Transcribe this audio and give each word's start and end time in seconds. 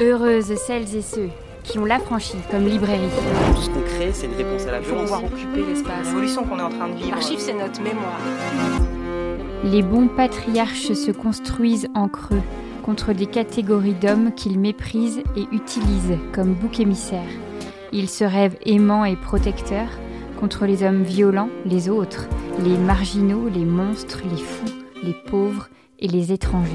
Heureuses 0.00 0.54
celles 0.54 0.94
et 0.94 1.02
ceux 1.02 1.28
qui 1.64 1.78
ont 1.78 1.84
l'affranchi 1.84 2.36
comme 2.52 2.66
librairie. 2.66 3.08
Tout 3.54 3.62
ce 3.62 3.70
qu'on 3.70 3.80
crée, 3.80 4.12
c'est 4.12 4.26
une 4.26 4.34
réponse 4.34 4.64
à 4.66 4.70
la 4.70 4.78
Il 4.78 4.84
faut 4.84 4.94
violence. 4.94 5.10
pouvoir 5.10 5.24
occuper 5.24 5.64
l'espace. 5.66 6.06
L'évolution 6.06 6.44
qu'on 6.44 6.58
est 6.58 6.62
en 6.62 6.68
train 6.70 6.88
de 6.88 6.94
vivre. 6.94 7.10
L'archive, 7.10 7.40
c'est 7.40 7.52
notre 7.52 7.82
mémoire. 7.82 8.20
Les 9.64 9.82
bons 9.82 10.06
patriarches 10.06 10.92
se 10.92 11.10
construisent 11.10 11.88
en 11.96 12.06
creux 12.08 12.40
contre 12.84 13.12
des 13.12 13.26
catégories 13.26 13.94
d'hommes 13.94 14.32
qu'ils 14.36 14.58
méprisent 14.60 15.22
et 15.36 15.48
utilisent 15.50 16.16
comme 16.32 16.54
bouc 16.54 16.78
émissaire. 16.78 17.28
Ils 17.92 18.08
se 18.08 18.22
rêvent 18.22 18.56
aimants 18.64 19.04
et 19.04 19.16
protecteurs 19.16 19.90
contre 20.38 20.64
les 20.64 20.84
hommes 20.84 21.02
violents, 21.02 21.50
les 21.66 21.88
autres, 21.88 22.28
les 22.64 22.76
marginaux, 22.78 23.48
les 23.52 23.64
monstres, 23.64 24.20
les 24.30 24.40
fous, 24.40 24.74
les 25.02 25.14
pauvres 25.28 25.68
et 25.98 26.06
les 26.06 26.30
étrangers. 26.32 26.70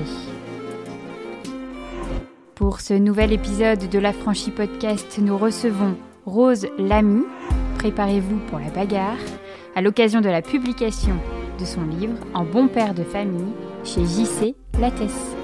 Pour 2.56 2.82
ce 2.82 2.94
nouvel 2.94 3.34
épisode 3.34 3.89
de 3.89 4.00
l'Affranchi 4.00 4.52
Podcast, 4.52 5.18
nous 5.20 5.38
recevons 5.38 5.96
Rose 6.25 6.68
Lamy. 6.78 7.24
Préparez-vous 7.80 8.38
pour 8.48 8.60
la 8.60 8.70
bagarre 8.70 9.18
à 9.75 9.82
l'occasion 9.82 10.21
de 10.21 10.30
la 10.30 10.44
publication 10.44 11.16
de 11.60 11.66
son 11.66 11.84
livre 11.84 12.18
En 12.36 12.44
bon 12.46 12.68
père 12.68 12.94
de 12.94 13.04
famille 13.04 13.54
chez 13.84 14.06
JC 14.06 14.56
Lattès. 14.80 15.36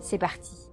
C'est 0.00 0.18
parti. 0.18 0.67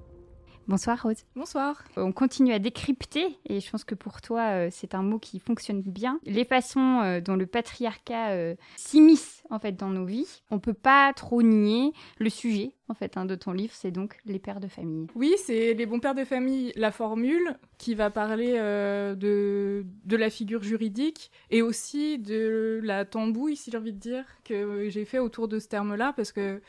Bonsoir 0.68 1.04
Rose. 1.04 1.26
Bonsoir. 1.36 1.84
On 1.96 2.12
continue 2.12 2.52
à 2.52 2.58
décrypter, 2.58 3.38
et 3.48 3.60
je 3.60 3.70
pense 3.70 3.84
que 3.84 3.94
pour 3.94 4.20
toi, 4.22 4.42
euh, 4.50 4.70
c'est 4.72 4.96
un 4.96 5.04
mot 5.04 5.20
qui 5.20 5.38
fonctionne 5.38 5.82
bien, 5.84 6.20
les 6.26 6.44
façons 6.44 7.02
euh, 7.04 7.22
dont 7.22 7.36
le 7.36 7.46
patriarcat 7.46 8.32
euh, 8.32 8.56
s'immisce 8.76 9.44
en 9.52 9.60
fait 9.60 9.74
dans 9.74 9.90
nos 9.90 10.06
vies. 10.06 10.42
On 10.50 10.58
peut 10.58 10.74
pas 10.74 11.14
trop 11.14 11.44
nier 11.44 11.94
le 12.18 12.32
sujet 12.32 12.72
en 12.88 12.96
fait 12.96 13.16
hein, 13.16 13.26
de 13.26 13.36
ton 13.36 13.52
livre, 13.52 13.74
c'est 13.76 13.92
donc 13.92 14.18
les 14.26 14.40
pères 14.40 14.60
de 14.60 14.68
famille. 14.68 15.06
Oui, 15.14 15.36
c'est 15.44 15.76
les 15.76 15.86
bons 15.86 16.00
pères 16.00 16.16
de 16.16 16.24
famille, 16.26 16.72
la 16.76 16.92
formule 16.92 17.58
qui 17.78 17.94
va 17.94 18.10
parler 18.10 18.56
euh, 18.58 19.14
de, 19.14 19.86
de 20.06 20.18
la 20.18 20.32
figure 20.32 20.64
juridique 20.64 21.32
et 21.52 21.62
aussi 21.62 22.18
de 22.18 22.80
la 22.84 23.06
tambouille, 23.06 23.56
si 23.56 23.70
j'ai 23.70 23.78
envie 23.78 23.94
de 23.94 24.00
dire, 24.00 24.26
que 24.44 24.90
j'ai 24.90 25.06
fait 25.06 25.20
autour 25.20 25.48
de 25.48 25.60
ce 25.60 25.68
terme-là, 25.68 26.14
parce 26.16 26.32
que 26.32 26.62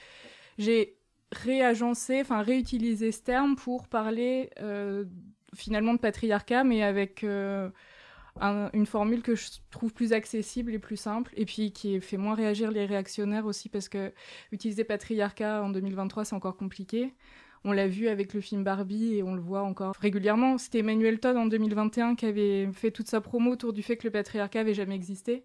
j'ai 0.58 0.96
réagencé, 1.32 2.20
enfin 2.20 2.42
réutilisé 2.42 3.12
ce 3.12 3.22
terme 3.22 3.56
pour 3.56 3.88
parler 3.88 4.50
euh, 4.60 5.04
finalement 5.54 5.94
de 5.94 5.98
patriarcat, 5.98 6.64
mais 6.64 6.82
avec 6.82 7.24
euh, 7.24 7.70
un- 8.40 8.70
une 8.74 8.86
formule 8.86 9.22
que 9.22 9.34
je 9.34 9.48
trouve 9.70 9.92
plus 9.94 10.12
accessible 10.12 10.74
et 10.74 10.78
plus 10.78 10.96
simple, 10.96 11.32
et 11.36 11.46
puis 11.46 11.72
qui 11.72 12.00
fait 12.00 12.16
moins 12.18 12.34
réagir 12.34 12.70
les 12.70 12.86
réactionnaires 12.86 13.46
aussi, 13.46 13.68
parce 13.68 13.88
que 13.88 14.12
utiliser 14.52 14.84
patriarcat 14.84 15.62
en 15.62 15.70
2023, 15.70 16.24
c'est 16.24 16.34
encore 16.36 16.56
compliqué. 16.56 17.14
On 17.64 17.72
l'a 17.72 17.88
vu 17.88 18.08
avec 18.08 18.32
le 18.34 18.40
film 18.40 18.62
Barbie 18.64 19.14
et 19.16 19.22
on 19.24 19.34
le 19.34 19.40
voit 19.40 19.62
encore 19.62 19.94
régulièrement. 20.00 20.58
C'était 20.58 20.80
Emmanuel 20.80 21.18
Todd 21.20 21.36
en 21.36 21.46
2021 21.46 22.14
qui 22.14 22.26
avait 22.26 22.70
fait 22.72 22.92
toute 22.92 23.08
sa 23.08 23.20
promo 23.20 23.52
autour 23.52 23.72
du 23.72 23.82
fait 23.82 23.96
que 23.96 24.04
le 24.06 24.12
patriarcat 24.12 24.60
avait 24.60 24.74
jamais 24.74 24.94
existé. 24.94 25.44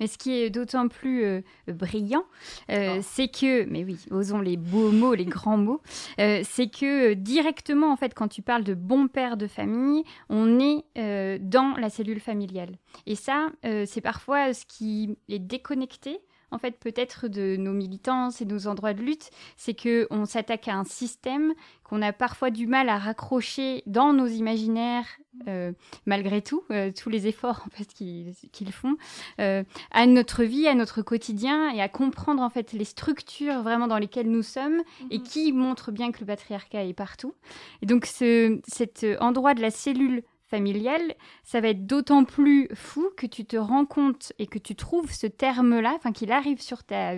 Mais 0.00 0.06
ce 0.06 0.18
qui 0.18 0.32
est 0.32 0.50
d'autant 0.50 0.88
plus 0.88 1.24
euh, 1.24 1.40
brillant, 1.68 2.24
euh, 2.70 2.96
Oh. 2.98 3.00
c'est 3.02 3.28
que, 3.28 3.64
mais 3.64 3.84
oui, 3.84 3.98
osons 4.10 4.40
les 4.40 4.56
beaux 4.56 4.90
mots, 4.90 5.14
les 5.14 5.24
grands 5.24 5.56
mots, 5.56 5.80
euh, 6.18 6.42
c'est 6.44 6.68
que 6.68 7.14
directement, 7.14 7.92
en 7.92 7.96
fait, 7.96 8.12
quand 8.14 8.28
tu 8.28 8.42
parles 8.42 8.64
de 8.64 8.74
bon 8.74 9.06
père 9.08 9.36
de 9.36 9.46
famille, 9.46 10.02
on 10.28 10.58
est 10.58 11.38
dans 11.40 11.74
la 11.78 11.90
cellule 11.90 12.20
familiale. 12.20 12.76
Et 13.06 13.14
ça, 13.14 13.50
c'est 13.62 14.00
parfois 14.00 14.52
ce 14.54 14.64
qui 14.66 15.16
est 15.28 15.38
déconnecté. 15.38 16.20
En 16.52 16.58
fait, 16.58 16.78
peut-être 16.78 17.28
de 17.28 17.56
nos 17.56 17.72
militances 17.72 18.40
et 18.40 18.44
nos 18.44 18.66
endroits 18.66 18.94
de 18.94 19.02
lutte, 19.02 19.30
c'est 19.56 19.74
que 19.74 20.06
on 20.10 20.26
s'attaque 20.26 20.68
à 20.68 20.74
un 20.74 20.84
système 20.84 21.54
qu'on 21.82 22.02
a 22.02 22.12
parfois 22.12 22.50
du 22.50 22.66
mal 22.66 22.88
à 22.88 22.98
raccrocher 22.98 23.82
dans 23.86 24.12
nos 24.12 24.26
imaginaires, 24.26 25.06
euh, 25.48 25.72
malgré 26.06 26.42
tout, 26.42 26.62
euh, 26.70 26.90
tous 26.90 27.08
les 27.08 27.26
efforts 27.26 27.64
en 27.66 27.70
fait 27.70 27.86
qu'ils 27.86 28.72
font, 28.72 28.96
euh, 29.40 29.64
à 29.90 30.06
notre 30.06 30.44
vie, 30.44 30.68
à 30.68 30.74
notre 30.74 31.02
quotidien 31.02 31.70
et 31.70 31.80
à 31.80 31.88
comprendre 31.88 32.42
en 32.42 32.50
fait 32.50 32.72
les 32.72 32.84
structures 32.84 33.62
vraiment 33.62 33.88
dans 33.88 33.98
lesquelles 33.98 34.30
nous 34.30 34.42
sommes 34.42 34.82
et 35.10 35.20
qui 35.20 35.52
montrent 35.52 35.90
bien 35.90 36.12
que 36.12 36.20
le 36.20 36.26
patriarcat 36.26 36.84
est 36.84 36.94
partout. 36.94 37.34
Et 37.80 37.86
donc 37.86 38.06
ce, 38.06 38.60
cet 38.66 39.06
endroit 39.20 39.54
de 39.54 39.62
la 39.62 39.70
cellule 39.70 40.22
familiale, 40.52 41.14
ça 41.44 41.60
va 41.60 41.68
être 41.68 41.86
d'autant 41.86 42.24
plus 42.24 42.68
fou 42.74 43.08
que 43.16 43.26
tu 43.26 43.44
te 43.44 43.56
rends 43.56 43.86
compte 43.86 44.32
et 44.38 44.46
que 44.46 44.58
tu 44.58 44.76
trouves 44.76 45.10
ce 45.10 45.26
terme-là, 45.26 45.94
enfin 45.96 46.12
qu'il 46.12 46.30
arrive 46.30 46.60
sur 46.60 46.84
ta 46.84 47.12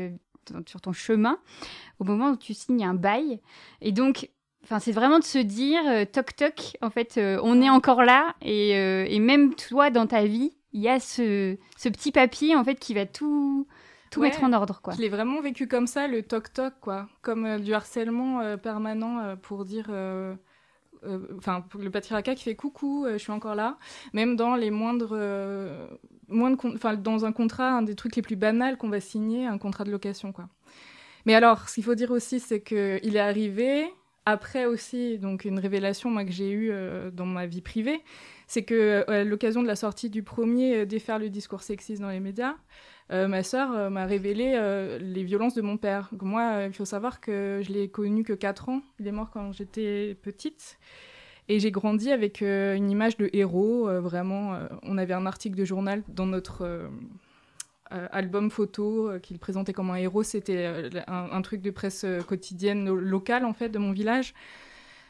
sur 0.67 0.81
ton 0.81 0.93
chemin 0.93 1.39
au 1.99 2.05
moment 2.05 2.31
où 2.31 2.37
tu 2.37 2.55
signes 2.55 2.85
un 2.85 2.95
bail. 2.95 3.41
Et 3.81 3.93
donc 3.93 4.31
Enfin, 4.67 4.79
c'est 4.79 4.93
vraiment 4.93 5.19
de 5.19 5.25
se 5.25 5.37
dire 5.39 5.83
euh, 5.87 6.07
toc 6.07 6.35
toc. 6.37 6.79
En 6.81 6.89
fait, 6.89 7.19
euh, 7.19 7.39
on 7.43 7.61
est 7.61 7.69
encore 7.69 8.03
là 8.03 8.35
et, 8.41 8.75
euh, 8.79 9.05
et 9.07 9.19
même 9.19 9.55
toi 9.55 9.91
dans 9.91 10.07
ta 10.07 10.25
vie, 10.25 10.53
il 10.73 10.81
y 10.81 10.89
a 10.89 11.01
ce, 11.01 11.59
ce 11.77 11.89
petit 11.91 12.13
papier 12.13 12.57
en 12.57 12.65
fait 12.65 12.77
qui 12.77 12.95
va 12.95 13.05
tout 13.05 13.67
tout 14.11 14.21
Ouais. 14.21 14.29
mettre 14.29 14.43
en 14.43 14.53
ordre 14.55 14.81
quoi. 14.81 14.95
Je 14.97 15.03
l'ai 15.03 15.11
vraiment 15.11 15.41
vécu 15.43 15.67
comme 15.69 15.87
ça, 15.87 16.07
le 16.09 16.23
toc-toc, 16.23 16.73
quoi. 16.81 17.09
Comme 17.21 17.45
euh, 17.45 17.59
du 17.59 17.75
harcèlement 17.75 18.41
euh, 18.41 18.57
permanent 18.57 19.19
euh, 19.21 19.37
pour 19.37 19.65
dire. 19.67 19.89
Euh, 21.07 21.19
Enfin, 21.39 21.65
le 21.79 21.91
patriarcat 21.91 22.35
qui 22.35 22.45
fait 22.45 22.55
coucou, 22.55 23.05
euh, 23.05 23.15
je 23.15 23.19
suis 23.19 23.33
encore 23.33 23.55
là. 23.55 23.79
Même 24.13 24.37
dans 24.37 24.57
les 24.57 24.71
moindres. 24.71 25.13
euh, 25.13 25.87
moindres 26.29 26.59
Enfin, 26.75 26.95
dans 26.95 27.25
un 27.25 27.33
contrat, 27.33 27.71
un 27.73 27.83
des 27.83 27.95
trucs 27.95 28.17
les 28.17 28.23
plus 28.23 28.37
banals 28.37 28.77
qu'on 28.77 28.89
va 28.89 29.01
signer, 29.01 29.47
un 29.47 29.59
contrat 29.59 29.85
de 29.85 29.91
location, 29.91 30.33
quoi. 30.33 30.49
Mais 31.27 31.35
alors, 31.35 31.69
ce 31.69 31.75
qu'il 31.75 31.85
faut 31.85 31.95
dire 31.95 32.11
aussi, 32.11 32.41
c'est 32.41 32.61
qu'il 32.63 33.17
est 33.17 33.21
arrivé. 33.21 33.87
Après 34.27 34.65
aussi, 34.65 35.19
donc 35.19 35.45
une 35.45 35.59
révélation 35.59 36.15
que 36.25 36.33
j'ai 36.33 36.51
eue 36.51 36.73
dans 37.13 37.27
ma 37.27 37.45
vie 37.45 37.61
privée, 37.61 38.03
c'est 38.47 38.63
que 38.63 38.75
euh, 38.75 39.05
à 39.23 39.25
l'occasion 39.25 39.63
de 39.63 39.67
la 39.67 39.77
sortie 39.77 40.11
du 40.11 40.23
premier 40.23 40.81
euh, 40.81 40.87
Défaire 40.87 41.19
le 41.19 41.29
discours 41.31 41.63
sexiste 41.63 42.03
dans 42.03 42.09
les 42.11 42.21
médias, 42.21 42.55
euh, 43.13 43.29
ma 43.29 43.43
sœur 43.43 43.91
m'a 43.91 44.07
révélé 44.07 44.59
les 45.01 45.25
violences 45.25 45.55
de 45.55 45.61
mon 45.63 45.77
père. 45.77 46.09
Moi, 46.23 46.65
il 46.67 46.73
faut 46.73 46.87
savoir 46.87 47.21
que 47.21 47.61
je 47.63 47.71
l'ai 47.73 47.89
connu 47.89 48.25
que 48.25 48.33
4 48.33 48.71
ans. 48.71 48.81
Il 48.99 49.07
est 49.07 49.13
mort 49.13 49.31
quand 49.31 49.53
j'étais 49.53 50.17
petite. 50.23 50.79
Et 51.51 51.61
j'ai 51.61 51.71
grandi 51.71 52.11
avec 52.11 52.41
une 52.41 52.91
image 52.91 53.19
de 53.19 53.29
héros. 53.35 53.91
vraiment, 54.01 54.59
on 54.83 54.97
avait 54.97 55.13
un 55.13 55.27
article 55.27 55.55
de 55.55 55.67
journal 55.67 56.03
dans 56.09 56.25
notre 56.25 56.89
album 57.91 58.51
photo 58.51 59.11
qu'il 59.23 59.39
présentait 59.39 59.75
comme 59.75 59.91
un 59.91 59.97
héros. 59.97 60.23
C'était 60.23 60.89
un, 61.07 61.29
un 61.31 61.43
truc 61.43 61.61
de 61.61 61.71
presse 61.71 62.07
quotidienne 62.27 62.87
lo- 62.87 62.97
locale, 62.97 63.45
en 63.45 63.53
fait, 63.53 63.69
de 63.69 63.79
mon 63.79 63.93
village. 63.93 64.33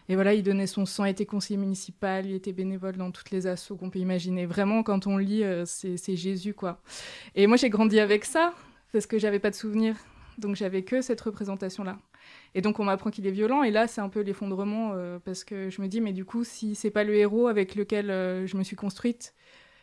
Et 0.08 0.14
voilà, 0.14 0.34
il 0.34 0.42
donnait 0.42 0.66
son 0.66 0.84
sang, 0.84 1.06
était 1.06 1.24
conseiller 1.24 1.56
municipal, 1.56 2.26
il 2.26 2.34
était 2.34 2.52
bénévole 2.52 2.96
dans 2.96 3.10
toutes 3.10 3.30
les 3.30 3.46
assos 3.46 3.76
qu'on 3.76 3.88
peut 3.88 3.98
imaginer. 3.98 4.44
Vraiment, 4.44 4.82
quand 4.82 5.06
on 5.06 5.16
lit, 5.16 5.42
euh, 5.42 5.64
c'est 5.64 6.16
Jésus, 6.16 6.52
quoi. 6.52 6.80
Et 7.34 7.46
moi, 7.46 7.56
j'ai 7.56 7.70
grandi 7.70 7.98
avec 7.98 8.24
ça, 8.26 8.52
parce 8.92 9.06
que 9.06 9.18
j'avais 9.18 9.38
pas 9.38 9.50
de 9.50 9.54
souvenirs. 9.54 9.96
Donc, 10.36 10.56
j'avais 10.56 10.82
que 10.82 11.00
cette 11.00 11.20
représentation-là. 11.20 11.98
Et 12.54 12.60
donc, 12.60 12.80
on 12.80 12.84
m'apprend 12.84 13.10
qu'il 13.10 13.26
est 13.26 13.30
violent. 13.30 13.62
Et 13.62 13.70
là, 13.70 13.86
c'est 13.86 14.02
un 14.02 14.10
peu 14.10 14.20
l'effondrement, 14.20 14.92
euh, 14.94 15.18
parce 15.24 15.42
que 15.42 15.70
je 15.70 15.80
me 15.80 15.88
dis, 15.88 16.02
mais 16.02 16.12
du 16.12 16.26
coup, 16.26 16.44
si 16.44 16.74
c'est 16.74 16.90
pas 16.90 17.04
le 17.04 17.14
héros 17.14 17.46
avec 17.46 17.74
lequel 17.74 18.10
euh, 18.10 18.46
je 18.46 18.56
me 18.58 18.62
suis 18.62 18.76
construite 18.76 19.34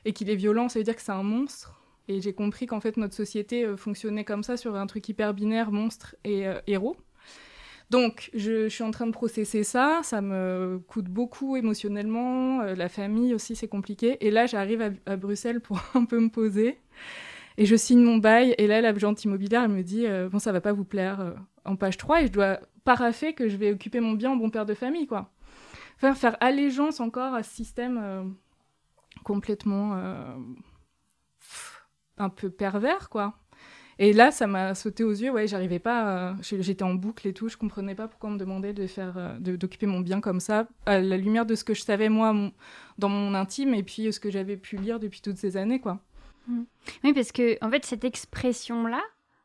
et 0.06 0.14
qu'il 0.14 0.30
est 0.30 0.36
violent, 0.36 0.70
ça 0.70 0.78
veut 0.78 0.86
dire 0.86 0.96
que 0.96 1.02
c'est 1.02 1.12
un 1.12 1.24
monstre. 1.24 1.82
Et 2.08 2.22
j'ai 2.22 2.34
compris 2.34 2.68
qu'en 2.68 2.80
fait, 2.80 2.98
notre 2.98 3.16
société 3.16 3.66
fonctionnait 3.78 4.26
comme 4.26 4.44
ça, 4.44 4.58
sur 4.58 4.76
un 4.76 4.86
truc 4.86 5.08
hyper 5.08 5.34
binaire, 5.34 5.72
monstre 5.72 6.16
et 6.26 6.46
héros. 6.68 6.98
Donc, 7.92 8.30
je, 8.34 8.70
suis 8.70 8.86
en 8.86 8.92
train 8.92 9.06
de 9.06 9.12
processer 9.12 9.66
ça. 9.66 10.00
Ça 10.02 10.22
me 10.22 10.82
coûte 10.88 11.10
beaucoup 11.10 11.58
émotionnellement. 11.58 12.62
Euh, 12.62 12.74
la 12.74 12.88
famille 12.88 13.34
aussi, 13.34 13.54
c'est 13.54 13.68
compliqué. 13.68 14.26
Et 14.26 14.32
là, 14.32 14.46
j'arrive 14.46 14.94
à, 15.06 15.18
Bruxelles 15.18 15.60
pour 15.60 15.82
un 15.94 16.06
peu 16.06 16.18
me 16.22 16.30
poser. 16.30 16.80
Et 17.58 17.66
je 17.66 17.76
signe 17.76 18.02
mon 18.02 18.16
bail. 18.16 18.56
Et 18.58 18.66
là, 18.66 18.80
l'agente 18.80 19.26
immobilière, 19.26 19.68
me 19.68 19.82
dit 19.82 20.08
euh, 20.08 20.30
Bon, 20.30 20.40
ça 20.40 20.54
va 20.54 20.62
pas 20.62 20.72
vous 20.72 20.86
plaire 20.86 21.20
euh, 21.20 21.34
en 21.66 21.76
page 21.76 21.98
3. 21.98 22.22
Et 22.22 22.28
je 22.28 22.32
dois 22.32 22.62
paraffer 22.86 23.34
que 23.34 23.50
je 23.50 23.58
vais 23.58 23.74
occuper 23.74 24.00
mon 24.00 24.14
bien 24.14 24.32
en 24.32 24.38
bon 24.38 24.50
père 24.50 24.66
de 24.66 24.74
famille, 24.74 25.06
quoi. 25.06 25.30
Faire, 25.98 26.38
allégeance 26.40 27.02
encore 27.02 27.34
à 27.34 27.44
ce 27.44 27.54
système 27.54 28.34
complètement 29.24 29.94
un 32.18 32.30
peu 32.30 32.50
pervers, 32.50 33.10
quoi. 33.10 33.41
Et 34.04 34.14
là, 34.14 34.32
ça 34.32 34.48
m'a 34.48 34.74
sauté 34.74 35.04
aux 35.04 35.12
yeux. 35.12 35.30
Ouais, 35.30 35.46
j'arrivais 35.48 35.78
pas. 35.78 36.36
je- 36.42 36.60
J'étais 36.60 36.82
en 36.84 36.96
boucle 36.96 37.28
et 37.28 37.34
tout. 37.34 37.50
Je 37.50 37.56
comprenais 37.58 37.94
pas 37.94 38.08
pourquoi 38.08 38.32
on 38.32 38.34
me 38.34 38.40
demandait 38.40 38.74
de 38.74 38.88
faire, 38.88 39.14
euh, 39.18 39.38
d'occuper 39.40 39.86
mon 39.86 40.00
bien 40.00 40.22
comme 40.22 40.40
ça, 40.40 40.68
à 40.88 41.00
la 41.00 41.18
lumière 41.18 41.46
de 41.46 41.54
ce 41.54 41.64
que 41.64 41.76
je 41.76 41.84
savais 41.84 42.10
moi 42.10 42.34
dans 42.98 43.10
mon 43.10 43.36
intime 43.36 43.76
et 43.76 43.84
puis 43.84 44.08
euh, 44.08 44.12
ce 44.12 44.20
que 44.20 44.32
j'avais 44.32 44.58
pu 44.58 44.78
lire 44.78 45.00
depuis 45.00 45.22
toutes 45.22 45.38
ces 45.38 45.56
années, 45.56 45.80
quoi. 45.80 46.00
Oui, 47.04 47.14
parce 47.14 47.32
que 47.32 47.64
en 47.64 47.70
fait, 47.70 47.86
cette 47.86 48.04
expression-là, 48.04 49.02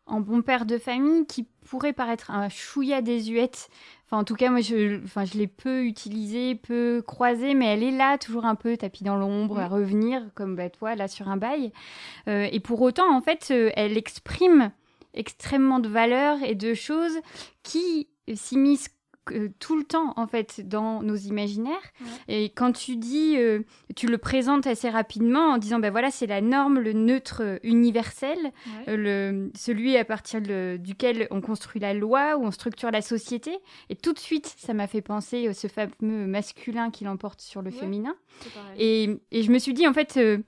en 0.07 0.21
bon 0.21 0.43
père 0.43 0.67
de 0.67 0.79
famille, 0.79 1.27
qui 1.27 1.47
pourrait 1.69 1.93
paraître 1.93 2.31
un 2.31 2.49
chouïa 2.49 3.03
désuète, 3.03 3.69
enfin 4.05 4.19
en 4.19 4.25
tout 4.25 4.35
cas, 4.35 4.51
moi, 4.51 4.61
je, 4.61 5.03
enfin, 5.05 5.25
je 5.25 5.37
l'ai 5.37 5.47
peu 5.49 5.85
utilisée, 5.85 6.55
peu 6.55 7.03
croisée, 7.07 7.55
mais 7.55 7.67
elle 7.67 7.83
est 7.83 7.91
là, 7.91 8.19
toujours 8.19 8.45
un 8.45 8.55
peu 8.55 8.77
tapis 8.77 9.05
dans 9.05 9.17
l'ombre, 9.17 9.59
à 9.59 9.69
revenir, 9.69 10.23
comme 10.35 10.55
bah, 10.55 10.71
toi, 10.71 10.95
là, 10.95 11.09
sur 11.09 11.29
un 11.29 11.37
bail. 11.37 11.73
Euh, 12.29 12.49
et 12.51 12.61
pour 12.61 12.81
autant, 12.83 13.15
en 13.15 13.21
fait, 13.21 13.49
euh, 13.51 13.71
elle 13.75 13.97
exprime 13.99 14.71
extrêmement 15.15 15.81
de 15.81 15.89
valeurs 15.89 16.39
et 16.45 16.55
de 16.55 16.75
choses 16.75 17.19
qui 17.63 18.09
s'immiscent 18.35 18.96
tout 19.59 19.77
le 19.77 19.85
temps 19.85 20.13
en 20.17 20.27
fait 20.27 20.67
dans 20.67 21.03
nos 21.03 21.17
imaginaires. 21.17 21.93
Et 22.29 22.51
quand 22.51 22.73
tu 22.73 22.97
dis 22.97 23.37
euh, 23.37 23.61
tu 23.95 24.07
le 24.07 24.19
présentes 24.19 24.67
assez 24.67 24.89
rapidement 24.89 25.53
en 25.53 25.59
disant 25.59 25.79
ben 25.79 25.91
voilà 25.91 26.11
c'est 26.11 26.27
la 26.27 26.41
norme 26.41 26.79
le 26.79 26.93
neutre 26.93 27.59
universel 27.63 28.39
euh, 28.89 28.97
le 28.97 29.51
celui 29.55 29.97
à 29.97 30.05
partir 30.05 30.41
duquel 30.41 31.29
on 31.31 31.41
construit 31.41 31.81
la 31.81 31.95
loi 31.95 32.37
où 32.37 32.45
on 32.45 32.51
structure 32.51 32.91
la 32.91 33.03
société. 33.03 33.59
Et 33.91 33.97
tout 33.97 34.13
de 34.13 34.19
suite 34.19 34.55
ça 34.59 34.75
m'a 34.75 34.87
fait 34.87 35.03
penser 35.03 35.49
à 35.49 35.55
ce 35.55 35.69
fameux 35.69 36.27
masculin 36.27 36.91
qui 36.91 37.05
l'emporte 37.05 37.41
sur 37.41 37.63
le 37.63 37.71
féminin. 37.71 38.15
Et, 38.79 39.21
et, 39.33 39.43
je 39.43 39.51
me 39.51 39.59
suis 39.59 39.75
dit 39.75 39.87
en 39.87 39.93
fait 39.93 40.17
euh, 40.17 40.39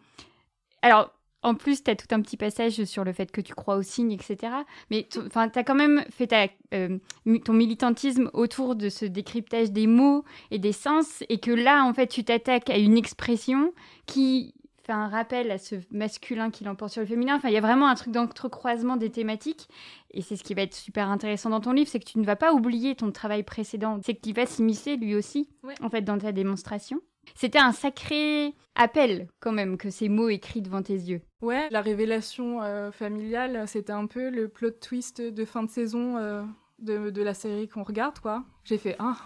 alors 0.83 1.13
en 1.43 1.55
plus, 1.55 1.85
tu 1.85 1.91
as 1.91 1.97
tout 1.97 2.13
un 2.13 2.21
petit 2.21 2.37
passage 2.37 2.83
sur 2.85 3.05
le 3.05 3.13
fait 3.13 3.31
que 3.31 3.41
tu 3.41 3.55
crois 3.55 3.77
aux 3.77 3.83
signes, 3.83 4.13
etc. 4.13 4.53
Mais 4.91 5.09
tu 5.11 5.21
as 5.39 5.65
quand 5.65 5.75
même 5.75 6.05
fait 6.11 6.35
euh, 6.75 6.99
ton 7.45 7.53
militantisme 7.53 8.31
autour 8.33 8.75
de 8.75 8.89
ce 8.89 9.05
décryptage 9.05 9.71
des 9.71 9.87
mots 9.87 10.25
et 10.51 10.59
des 10.59 10.73
sens, 10.73 11.23
et 11.29 11.39
que 11.39 11.51
là, 11.51 11.85
en 11.85 11.95
fait, 11.95 12.09
tu 12.09 12.25
t'attaques 12.25 12.71
à 12.71 12.79
une 12.79 12.97
expression 12.97 13.73
qui 14.07 14.55
fait 14.83 14.93
un 14.93 15.09
rappel 15.09 15.51
à 15.51 15.59
ce 15.59 15.77
masculin 15.91 16.51
qui 16.51 16.65
l'emporte 16.65 16.93
sur 16.93 17.03
le 17.03 17.07
féminin. 17.07 17.37
Enfin, 17.37 17.49
il 17.49 17.55
y 17.55 17.59
a 17.59 17.61
vraiment 17.61 17.89
un 17.89 17.95
truc 17.95 18.13
d'entrecroisement 18.13 18.97
des 18.97 19.11
thématiques, 19.11 19.69
et 20.11 20.23
c'est 20.23 20.35
ce 20.35 20.43
qui 20.43 20.55
va 20.55 20.63
être 20.63 20.75
super 20.75 21.09
intéressant 21.09 21.51
dans 21.51 21.61
ton 21.61 21.73
livre, 21.73 21.89
c'est 21.89 22.01
que 22.01 22.09
tu 22.09 22.19
ne 22.19 22.25
vas 22.25 22.37
pas 22.37 22.53
oublier 22.53 22.97
ton 22.97 23.13
travail 23.13 23.43
précédent, 23.45 24.01
c'est 24.03 24.15
que 24.15 24.23
tu 24.23 24.33
vas 24.33 24.47
s'immiscer 24.47 24.97
lui 24.97 25.15
aussi, 25.15 25.49
en 25.83 25.89
fait, 25.89 26.03
dans 26.03 26.19
ta 26.19 26.33
démonstration. 26.33 27.01
C'était 27.35 27.59
un 27.59 27.73
sacré 27.73 28.55
appel 28.79 29.29
quand 29.41 29.53
même 29.53 29.77
que 29.77 29.91
ces 29.91 30.09
mots 30.09 30.29
écrits 30.29 30.63
devant 30.63 30.83
tes 30.83 30.95
yeux. 30.95 31.21
Ouais, 31.43 31.69
la 31.71 31.83
révélation 31.83 32.63
euh, 32.63 32.91
familiale, 32.91 33.67
c'était 33.67 33.93
un 33.93 34.07
peu 34.07 34.31
le 34.31 34.49
plot 34.49 34.71
twist 34.71 35.21
de 35.21 35.45
fin 35.45 35.63
de 35.63 35.71
saison 35.71 36.17
euh, 36.17 36.43
de, 36.79 37.23
la 37.23 37.35
série 37.35 37.69
qu'on 37.69 37.83
regarde, 37.83 38.19
quoi. 38.21 38.45
J'ai 38.65 38.79
fait 38.79 38.97
ah. 38.99 39.17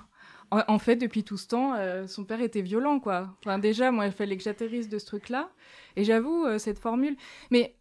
En, 0.51 0.79
fait, 0.79 0.97
depuis 0.97 1.25
tout 1.25 1.39
ce 1.39 1.49
temps, 1.49 1.73
euh, 1.77 2.07
son 2.07 2.27
père 2.27 2.43
était 2.43 2.61
violent, 2.61 3.01
quoi. 3.01 3.35
Enfin, 3.39 3.59
déjà, 3.59 3.91
moi, 3.91 4.05
il 4.05 4.13
fallait 4.13 4.37
que 4.37 4.43
j'atterrisse 4.43 4.91
de 4.91 4.99
ce 4.99 5.07
truc-là. 5.07 5.51
Et 5.97 6.05
j'avoue, 6.05 6.47
cette 6.59 6.79
formule. 6.79 7.17
Mais 7.51 7.75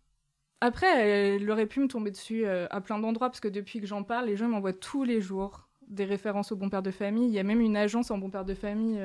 après, 0.62 0.88
elle 0.88 1.51
aurait 1.51 1.65
pu 1.65 1.81
me 1.81 1.89
tomber 1.89 2.12
dessus 2.12 2.45
à 2.45 2.79
plein 2.79 2.97
d'endroits, 2.97 3.27
parce 3.27 3.41
que 3.41 3.50
depuis 3.50 3.81
que 3.81 3.88
j'en 3.88 4.03
parle, 4.03 4.27
les 4.27 4.38
gens 4.38 4.47
m'envoient 4.47 4.71
tous 4.71 5.03
les 5.03 5.19
jours 5.19 5.68
des 5.85 6.06
références 6.06 6.53
au 6.53 6.56
bon 6.56 6.69
père 6.69 6.81
de 6.81 6.91
famille. 6.91 7.27
Il 7.27 7.33
y 7.33 7.39
a 7.39 7.44
même 7.44 7.59
une 7.59 7.75
agence 7.75 8.09
en 8.09 8.18
bon 8.18 8.29
père 8.29 8.45
de 8.45 8.53
famille 8.53 8.97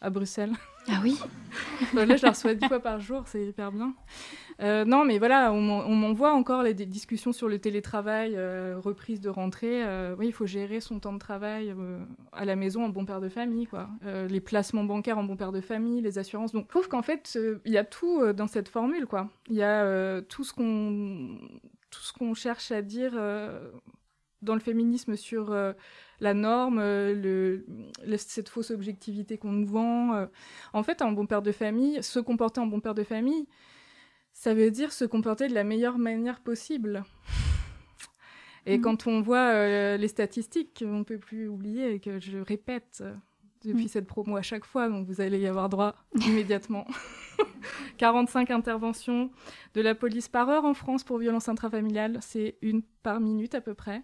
à 0.00 0.10
Bruxelles. 0.10 0.52
Ah 0.88 1.00
oui 1.02 1.18
Là, 1.94 2.16
je 2.16 2.22
la 2.22 2.30
reçois 2.30 2.54
dix 2.54 2.66
fois 2.66 2.80
par 2.80 3.00
jour, 3.00 3.24
c'est 3.26 3.44
hyper 3.44 3.70
bien. 3.70 3.94
Euh, 4.60 4.84
non, 4.84 5.04
mais 5.04 5.18
voilà, 5.18 5.52
on 5.52 5.60
m'envoie 5.60 6.32
encore 6.32 6.62
les 6.62 6.74
discussions 6.74 7.32
sur 7.32 7.48
le 7.48 7.58
télétravail, 7.58 8.34
euh, 8.36 8.76
reprise 8.78 9.20
de 9.20 9.28
rentrée. 9.28 9.82
oui, 10.18 10.26
il 10.28 10.32
faut 10.32 10.46
gérer 10.46 10.80
son 10.80 11.00
temps 11.00 11.12
de 11.12 11.18
travail 11.18 11.74
à 12.32 12.44
la 12.44 12.56
maison 12.56 12.84
en 12.84 12.88
bon 12.88 13.04
père 13.04 13.20
de 13.20 13.28
famille, 13.28 13.66
quoi. 13.66 13.88
les 14.28 14.40
placements 14.40 14.84
bancaires 14.84 15.18
en 15.18 15.24
bon 15.24 15.36
père 15.36 15.52
de 15.52 15.60
famille, 15.60 16.00
les 16.00 16.18
assurances. 16.18 16.52
Donc, 16.52 16.64
je 16.64 16.70
trouve 16.70 16.88
qu'en 16.88 17.02
fait, 17.02 17.38
il 17.64 17.72
y 17.72 17.78
a 17.78 17.84
tout 17.84 18.32
dans 18.32 18.46
cette 18.46 18.68
formule, 18.68 19.06
quoi. 19.06 19.28
Il 19.48 19.56
y 19.56 19.62
a 19.62 20.22
tout 20.22 20.44
ce 20.44 20.52
qu'on 20.52 21.38
tout 21.90 22.02
ce 22.02 22.12
qu'on 22.12 22.34
cherche 22.34 22.70
à 22.70 22.82
dire 22.82 23.12
dans 24.42 24.54
le 24.54 24.60
féminisme 24.60 25.16
sur 25.16 25.52
euh, 25.52 25.72
la 26.20 26.34
norme, 26.34 26.78
euh, 26.78 27.14
le, 27.14 28.16
cette 28.16 28.48
fausse 28.48 28.70
objectivité 28.70 29.38
qu'on 29.38 29.52
nous 29.52 29.66
vend. 29.66 30.14
Euh. 30.14 30.26
En 30.72 30.82
fait, 30.82 31.02
un 31.02 31.12
bon 31.12 31.26
père 31.26 31.42
de 31.42 31.52
famille, 31.52 32.02
se 32.02 32.18
comporter 32.18 32.60
en 32.60 32.66
bon 32.66 32.80
père 32.80 32.94
de 32.94 33.04
famille, 33.04 33.46
ça 34.32 34.54
veut 34.54 34.70
dire 34.70 34.92
se 34.92 35.04
comporter 35.04 35.48
de 35.48 35.54
la 35.54 35.64
meilleure 35.64 35.98
manière 35.98 36.40
possible. 36.40 37.04
Et 38.66 38.78
mmh. 38.78 38.82
quand 38.82 39.06
on 39.06 39.22
voit 39.22 39.96
les 39.96 40.08
statistiques, 40.08 40.84
on 40.86 40.98
ne 40.98 41.04
peut 41.04 41.18
plus 41.18 41.48
oublier 41.48 41.98
que 41.98 42.20
je 42.20 42.38
répète 42.38 43.02
depuis 43.64 43.84
mmh. 43.84 43.88
cette 43.88 44.06
promo 44.06 44.36
à 44.36 44.42
chaque 44.42 44.64
fois, 44.64 44.88
donc 44.88 45.06
vous 45.06 45.20
allez 45.20 45.38
y 45.38 45.46
avoir 45.46 45.68
droit 45.68 45.94
immédiatement. 46.26 46.86
45 47.98 48.50
interventions 48.50 49.30
de 49.74 49.80
la 49.80 49.94
police 49.94 50.28
par 50.28 50.48
heure 50.48 50.64
en 50.64 50.74
France 50.74 51.04
pour 51.04 51.18
violence 51.18 51.48
intrafamiliale, 51.48 52.18
c'est 52.22 52.56
une 52.62 52.82
par 53.02 53.20
minute 53.20 53.54
à 53.54 53.60
peu 53.60 53.74
près. 53.74 54.02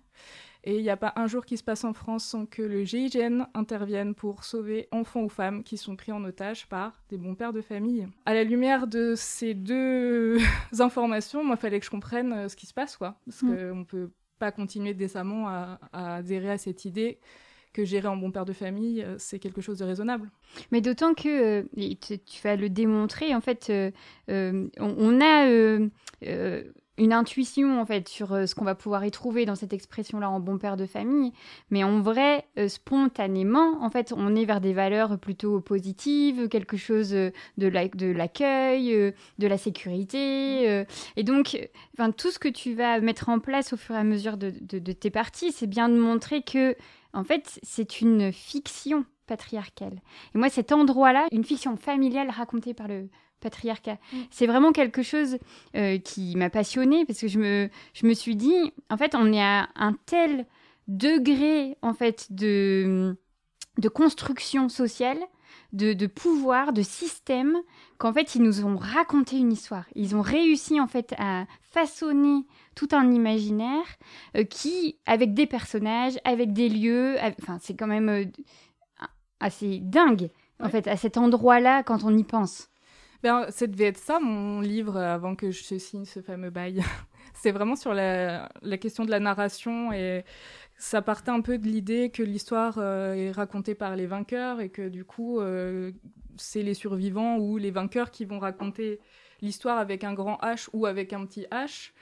Et 0.65 0.79
il 0.79 0.83
n'y 0.83 0.91
a 0.91 0.97
pas 0.97 1.13
un 1.15 1.29
jour 1.29 1.47
qui 1.47 1.57
se 1.57 1.63
passe 1.63 1.85
en 1.85 1.93
France 1.93 2.25
sans 2.25 2.45
que 2.45 2.61
le 2.61 2.83
GIGN 2.83 3.47
intervienne 3.55 4.17
pour 4.17 4.43
sauver 4.43 4.89
enfants 4.91 5.23
ou 5.23 5.29
femmes 5.29 5.63
qui 5.63 5.77
sont 5.77 5.95
pris 5.95 6.11
en 6.11 6.25
otage 6.25 6.69
par 6.69 7.01
des 7.09 7.19
bons 7.19 7.37
pères 7.37 7.53
de 7.53 7.61
famille. 7.61 8.09
À 8.27 8.35
la 8.35 8.43
lumière 8.43 8.89
de 8.89 9.15
ces 9.17 9.55
deux 9.55 10.39
informations, 10.81 11.45
moi, 11.45 11.55
il 11.57 11.61
fallait 11.61 11.79
que 11.79 11.87
je 11.87 11.91
comprenne 11.91 12.33
euh, 12.33 12.49
ce 12.49 12.57
qui 12.57 12.67
se 12.67 12.75
passe, 12.75 12.97
quoi. 12.97 13.21
Parce 13.27 13.43
mmh. 13.43 13.47
qu'on 13.47 13.77
ne 13.77 13.85
peut 13.85 14.11
pas 14.41 14.51
continuer 14.51 14.93
décemment 14.93 15.49
à, 15.49 15.79
à 15.93 16.17
adhérer 16.17 16.51
à 16.51 16.59
cette 16.59 16.85
idée 16.85 17.21
que 17.77 17.85
gérer 17.85 18.09
en 18.09 18.17
bon 18.17 18.31
père 18.31 18.47
de 18.47 18.55
famille, 18.55 19.03
euh, 19.03 19.17
c'est 19.19 19.39
quelque 19.39 19.61
chose 19.61 19.79
de 19.79 19.85
raisonnable. 19.85 20.31
Mais 20.73 20.81
d'autant 20.81 21.13
que, 21.13 21.61
euh, 21.61 21.95
tu, 22.25 22.43
vas 22.43 22.57
le 22.57 22.71
démontrer, 22.71 23.35
en 23.35 23.43
fait, 23.43 23.71
euh, 23.71 23.91
on, 24.81 25.21
a 25.21 25.47
une 26.99 27.13
intuition 27.13 27.79
en 27.79 27.85
fait 27.85 28.09
sur 28.09 28.29
ce 28.29 28.55
qu'on 28.55 28.65
va 28.65 28.75
pouvoir 28.75 29.05
y 29.05 29.11
trouver 29.11 29.45
dans 29.45 29.55
cette 29.55 29.75
expression-là 29.75 30.31
en 30.31 30.41
bon 30.41 30.57
père 30.57 30.79
de 30.79 30.87
famille, 30.87 31.35
mais 31.69 31.85
en 31.85 32.01
vrai, 32.01 32.47
spontanément, 32.69 33.83
en 33.83 33.91
fait, 33.91 34.15
on 34.17 34.35
est 34.35 34.47
vers 34.47 34.63
des 34.63 34.73
valeurs 34.73 35.19
plutôt 35.19 35.61
positives, 35.61 36.49
quelque 36.49 36.79
chose 36.79 37.11
de 37.11 37.33
l'accueil, 38.09 39.13
de 39.39 39.47
la 39.47 39.59
sécurité, 39.59 40.87
et 41.17 41.23
donc, 41.23 41.69
enfin, 41.93 42.13
tout 42.13 42.31
ce 42.31 42.39
que 42.39 42.49
tu 42.49 42.73
vas 42.73 42.99
mettre 43.01 43.29
en 43.29 43.41
place 43.41 43.75
au 43.75 43.77
fur 43.77 43.95
et 43.95 43.99
à 43.99 44.05
mesure 44.05 44.39
de, 44.39 44.51
de 44.59 44.93
tes 44.93 45.11
parties, 45.11 45.53
c'est 45.53 45.67
bien 45.67 45.91
de 45.91 45.99
montrer 45.99 46.41
que 46.41 46.75
en 47.17 47.25
fait, 47.25 47.59
c'est 47.63 48.03
une 48.03 48.31
fiction 48.31 49.07
patriarcale. 49.27 50.03
Et 50.35 50.39
moi, 50.39 50.51
cet 50.51 50.71
endroit-là, 50.71 51.27
une 51.33 51.45
fiction 51.45 51.77
familiale 51.77 52.29
racontée 52.31 52.75
par 52.75 52.89
le 52.89 53.09
patriarcat, 53.41 53.99
mm. 54.13 54.17
c'est 54.31 54.47
vraiment 54.47 54.71
quelque 54.71 55.03
chose 55.03 55.39
euh, 55.75 55.99
qui 55.99 56.37
m'a 56.37 56.51
passionnée 56.51 57.07
parce 57.07 57.21
que 57.21 57.29
je 57.29 57.39
me, 57.39 57.71
je 57.95 58.07
me 58.07 58.13
suis 58.13 58.37
dit, 58.37 58.73
en 58.91 58.99
fait, 58.99 59.15
on 59.15 59.33
est 59.33 59.43
à 59.43 59.69
un 59.77 59.95
tel 60.05 60.47
degré, 60.89 61.77
en 61.81 61.95
fait, 61.95 62.27
de, 62.31 63.17
de 63.79 63.89
construction 63.89 64.69
sociale, 64.69 65.19
de, 65.73 65.93
de 65.93 66.07
pouvoir, 66.07 66.73
de 66.73 66.83
système, 66.83 67.57
qu'en 67.99 68.13
fait, 68.13 68.35
ils 68.35 68.43
nous 68.43 68.65
ont 68.65 68.77
raconté 68.77 69.37
une 69.39 69.53
histoire. 69.53 69.85
Ils 69.95 70.17
ont 70.17 70.23
réussi, 70.23 70.81
en 70.81 70.87
fait, 70.87 71.15
à 71.19 71.47
façonner 71.61 72.47
tout 72.75 72.89
un 72.93 73.11
imaginaire 73.11 73.87
euh, 74.37 74.45
qui, 74.45 74.99
avec 75.07 75.35
des 75.35 75.47
personnages, 75.47 76.19
avec 76.25 76.53
des 76.53 76.69
lieux, 76.69 77.17
enfin, 77.41 77.59
c'est 77.61 77.75
quand 77.75 77.87
même 77.87 78.09
euh, 78.09 78.25
assez 79.41 79.79
dingue, 79.81 80.31
en 80.61 80.69
fait, 80.69 80.89
à 80.89 80.97
cet 80.97 81.17
endroit-là, 81.17 81.83
quand 81.83 82.05
on 82.05 82.17
y 82.17 82.25
pense. 82.25 82.69
Ben, 83.23 83.47
ça 83.51 83.67
devait 83.67 83.87
être 83.87 83.99
ça, 83.99 84.21
mon 84.21 84.61
livre, 84.61 84.97
avant 84.97 85.35
que 85.35 85.51
je 85.51 85.77
signe 85.79 86.05
ce 86.05 86.21
fameux 86.21 86.51
bail. 86.51 86.83
c'est 87.37 87.53
vraiment 87.53 87.77
sur 87.77 87.95
la, 87.95 88.49
question 88.81 89.05
de 89.05 89.11
la 89.11 89.21
narration 89.21 89.93
et 89.93 90.25
ça 90.77 91.03
partait 91.03 91.31
un 91.31 91.41
peu 91.41 91.59
de 91.59 91.67
l'idée 91.67 92.11
que 92.11 92.23
l'histoire 92.23 92.79
euh, 92.79 93.15
est 93.15 93.31
racontée 93.31 93.75
par 93.75 93.97
les 93.97 94.07
vainqueurs 94.07 94.61
et 94.61 94.69
que 94.69 94.89
du 94.89 95.05
coup, 95.05 95.41
c'est 96.37 96.63
les 96.63 96.75
survivants 96.75 97.39
ou 97.39 97.57
les 97.57 97.71
vainqueurs 97.71 98.11
qui 98.11 98.25
vont 98.25 98.39
raconter 98.39 99.01
l'histoire 99.43 99.79
avec 99.79 100.05
un 100.05 100.15
grand 100.15 100.39
H 100.43 100.69
ou 100.73 100.87
avec 100.87 101.13
un 101.13 101.25
petit 101.27 101.47
H 101.51 101.93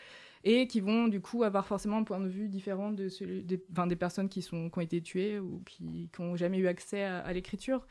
et 0.44 0.66
qui 0.66 0.80
vont 0.80 1.08
du 1.08 1.20
coup 1.20 1.42
avoir 1.42 1.66
forcément 1.66 1.98
un 1.98 2.04
point 2.04 2.20
de 2.20 2.28
vue 2.28 2.48
différent 2.48 2.92
de 2.92 3.08
celui 3.08 3.42
des, 3.42 3.96
personnes 3.96 4.28
qui, 4.28 4.42
sont, 4.42 4.68
qui 4.68 4.78
ont 4.78 4.82
été 4.82 5.00
tuées 5.00 5.38
ou 5.38 5.62
qui 5.64 6.10
n'ont 6.18 6.36
jamais 6.36 6.58
eu 6.58 6.68
accès 6.68 7.02
à, 7.02 7.32
l'écriture. 7.32 7.86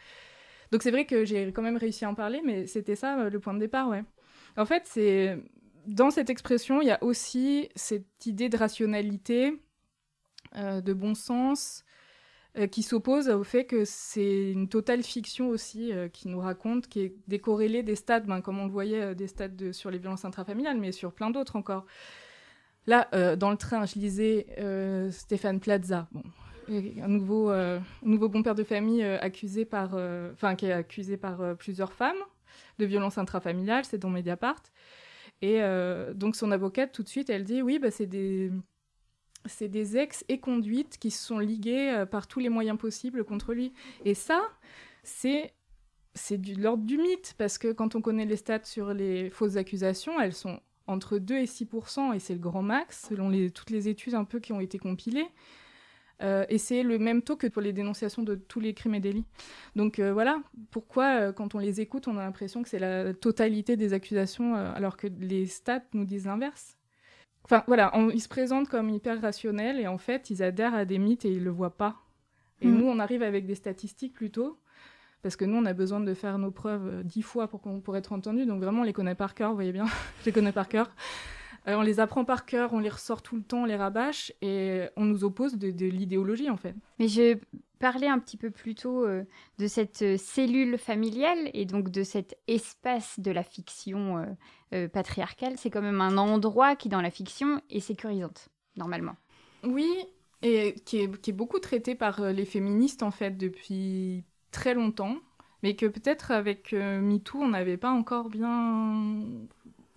Donc 0.71 0.83
c'est 0.83 0.91
vrai 0.91 1.05
que 1.05 1.25
j'ai 1.25 1.51
quand 1.51 1.63
même 1.63 1.77
réussi 1.77 2.05
à 2.05 2.09
en 2.09 2.15
parler, 2.15 2.41
mais 2.45 2.67
c'était 2.67 2.95
ça 2.95 3.19
euh, 3.19 3.29
le 3.29 3.39
point 3.39 3.53
de 3.53 3.59
départ, 3.59 3.89
ouais. 3.89 4.03
En 4.55 4.65
fait, 4.65 4.83
c'est 4.85 5.37
dans 5.87 6.11
cette 6.11 6.29
expression, 6.29 6.81
il 6.81 6.87
y 6.87 6.91
a 6.91 7.03
aussi 7.03 7.69
cette 7.75 8.25
idée 8.25 8.49
de 8.49 8.57
rationalité, 8.57 9.61
euh, 10.55 10.81
de 10.81 10.93
bon 10.93 11.15
sens, 11.15 11.83
euh, 12.57 12.67
qui 12.67 12.83
s'oppose 12.83 13.29
au 13.29 13.43
fait 13.43 13.65
que 13.65 13.85
c'est 13.85 14.51
une 14.51 14.69
totale 14.69 15.03
fiction 15.03 15.49
aussi 15.49 15.91
qui 16.13 16.27
nous 16.27 16.39
raconte, 16.39 16.87
qui 16.87 17.01
est 17.01 17.15
décorrélée 17.27 17.83
des 17.83 17.95
stades, 17.95 18.25
ben, 18.25 18.41
comme 18.41 18.59
on 18.59 18.65
le 18.65 18.71
voyait, 18.71 19.15
des 19.15 19.27
stades 19.27 19.71
sur 19.71 19.89
les 19.91 19.97
violences 19.97 20.25
intrafamiliales, 20.25 20.79
mais 20.79 20.91
sur 20.91 21.13
plein 21.13 21.31
d'autres 21.31 21.55
encore. 21.55 21.85
Là, 22.85 23.07
euh, 23.13 23.35
dans 23.35 23.49
le 23.49 23.57
train, 23.57 23.85
je 23.85 23.95
lisais 23.95 24.47
euh, 24.59 25.09
Stéphane 25.11 25.59
Plaza, 25.59 26.07
bon, 26.11 26.23
un 26.69 27.07
nouveau, 27.07 27.49
euh, 27.49 27.79
nouveau 28.01 28.27
bon 28.27 28.43
père 28.43 28.55
de 28.55 28.63
famille 28.63 29.03
accusé 29.03 29.63
par, 29.65 29.95
enfin 30.33 30.55
qui 30.55 30.65
est 30.65 30.71
accusé 30.71 31.17
par 31.17 31.55
plusieurs 31.57 31.93
femmes 31.93 32.17
de 32.79 32.85
violence 32.85 33.17
intrafamiliale, 33.17 33.85
c'est 33.85 33.97
dans 33.97 34.09
Mediapart. 34.09 34.61
Et 35.45 35.59
donc 36.15 36.37
son 36.37 36.51
avocate 36.51 36.93
tout 36.93 37.03
de 37.03 37.09
suite, 37.09 37.29
elle 37.29 37.43
dit 37.43 37.61
oui, 37.61 37.77
bah, 37.77 37.91
c'est 37.91 38.07
des 38.07 39.97
ex 39.97 40.23
et 40.29 40.39
conduites 40.39 40.97
qui 40.97 41.11
se 41.11 41.21
sont 41.21 41.37
ligués 41.37 42.05
par 42.09 42.27
tous 42.27 42.39
les 42.39 42.47
moyens 42.47 42.77
possibles 42.77 43.25
contre 43.25 43.53
lui. 43.53 43.73
Et 44.05 44.13
ça, 44.13 44.41
c'est 45.03 45.51
de 46.31 46.61
l'ordre 46.61 46.85
du 46.85 46.97
mythe 46.97 47.35
parce 47.37 47.57
que 47.57 47.73
quand 47.73 47.95
on 47.95 48.01
connaît 48.01 48.23
les 48.25 48.37
stats 48.37 48.63
sur 48.63 48.93
les 48.93 49.29
fausses 49.29 49.57
accusations, 49.57 50.17
elles 50.21 50.33
sont 50.33 50.61
entre 50.87 51.17
2 51.17 51.35
et 51.35 51.45
6 51.45 51.67
et 52.15 52.19
c'est 52.19 52.35
le 52.35 52.39
grand 52.39 52.61
max, 52.61 53.07
selon 53.09 53.29
toutes 53.49 53.69
les 53.69 53.89
études 53.89 54.13
un 54.13 54.23
peu 54.23 54.39
qui 54.39 54.53
ont 54.53 54.61
été 54.61 54.79
compilées. 54.79 55.27
Euh, 56.23 56.45
et 56.49 56.57
c'est 56.57 56.83
le 56.83 56.99
même 56.99 57.21
taux 57.21 57.35
que 57.35 57.47
pour 57.47 57.61
les 57.61 57.73
dénonciations 57.73 58.23
de 58.23 58.35
tous 58.35 58.59
les 58.59 58.73
crimes 58.73 58.95
et 58.95 58.99
délits. 58.99 59.25
Donc 59.75 59.99
euh, 59.99 60.13
voilà, 60.13 60.41
pourquoi 60.71 61.19
euh, 61.19 61.31
quand 61.33 61.53
on 61.53 61.59
les 61.59 61.81
écoute, 61.81 62.07
on 62.07 62.17
a 62.17 62.21
l'impression 62.21 62.63
que 62.63 62.69
c'est 62.69 62.79
la 62.79 63.13
totalité 63.13 63.75
des 63.75 63.93
accusations, 63.93 64.55
alors 64.55 64.95
que 64.95 65.07
les 65.19 65.45
stats 65.45 65.83
nous 65.93 66.05
disent 66.05 66.25
l'inverse. 66.25 66.77
Enfin 67.43 67.63
voilà, 67.67 67.91
ils 68.13 68.21
se 68.21 68.29
présentent 68.29 68.69
comme 68.69 68.89
hyper 68.89 69.21
rationnels 69.21 69.79
et 69.79 69.87
en 69.87 69.97
fait, 69.97 70.29
ils 70.29 70.41
adhèrent 70.41 70.75
à 70.75 70.85
des 70.85 70.97
mythes 70.97 71.25
et 71.25 71.31
ils 71.31 71.43
le 71.43 71.51
voient 71.51 71.75
pas. 71.75 71.97
Et 72.61 72.67
mm. 72.67 72.77
nous, 72.77 72.85
on 72.85 72.99
arrive 72.99 73.21
avec 73.21 73.45
des 73.45 73.55
statistiques 73.55 74.13
plutôt, 74.13 74.57
parce 75.23 75.35
que 75.35 75.43
nous, 75.43 75.57
on 75.57 75.65
a 75.65 75.73
besoin 75.73 75.99
de 75.99 76.13
faire 76.13 76.37
nos 76.37 76.51
preuves 76.51 77.03
dix 77.03 77.21
fois 77.21 77.49
pour, 77.49 77.59
pour 77.59 77.97
être 77.97 78.13
entendu. 78.13 78.45
Donc 78.45 78.61
vraiment, 78.61 78.81
on 78.81 78.85
les 78.85 78.93
connaît 78.93 79.15
par 79.15 79.35
cœur, 79.35 79.49
vous 79.49 79.55
voyez 79.55 79.73
bien, 79.73 79.85
je 80.21 80.27
les 80.27 80.31
connais 80.31 80.53
par 80.53 80.69
cœur. 80.69 80.89
Euh, 81.67 81.75
on 81.75 81.81
les 81.81 81.99
apprend 81.99 82.25
par 82.25 82.45
cœur, 82.45 82.73
on 82.73 82.79
les 82.79 82.89
ressort 82.89 83.21
tout 83.21 83.35
le 83.35 83.41
temps, 83.41 83.63
on 83.63 83.65
les 83.65 83.75
rabâche, 83.75 84.33
et 84.41 84.85
on 84.97 85.05
nous 85.05 85.23
oppose 85.23 85.55
de, 85.55 85.85
l'idéologie, 85.85 86.49
en 86.49 86.57
fait. 86.57 86.75
Mais 86.99 87.07
je 87.07 87.37
parlais 87.79 88.07
un 88.07 88.19
petit 88.19 88.37
peu 88.37 88.49
plus 88.49 88.75
tôt 88.75 89.05
euh, 89.05 89.23
de 89.59 89.67
cette 89.67 90.01
euh, 90.01 90.17
cellule 90.17 90.77
familiale, 90.77 91.49
et 91.53 91.65
donc 91.65 91.89
de 91.89 92.03
cet 92.03 92.37
espace 92.47 93.19
de 93.19 93.31
la 93.31 93.43
fiction 93.43 94.25
patriarcale. 94.91 95.53
C'est 95.57 95.69
quand 95.69 95.83
même 95.83 96.01
un 96.01 96.17
endroit 96.17 96.75
qui, 96.75 96.89
dans 96.89 97.01
la 97.01 97.11
fiction, 97.11 97.61
est 97.69 97.79
sécurisante, 97.79 98.49
normalement. 98.75 99.15
Oui, 99.63 99.87
et 100.41 100.73
qui 100.85 100.97
est, 100.97 101.21
qui 101.21 101.29
est 101.29 101.33
beaucoup 101.33 101.59
traité 101.59 101.93
par 101.93 102.21
les 102.31 102.45
féministes, 102.45 103.03
en 103.03 103.11
fait, 103.11 103.37
depuis 103.37 104.23
très 104.49 104.73
longtemps, 104.73 105.17
mais 105.61 105.75
que 105.75 105.85
peut-être 105.85 106.31
avec 106.31 106.73
MeToo, 106.73 107.39
on 107.39 107.49
n'avait 107.49 107.77
pas 107.77 107.91
encore 107.91 108.29
bien 108.29 109.13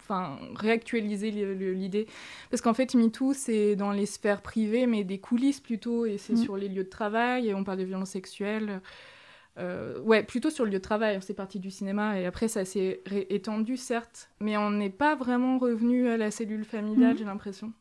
enfin 0.07 0.39
réactualiser 0.55 1.31
l'idée 1.31 2.07
parce 2.51 2.63
qu'en 2.63 2.75
fait 2.75 2.95
MeToo 2.95 3.33
c'est 3.33 3.77
dans 3.77 3.91
les 3.91 4.07
sphères 4.07 4.41
privées 4.41 4.87
mais 4.87 5.05
des 5.05 5.19
coulisses 5.19 5.61
plutôt 5.61 6.07
et 6.07 6.19
c'est 6.19 6.35
mm. 6.35 6.45
sur 6.45 6.57
les 6.57 6.69
lieux 6.69 6.85
de 6.85 6.89
travail 6.89 7.49
et 7.49 7.55
on 7.55 7.65
parle 7.65 7.79
de 7.79 7.85
violences 7.85 8.11
sexuelles 8.11 8.81
euh, 9.59 9.99
ouais 10.03 10.23
plutôt 10.23 10.51
sur 10.51 10.65
le 10.65 10.71
lieu 10.71 10.79
de 10.79 10.83
travail 10.83 11.19
c'est 11.23 11.35
parti 11.35 11.59
du 11.59 11.71
cinéma 11.71 12.21
et 12.21 12.27
après 12.27 12.49
ça 12.49 12.65
s'est 12.65 13.03
étendu 13.31 13.77
certes 13.77 14.31
mais 14.41 14.57
on 14.57 14.71
n'est 14.71 14.91
pas 14.91 15.17
vraiment 15.17 15.59
revenu 15.59 16.09
à 16.09 16.17
la 16.17 16.31
cellule 16.31 16.65
familiale 16.65 17.15
mm. 17.15 17.19
j'ai 17.19 17.25
l'impression 17.25 17.73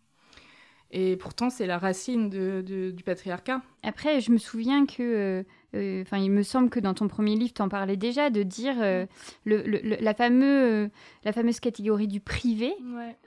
et 0.91 1.17
pourtant 1.17 1.49
c'est 1.49 1.67
la 1.67 1.77
racine 1.77 2.29
de, 2.29 2.61
du 2.91 3.03
patriarcat 3.03 3.61
après 3.83 4.21
je 4.21 4.31
me 4.31 4.37
souviens 4.37 4.85
que 4.85 5.01
euh, 5.01 5.43
euh, 5.75 6.01
enfin, 6.01 6.17
il 6.17 6.31
me 6.31 6.43
semble 6.43 6.69
que 6.69 6.79
dans 6.79 6.93
ton 6.93 7.07
premier 7.07 7.35
livre, 7.35 7.53
tu 7.53 7.61
en 7.61 7.69
parlais 7.69 7.97
déjà, 7.97 8.29
de 8.29 8.43
dire 8.43 8.75
euh, 8.79 9.05
le, 9.43 9.63
la, 9.99 10.13
fameuse, 10.13 10.89
la 11.23 11.33
fameuse 11.33 11.59
catégorie 11.59 12.07
du 12.07 12.19
privé. 12.19 12.73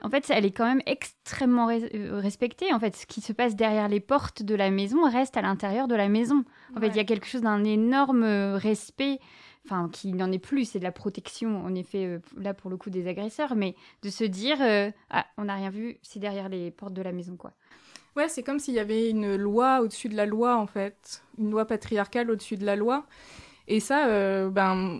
En 0.01 0.09
fait, 0.09 0.29
elle 0.29 0.45
est 0.45 0.51
quand 0.51 0.65
même 0.65 0.81
extrêmement 0.85 1.67
respectée. 1.67 2.73
En 2.73 2.79
fait, 2.79 2.95
ce 2.95 3.05
qui 3.05 3.21
se 3.21 3.33
passe 3.33 3.55
derrière 3.55 3.87
les 3.87 3.99
portes 3.99 4.43
de 4.43 4.55
la 4.55 4.71
maison 4.71 5.03
reste 5.09 5.37
à 5.37 5.41
l'intérieur 5.41 5.87
de 5.87 5.95
la 5.95 6.09
maison. 6.09 6.43
En 6.75 6.79
fait, 6.79 6.87
il 6.87 6.95
y 6.95 7.01
a 7.01 7.05
quelque 7.05 7.27
chose 7.27 7.41
d'un 7.41 7.63
énorme 7.63 8.23
respect 8.55 9.19
enfin 9.69 9.89
qui 9.91 10.13
n'en 10.13 10.31
est 10.31 10.39
plus, 10.39 10.65
c'est 10.65 10.79
de 10.79 10.83
la 10.83 10.91
protection 10.91 11.63
en 11.63 11.75
effet 11.75 12.19
là 12.37 12.53
pour 12.53 12.69
le 12.69 12.77
coup 12.77 12.89
des 12.89 13.07
agresseurs, 13.07 13.55
mais 13.55 13.75
de 14.01 14.09
se 14.09 14.23
dire 14.23 14.57
ah 15.09 15.25
on 15.37 15.45
n'a 15.45 15.55
rien 15.55 15.69
vu, 15.69 15.97
c'est 16.01 16.19
derrière 16.19 16.49
les 16.49 16.71
portes 16.71 16.93
de 16.93 17.01
la 17.01 17.11
maison 17.11 17.35
quoi. 17.35 17.53
Ouais, 18.15 18.27
c'est 18.27 18.43
comme 18.43 18.59
s'il 18.59 18.73
y 18.73 18.79
avait 18.79 19.09
une 19.09 19.35
loi 19.35 19.81
au-dessus 19.81 20.09
de 20.09 20.15
la 20.15 20.25
loi, 20.25 20.57
en 20.57 20.67
fait. 20.67 21.23
Une 21.37 21.51
loi 21.51 21.65
patriarcale 21.65 22.29
au-dessus 22.31 22.57
de 22.57 22.65
la 22.65 22.75
loi. 22.75 23.05
Et 23.69 23.79
ça, 23.79 24.07
euh, 24.07 24.49
ben, 24.49 24.99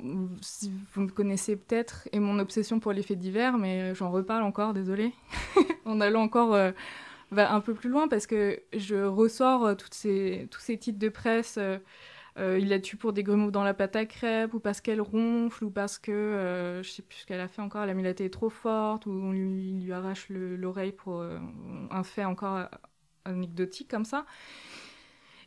vous 0.93 1.01
me 1.01 1.09
connaissez 1.09 1.55
peut-être, 1.55 2.07
et 2.11 2.19
mon 2.19 2.38
obsession 2.38 2.79
pour 2.79 2.91
les 2.93 3.01
faits 3.01 3.17
divers, 3.17 3.57
mais 3.57 3.95
j'en 3.95 4.11
reparle 4.11 4.43
encore, 4.43 4.73
désolé, 4.73 5.11
en 5.85 5.99
allant 5.99 6.21
encore 6.21 6.53
euh, 6.53 6.71
ben, 7.31 7.47
un 7.49 7.61
peu 7.61 7.73
plus 7.73 7.89
loin, 7.89 8.07
parce 8.07 8.27
que 8.27 8.61
je 8.71 9.03
ressors 9.03 9.65
euh, 9.65 9.73
toutes 9.73 9.95
ces, 9.95 10.47
tous 10.51 10.61
ces 10.61 10.77
titres 10.77 10.99
de 10.99 11.09
presse. 11.09 11.57
Il 12.39 12.72
a 12.74 12.79
tué 12.79 12.98
pour 12.98 13.13
des 13.13 13.24
grumeaux 13.24 13.51
dans 13.51 13.63
la 13.63 13.74
pâte 13.74 13.96
à 13.96 14.05
crêpes, 14.05 14.53
ou 14.53 14.60
parce 14.60 14.81
qu'elle 14.81 15.01
ronfle, 15.01 15.65
ou 15.65 15.72
parce 15.72 15.98
que, 16.00 16.81
je 16.84 16.89
sais 16.89 17.01
plus 17.01 17.19
ce 17.19 17.25
qu'elle 17.25 17.41
a 17.41 17.48
fait 17.48 17.62
encore, 17.62 17.86
la 17.86 18.13
télé 18.13 18.29
trop 18.29 18.50
forte, 18.50 19.05
ou 19.05 19.12
on 19.12 19.31
lui, 19.31 19.91
arrache 19.91 20.27
l'oreille 20.29 20.93
pour 20.93 21.24
un 21.91 22.03
fait 22.03 22.25
encore 22.25 22.69
anecdotique 23.25 23.89
comme 23.89 24.05
ça. 24.05 24.25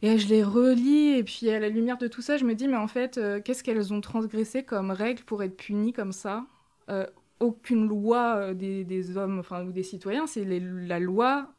Et 0.02 0.18
je 0.18 0.28
les 0.28 0.42
relis, 0.42 1.16
et 1.16 1.22
puis 1.22 1.48
à 1.50 1.60
la 1.60 1.68
lumière 1.68 1.96
de 1.96 2.08
tout 2.08 2.22
ça, 2.22 2.36
je 2.36 2.44
me 2.44 2.54
dis, 2.54 2.66
mais 2.66 2.76
en 2.76 2.88
fait, 2.88 3.18
euh, 3.18 3.40
qu'est-ce 3.40 3.62
qu'elles 3.62 3.92
ont 3.92 4.00
transgressé 4.00 4.64
comme 4.64 4.90
règle 4.90 5.22
pour 5.22 5.44
être 5.44 5.56
punies 5.56 5.92
comme 5.92 6.12
ça? 6.12 6.46
Euh, 6.90 7.06
Aucune 7.38 7.86
loi 7.88 8.36
euh, 8.36 8.54
des, 8.54 9.16
hommes 9.16 9.38
enfin, 9.38 9.64
ou 9.64 9.72
des 9.72 9.84
citoyens, 9.84 10.26
c'est 10.26 10.44
la 10.44 10.98
loi 10.98 11.54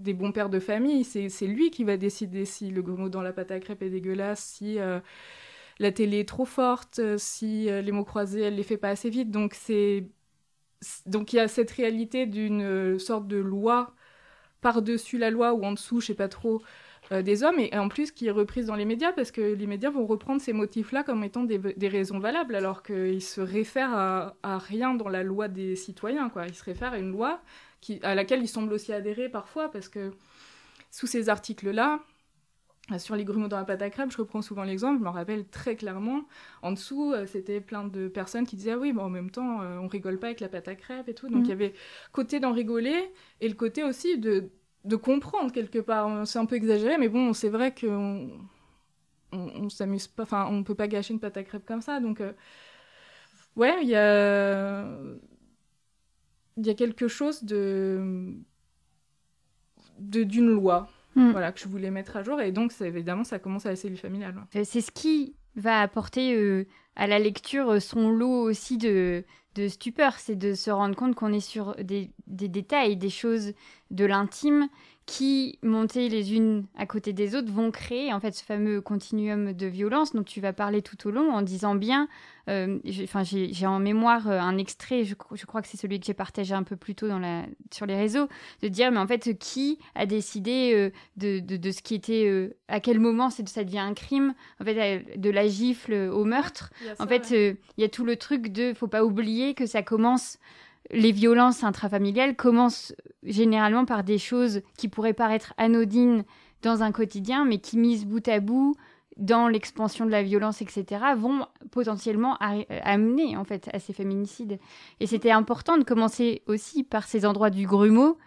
des 0.00 0.14
bons 0.14 0.32
pères 0.32 0.50
de 0.50 0.60
famille. 0.60 1.04
C'est 1.04 1.46
lui 1.46 1.70
qui 1.70 1.84
va 1.84 1.96
décider 1.96 2.44
si 2.44 2.70
le 2.70 2.82
gros 2.82 3.08
dans 3.08 3.22
la 3.22 3.32
pâte 3.32 3.50
à 3.50 3.60
crêpes 3.60 3.82
est 3.82 3.90
dégueulasse, 3.90 4.40
si 4.40 4.78
la 5.78 5.92
télé 5.92 6.20
est 6.20 6.28
trop 6.28 6.44
forte, 6.44 7.00
si 7.18 7.64
les 7.64 7.92
mots 7.92 8.04
croisés, 8.04 8.42
elle 8.42 8.56
les 8.56 8.62
fait 8.62 8.76
pas 8.76 8.90
assez 8.90 9.10
vite. 9.10 9.30
Donc 9.30 9.54
c'est 9.54 10.06
donc 11.06 11.32
il 11.32 11.36
y 11.36 11.40
a 11.40 11.48
cette 11.48 11.70
réalité 11.70 12.26
d'une 12.26 12.98
sorte 12.98 13.28
de 13.28 13.36
loi 13.36 13.94
par-dessus 14.60 15.18
la 15.18 15.30
loi 15.30 15.52
ou 15.54 15.64
en 15.64 15.72
dessous, 15.72 16.00
je 16.00 16.06
sais 16.08 16.14
pas 16.14 16.28
trop, 16.28 16.62
euh, 17.12 17.22
des 17.22 17.42
hommes, 17.42 17.58
et, 17.58 17.76
en 17.76 17.88
plus 17.88 18.12
qui 18.12 18.26
est 18.26 18.30
reprise 18.30 18.66
dans 18.66 18.76
les 18.76 18.84
médias, 18.84 19.12
parce 19.12 19.30
que 19.30 19.40
les 19.40 19.66
médias 19.66 19.90
vont 19.90 20.06
reprendre 20.06 20.40
ces 20.40 20.52
motifs-là 20.52 21.02
comme 21.02 21.24
étant 21.24 21.44
des, 21.44 21.88
raisons 21.88 22.18
valables, 22.18 22.54
alors 22.54 22.82
qu'ils 22.82 23.22
se 23.22 23.40
réfèrent 23.40 23.94
à, 23.94 24.58
rien 24.58 24.94
dans 24.94 25.08
la 25.08 25.22
loi 25.22 25.48
des 25.48 25.76
citoyens, 25.76 26.28
quoi. 26.28 26.46
Ils 26.46 26.54
se 26.54 26.64
réfèrent 26.64 26.92
à 26.92 26.98
une 26.98 27.12
loi 27.12 27.40
qui, 27.80 28.00
à 28.02 28.14
laquelle 28.14 28.42
ils 28.42 28.48
semblent 28.48 28.72
aussi 28.72 28.92
adhérer 28.92 29.28
parfois, 29.28 29.70
parce 29.70 29.88
que 29.88 30.12
sous 30.90 31.06
ces 31.06 31.28
articles-là, 31.28 32.00
sur 32.98 33.14
les 33.14 33.24
grumeaux 33.24 33.48
dans 33.48 33.58
la 33.58 33.64
pâte 33.64 33.82
à 33.82 33.90
crêpes, 33.90 34.10
je 34.10 34.16
reprends 34.16 34.42
souvent 34.42 34.64
l'exemple, 34.64 34.98
je 34.98 35.04
me 35.04 35.10
rappelle 35.10 35.46
très 35.46 35.76
clairement. 35.76 36.24
En 36.62 36.72
dessous, 36.72 37.12
euh, 37.12 37.26
c'était 37.26 37.60
plein 37.60 37.84
de 37.84 38.08
personnes 38.08 38.46
qui 38.46 38.56
disaient 38.56 38.72
Ah 38.72 38.78
oui, 38.78 38.92
mais 38.92 39.02
en 39.02 39.10
même 39.10 39.30
temps, 39.30 39.62
euh, 39.62 39.78
on 39.78 39.86
rigole 39.86 40.18
pas 40.18 40.28
avec 40.28 40.40
la 40.40 40.48
pâte 40.48 40.68
à 40.68 40.74
crêpes 40.74 41.08
et 41.08 41.14
tout. 41.14 41.28
Donc 41.28 41.42
mm. 41.42 41.44
il 41.44 41.48
y 41.48 41.52
avait 41.52 41.74
côté 42.12 42.40
d'en 42.40 42.52
rigoler 42.52 43.12
et 43.40 43.48
le 43.48 43.54
côté 43.54 43.84
aussi 43.84 44.18
de, 44.18 44.50
de 44.84 44.96
comprendre 44.96 45.52
quelque 45.52 45.78
part. 45.78 46.26
C'est 46.26 46.38
un 46.38 46.46
peu 46.46 46.56
exagéré, 46.56 46.98
mais 46.98 47.08
bon, 47.08 47.32
c'est 47.32 47.48
vrai 47.48 47.74
qu'on 47.74 48.30
on, 49.32 49.68
s'amuse 49.68 50.08
pas, 50.08 50.24
enfin, 50.24 50.48
on 50.50 50.62
peut 50.64 50.74
pas 50.74 50.88
gâcher 50.88 51.14
une 51.14 51.20
pâte 51.20 51.36
à 51.36 51.44
crêpes 51.44 51.66
comme 51.66 51.82
ça. 51.82 52.00
Donc, 52.00 52.20
euh, 52.20 52.32
ouais, 53.56 53.78
il 53.82 53.88
y 53.88 53.96
a. 53.96 54.86
Il 56.60 56.66
y 56.66 56.70
a 56.70 56.74
quelque 56.74 57.08
chose 57.08 57.42
de 57.42 58.34
d'une 59.98 60.50
loi 60.50 60.88
Mm. 61.16 61.30
voilà, 61.32 61.52
que 61.52 61.60
je 61.60 61.68
voulais 61.68 61.90
mettre 61.90 62.16
à 62.16 62.22
jour. 62.22 62.40
Et 62.40 62.52
donc, 62.52 62.72
évidemment, 62.80 63.24
ça 63.24 63.38
commence 63.38 63.66
à 63.66 63.70
la 63.70 63.76
cellule 63.76 63.98
familiale. 63.98 64.34
Euh, 64.54 64.62
c'est 64.64 64.80
ce 64.80 64.90
qui 64.90 65.34
va 65.56 65.80
apporter 65.80 66.34
euh, 66.36 66.66
à 66.96 67.06
la 67.06 67.18
lecture 67.18 67.70
euh, 67.70 67.80
son 67.80 68.10
lot 68.10 68.42
aussi 68.42 68.78
de, 68.78 69.24
de 69.56 69.68
stupeur. 69.68 70.14
C'est 70.18 70.36
de 70.36 70.54
se 70.54 70.70
rendre 70.70 70.94
compte 70.94 71.14
qu'on 71.14 71.32
est 71.32 71.40
sur 71.40 71.74
des, 71.76 72.10
des, 72.26 72.48
détails, 72.48 72.96
des 72.96 73.10
choses 73.10 73.52
de 73.90 74.04
l'intime 74.04 74.68
qui, 75.10 75.58
montées 75.64 76.08
les 76.08 76.34
unes 76.34 76.66
à 76.76 76.86
côté 76.86 77.12
des 77.12 77.34
autres, 77.34 77.50
vont 77.50 77.72
créer 77.72 78.12
en 78.12 78.20
fait 78.20 78.32
ce 78.32 78.44
fameux 78.44 78.80
continuum 78.80 79.52
de 79.52 79.66
violence 79.66 80.12
dont 80.14 80.22
tu 80.22 80.40
vas 80.40 80.52
parler 80.52 80.82
tout 80.82 81.08
au 81.08 81.10
long 81.10 81.32
en 81.32 81.42
disant 81.42 81.74
bien 81.74 82.08
euh, 82.48 82.78
j'ai 82.84 83.66
en 83.66 83.80
mémoire 83.80 84.28
euh, 84.28 84.38
un 84.38 84.56
extrait, 84.56 85.02
je, 85.04 85.14
crois 85.14 85.62
que 85.62 85.68
c'est 85.68 85.76
celui 85.76 85.98
que 85.98 86.06
j'ai 86.06 86.14
partagé 86.14 86.54
un 86.54 86.62
peu 86.62 86.76
plus 86.76 86.94
tôt 86.94 87.08
dans 87.08 87.18
la, 87.18 87.44
sur 87.72 87.86
les 87.86 87.96
réseaux, 87.96 88.28
de 88.62 88.68
dire, 88.68 88.92
mais 88.92 88.98
en 88.98 89.06
fait, 89.06 89.36
qui 89.38 89.80
a 89.96 90.06
décidé 90.06 90.72
euh, 90.74 90.90
de, 91.16 91.40
de, 91.40 91.70
ce 91.72 91.82
qui 91.82 91.96
était, 91.96 92.50
à 92.68 92.78
quel 92.78 93.00
moment 93.00 93.30
ça 93.30 93.42
devient 93.42 93.78
un 93.78 93.94
crime, 93.94 94.34
en 94.60 94.64
fait, 94.64 95.18
de 95.18 95.30
la 95.30 95.48
gifle 95.48 95.92
au 95.92 96.24
meurtre. 96.24 96.70
en 97.00 97.06
fait, 97.08 97.30
il 97.30 97.56
y 97.78 97.84
a 97.84 97.88
tout 97.88 98.04
le 98.04 98.14
truc 98.14 98.52
de, 98.52 98.74
faut 98.74 98.86
pas 98.86 99.04
oublier 99.04 99.54
que 99.54 99.66
ça 99.66 99.82
commence 99.82 100.38
les 100.90 101.12
violences 101.12 101.64
intrafamiliales 101.64 102.36
commencent 102.36 102.94
généralement 103.22 103.84
par 103.84 104.04
des 104.04 104.18
choses 104.18 104.62
qui 104.76 104.88
pourraient 104.88 105.12
paraître 105.12 105.54
anodines 105.56 106.24
dans 106.62 106.82
un 106.82 106.92
quotidien, 106.92 107.44
mais 107.44 107.58
qui, 107.58 107.78
mises 107.78 108.06
bout 108.06 108.26
à 108.28 108.40
bout, 108.40 108.74
dans 109.16 109.48
l'expansion 109.48 110.06
de 110.06 110.10
la 110.10 110.22
violence, 110.22 110.62
etc., 110.62 111.04
vont 111.16 111.46
potentiellement 111.70 112.36
amener 112.38 113.36
en 113.36 113.44
fait 113.44 113.68
à 113.72 113.78
ces 113.78 113.92
féminicides. 113.92 114.58
Et 114.98 115.06
c'était 115.06 115.30
important 115.30 115.78
de 115.78 115.84
commencer 115.84 116.42
aussi 116.46 116.84
par 116.84 117.06
ces 117.06 117.26
endroits 117.26 117.50
du 117.50 117.66
grumeau 117.66 118.18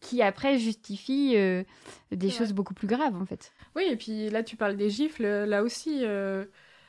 qui 0.00 0.20
après 0.22 0.58
justifient 0.58 1.36
euh, 1.36 1.64
des 2.12 2.28
choses 2.28 2.52
beaucoup 2.52 2.74
plus 2.74 2.86
graves 2.86 3.16
en 3.16 3.24
fait. 3.24 3.52
Oui, 3.74 3.84
et 3.90 3.96
puis 3.96 4.28
là 4.28 4.42
tu 4.42 4.56
parles 4.56 4.76
des 4.76 4.90
gifles, 4.90 5.26
là 5.26 5.62
aussi. 5.62 6.00
Euh, 6.02 6.44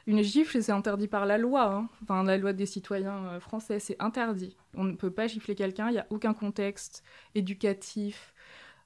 une 0.08 0.24
gifle, 0.24 0.62
c'est 0.64 0.72
interdit 0.72 1.08
par 1.08 1.26
la 1.26 1.38
loi. 1.38 1.72
Hein. 1.72 1.90
Enfin, 2.02 2.24
la 2.24 2.38
loi 2.38 2.54
des 2.54 2.66
citoyens 2.66 3.26
euh, 3.26 3.40
français, 3.40 3.80
c'est 3.80 3.96
interdit. 4.00 4.58
On 4.74 4.84
ne 4.84 4.94
peut 4.94 5.12
pas 5.12 5.28
gifler 5.28 5.54
quelqu'un, 5.54 5.90
il 5.90 5.94
n'y 5.94 6.00
a 6.00 6.08
aucun 6.10 6.34
contexte 6.34 7.04
éducatif, 7.36 8.34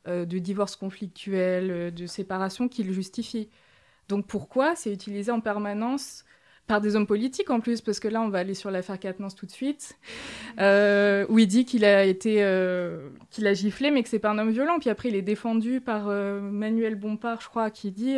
de 0.08 0.40
divorce 0.40 0.75
conflictuel, 0.75 1.94
de 1.94 2.06
séparation 2.08 2.68
qui 2.68 2.84
le 2.84 2.92
justifie. 2.92 3.50
Donc 4.10 4.25
pourquoi 4.25 4.75
c'est 4.75 4.92
utilisé 4.92 5.32
en 5.32 5.42
permanence 5.42 6.25
par 6.68 6.82
des 6.82 6.96
hommes 6.96 7.08
politiques 7.08 7.50
en 7.50 7.60
plus, 7.60 7.82
parce 7.82 8.00
que 8.00 8.08
là, 8.08 8.22
on 8.22 8.30
va 8.30 8.39
aller 8.39 8.53
sur 8.53 8.72
l'affaire 8.72 9.00
Quatennens 9.00 9.36
tout 9.36 9.46
de 9.46 9.51
suite, 9.51 9.98
euh, 10.60 11.25
où 11.30 11.39
il 11.39 11.48
dit 11.48 11.65
qu'il 11.65 11.84
a 11.84 12.06
été, 12.06 12.38
euh, 12.44 13.10
qu'il 13.30 13.46
a 13.48 13.53
giflé, 13.53 13.91
mais 13.91 14.03
que 14.03 14.10
c'est 14.10 14.20
pas 14.20 14.30
un 14.30 14.38
homme 14.38 14.51
violent. 14.51 14.80
Puis 14.80 14.89
après, 14.89 15.10
il 15.10 15.15
est 15.15 15.22
défendu 15.22 15.82
par 15.82 16.08
euh, 16.08 16.39
Manuel 16.39 16.96
Bompard, 16.96 17.41
je 17.41 17.50
crois, 17.50 17.70
qui 17.72 17.91
dit, 17.91 18.18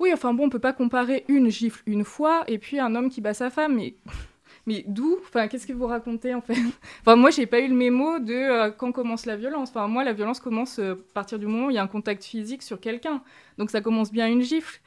oui, 0.00 0.10
enfin 0.12 0.34
bon, 0.34 0.46
on 0.46 0.50
peut 0.50 0.58
pas 0.58 0.72
comparer 0.72 1.24
une 1.28 1.48
gifle 1.48 1.82
une 1.86 2.04
fois 2.04 2.44
et 2.48 2.58
puis 2.58 2.80
un 2.80 2.94
homme 2.94 3.08
qui 3.08 3.20
bat 3.20 3.34
sa 3.34 3.50
femme, 3.50 3.76
mais 3.76 3.94
mais 4.66 4.84
d'où? 4.86 5.18
Enfin, 5.22 5.48
qu'est-ce 5.48 5.66
que 5.66 5.72
vous 5.72 5.86
racontez 5.86 6.34
en 6.34 6.40
fait? 6.40 6.56
Enfin, 7.00 7.16
moi, 7.16 7.30
j'ai 7.30 7.46
pas 7.46 7.60
eu 7.60 7.68
le 7.68 7.74
mémo 7.74 8.20
de 8.20 8.70
quand 8.70 8.92
commence 8.92 9.26
la 9.26 9.36
violence. 9.36 9.70
Enfin, 9.70 9.88
moi, 9.88 10.04
la 10.04 10.12
violence 10.12 10.38
commence 10.38 10.78
à 10.78 10.94
partir 11.14 11.40
du 11.40 11.46
moment 11.46 11.66
où 11.66 11.70
il 11.70 11.74
y 11.74 11.78
a 11.78 11.82
un 11.82 11.88
contact 11.88 12.22
physique 12.22 12.62
sur 12.62 12.78
quelqu'un. 12.78 13.22
Donc, 13.58 13.70
ça 13.70 13.80
commence 13.80 14.12
bien 14.12 14.28
une 14.28 14.42
gifle 14.42 14.80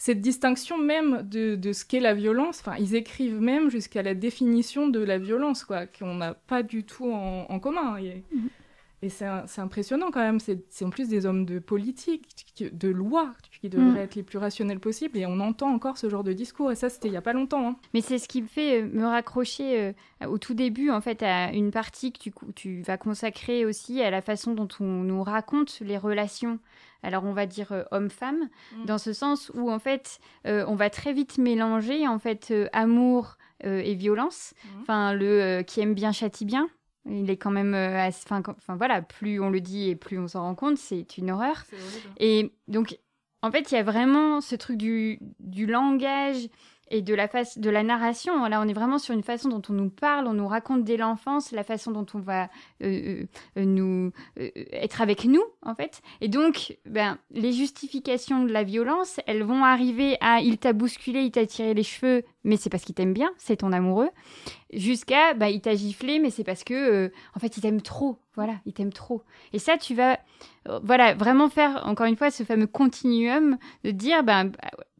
cette 0.00 0.22
distinction 0.22 0.78
même 0.78 1.28
de, 1.28 1.72
ce 1.74 1.84
qu'est 1.84 2.00
la 2.00 2.14
violence, 2.14 2.60
enfin, 2.60 2.74
ils 2.78 2.94
écrivent 2.94 3.38
même 3.38 3.68
jusqu'à 3.68 4.02
la 4.02 4.14
définition 4.14 4.88
de 4.88 4.98
la 4.98 5.18
violence, 5.18 5.62
quoi, 5.62 5.86
qu'on 5.86 6.14
n'a 6.14 6.32
pas 6.32 6.62
du 6.62 6.84
tout 6.84 7.12
en, 7.12 7.60
commun. 7.60 7.98
Et, 7.98 8.24
mhm. 8.34 9.10
c'est 9.10 9.60
impressionnant 9.60 10.10
quand 10.10 10.20
même. 10.20 10.40
C'est 10.40 10.84
en 10.86 10.88
plus 10.88 11.08
des 11.08 11.26
hommes 11.26 11.44
de 11.44 11.58
politique, 11.58 12.62
de 12.72 12.88
loi, 12.88 13.34
qui 13.60 13.68
devraient 13.68 13.84
mhm. 13.84 13.96
être 13.98 14.14
les 14.14 14.22
plus 14.22 14.38
rationnels 14.38 14.80
possibles. 14.80 15.18
Et 15.18 15.26
on 15.26 15.38
entend 15.38 15.70
encore 15.70 15.98
ce 15.98 16.08
genre 16.08 16.24
de 16.24 16.32
discours. 16.32 16.72
Et 16.72 16.76
ça, 16.76 16.88
c'était 16.88 17.08
il 17.08 17.10
n'y 17.10 17.18
a 17.18 17.22
pas 17.22 17.34
longtemps. 17.34 17.68
Hein. 17.68 17.76
Mais 17.92 18.00
c'est 18.00 18.16
ce 18.16 18.26
qui 18.26 18.40
me 18.40 18.46
fait 18.46 18.80
euh, 18.80 18.88
me 18.90 19.04
raccrocher 19.04 19.92
euh, 20.22 20.26
au 20.28 20.38
tout 20.38 20.54
début, 20.54 20.88
en 20.88 21.02
fait, 21.02 21.22
à 21.22 21.52
une 21.52 21.72
partie 21.72 22.10
que 22.10 22.18
tu, 22.18 22.32
tu 22.56 22.80
vas 22.80 22.96
consacrer 22.96 23.66
aussi 23.66 24.00
à 24.00 24.10
la 24.10 24.22
façon 24.22 24.54
dont 24.54 24.68
on 24.80 25.02
nous 25.02 25.22
raconte 25.22 25.80
les 25.80 25.98
relations 25.98 26.58
alors 27.02 27.24
on 27.24 27.32
va 27.32 27.46
dire 27.46 27.72
euh, 27.72 27.84
homme-femme, 27.90 28.48
mm. 28.76 28.84
dans 28.84 28.98
ce 28.98 29.12
sens 29.12 29.50
où 29.54 29.70
en 29.70 29.78
fait 29.78 30.18
euh, 30.46 30.64
on 30.68 30.74
va 30.74 30.90
très 30.90 31.12
vite 31.12 31.38
mélanger 31.38 32.06
en 32.06 32.18
fait 32.18 32.50
euh, 32.50 32.68
amour 32.72 33.36
et 33.62 33.94
violence. 33.94 34.54
Mm. 34.64 34.80
Enfin 34.80 35.12
le 35.12 35.62
qui 35.62 35.80
aime 35.80 35.94
bien 35.94 36.12
châtie 36.12 36.46
bien. 36.46 36.70
Il 37.06 37.30
est 37.30 37.36
quand 37.36 37.50
même, 37.50 37.74
enfin 37.74 38.76
voilà, 38.76 39.02
plus 39.02 39.40
on 39.40 39.50
le 39.50 39.60
dit 39.60 39.88
et 39.88 39.96
plus 39.96 40.18
on 40.18 40.28
s'en 40.28 40.42
rend 40.42 40.54
compte, 40.54 40.78
c'est 40.78 41.18
une 41.18 41.30
horreur. 41.30 41.64
Et 42.18 42.54
donc 42.68 42.98
en 43.42 43.50
fait 43.50 43.70
il 43.70 43.74
y 43.74 43.78
a 43.78 43.82
vraiment 43.82 44.40
ce 44.40 44.54
truc 44.54 44.78
du, 44.78 45.18
du 45.40 45.66
langage 45.66 46.48
et 46.90 47.02
de 47.02 47.14
la 47.14 47.28
face 47.28 47.58
de 47.58 47.70
la 47.70 47.82
narration. 47.82 48.46
Là, 48.46 48.60
on 48.60 48.68
est 48.68 48.72
vraiment 48.72 48.98
sur 48.98 49.14
une 49.14 49.22
façon 49.22 49.48
dont 49.48 49.62
on 49.68 49.72
nous 49.72 49.90
parle, 49.90 50.26
on 50.26 50.34
nous 50.34 50.48
raconte 50.48 50.84
dès 50.84 50.96
l'enfance 50.96 51.52
la 51.52 51.62
façon 51.62 51.92
dont 51.92 52.06
on 52.14 52.18
va 52.18 52.48
euh, 52.82 53.24
euh, 53.56 53.64
nous 53.64 54.12
euh, 54.38 54.50
être 54.72 55.00
avec 55.00 55.24
nous, 55.24 55.42
en 55.62 55.74
fait. 55.74 56.02
Et 56.20 56.28
donc, 56.28 56.76
ben, 56.86 57.18
les 57.30 57.52
justifications 57.52 58.44
de 58.44 58.52
la 58.52 58.64
violence, 58.64 59.20
elles 59.26 59.44
vont 59.44 59.64
arriver 59.64 60.16
à 60.20 60.40
il 60.40 60.58
t'a 60.58 60.72
bousculé, 60.72 61.22
il 61.22 61.30
t'a 61.30 61.46
tiré 61.46 61.74
les 61.74 61.84
cheveux, 61.84 62.24
mais 62.42 62.56
c'est 62.56 62.70
parce 62.70 62.84
qu'il 62.84 62.94
t'aime 62.94 63.12
bien, 63.12 63.30
c'est 63.38 63.56
ton 63.56 63.72
amoureux, 63.72 64.10
jusqu'à 64.72 65.34
bah, 65.34 65.50
il 65.50 65.60
t'a 65.60 65.74
giflé, 65.74 66.18
mais 66.18 66.30
c'est 66.30 66.44
parce 66.44 66.64
que 66.64 67.12
en 67.34 67.38
fait 67.38 67.56
il 67.56 67.60
t'aime 67.60 67.82
trop. 67.82 68.18
Voilà, 68.36 68.54
il 68.64 68.72
t'aime 68.72 68.92
trop. 68.92 69.22
Et 69.52 69.58
ça, 69.58 69.76
tu 69.76 69.94
vas, 69.94 70.18
voilà, 70.82 71.14
vraiment 71.14 71.48
faire 71.48 71.82
encore 71.84 72.06
une 72.06 72.16
fois 72.16 72.30
ce 72.30 72.44
fameux 72.44 72.68
continuum 72.68 73.58
de 73.84 73.90
dire, 73.90 74.22
ben, 74.22 74.52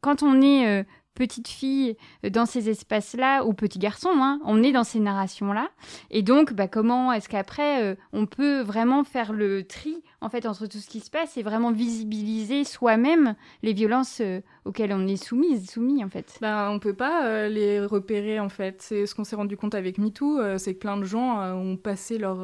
quand 0.02 0.22
on 0.22 0.42
est 0.42 0.84
petite 1.14 1.48
fille 1.48 1.96
dans 2.28 2.46
ces 2.46 2.70
espaces-là, 2.70 3.44
ou 3.44 3.52
petit 3.52 3.78
garçon, 3.78 4.10
hein, 4.14 4.40
on 4.44 4.62
est 4.62 4.72
dans 4.72 4.84
ces 4.84 5.00
narrations-là. 5.00 5.70
Et 6.10 6.22
donc, 6.22 6.52
bah, 6.52 6.68
comment 6.68 7.12
est-ce 7.12 7.28
qu'après, 7.28 7.82
euh, 7.82 7.94
on 8.12 8.26
peut 8.26 8.60
vraiment 8.60 9.04
faire 9.04 9.32
le 9.32 9.64
tri 9.64 10.02
en 10.20 10.28
fait 10.28 10.46
entre 10.46 10.66
tout 10.66 10.78
ce 10.78 10.88
qui 10.88 11.00
se 11.00 11.10
passe 11.10 11.36
et 11.36 11.42
vraiment 11.42 11.72
visibiliser 11.72 12.64
soi-même 12.64 13.34
les 13.62 13.72
violences 13.72 14.20
euh, 14.20 14.40
auxquelles 14.64 14.92
on 14.92 15.06
est 15.06 15.22
soumise, 15.22 15.70
soumis 15.70 16.04
en 16.04 16.08
fait? 16.08 16.38
Ben, 16.40 16.70
on 16.70 16.78
peut 16.78 16.94
pas 16.94 17.26
euh, 17.26 17.48
les 17.48 17.80
repérer 17.80 18.40
en 18.40 18.48
fait. 18.48 18.82
C'est 18.82 19.06
ce 19.06 19.14
qu'on 19.14 19.24
s'est 19.24 19.36
rendu 19.36 19.56
compte 19.56 19.74
avec 19.74 19.98
MeToo, 19.98 20.58
c'est 20.58 20.74
que 20.74 20.78
plein 20.78 20.96
de 20.96 21.04
gens 21.04 21.40
ont 21.54 21.76
passé 21.76 22.18
leur, 22.18 22.38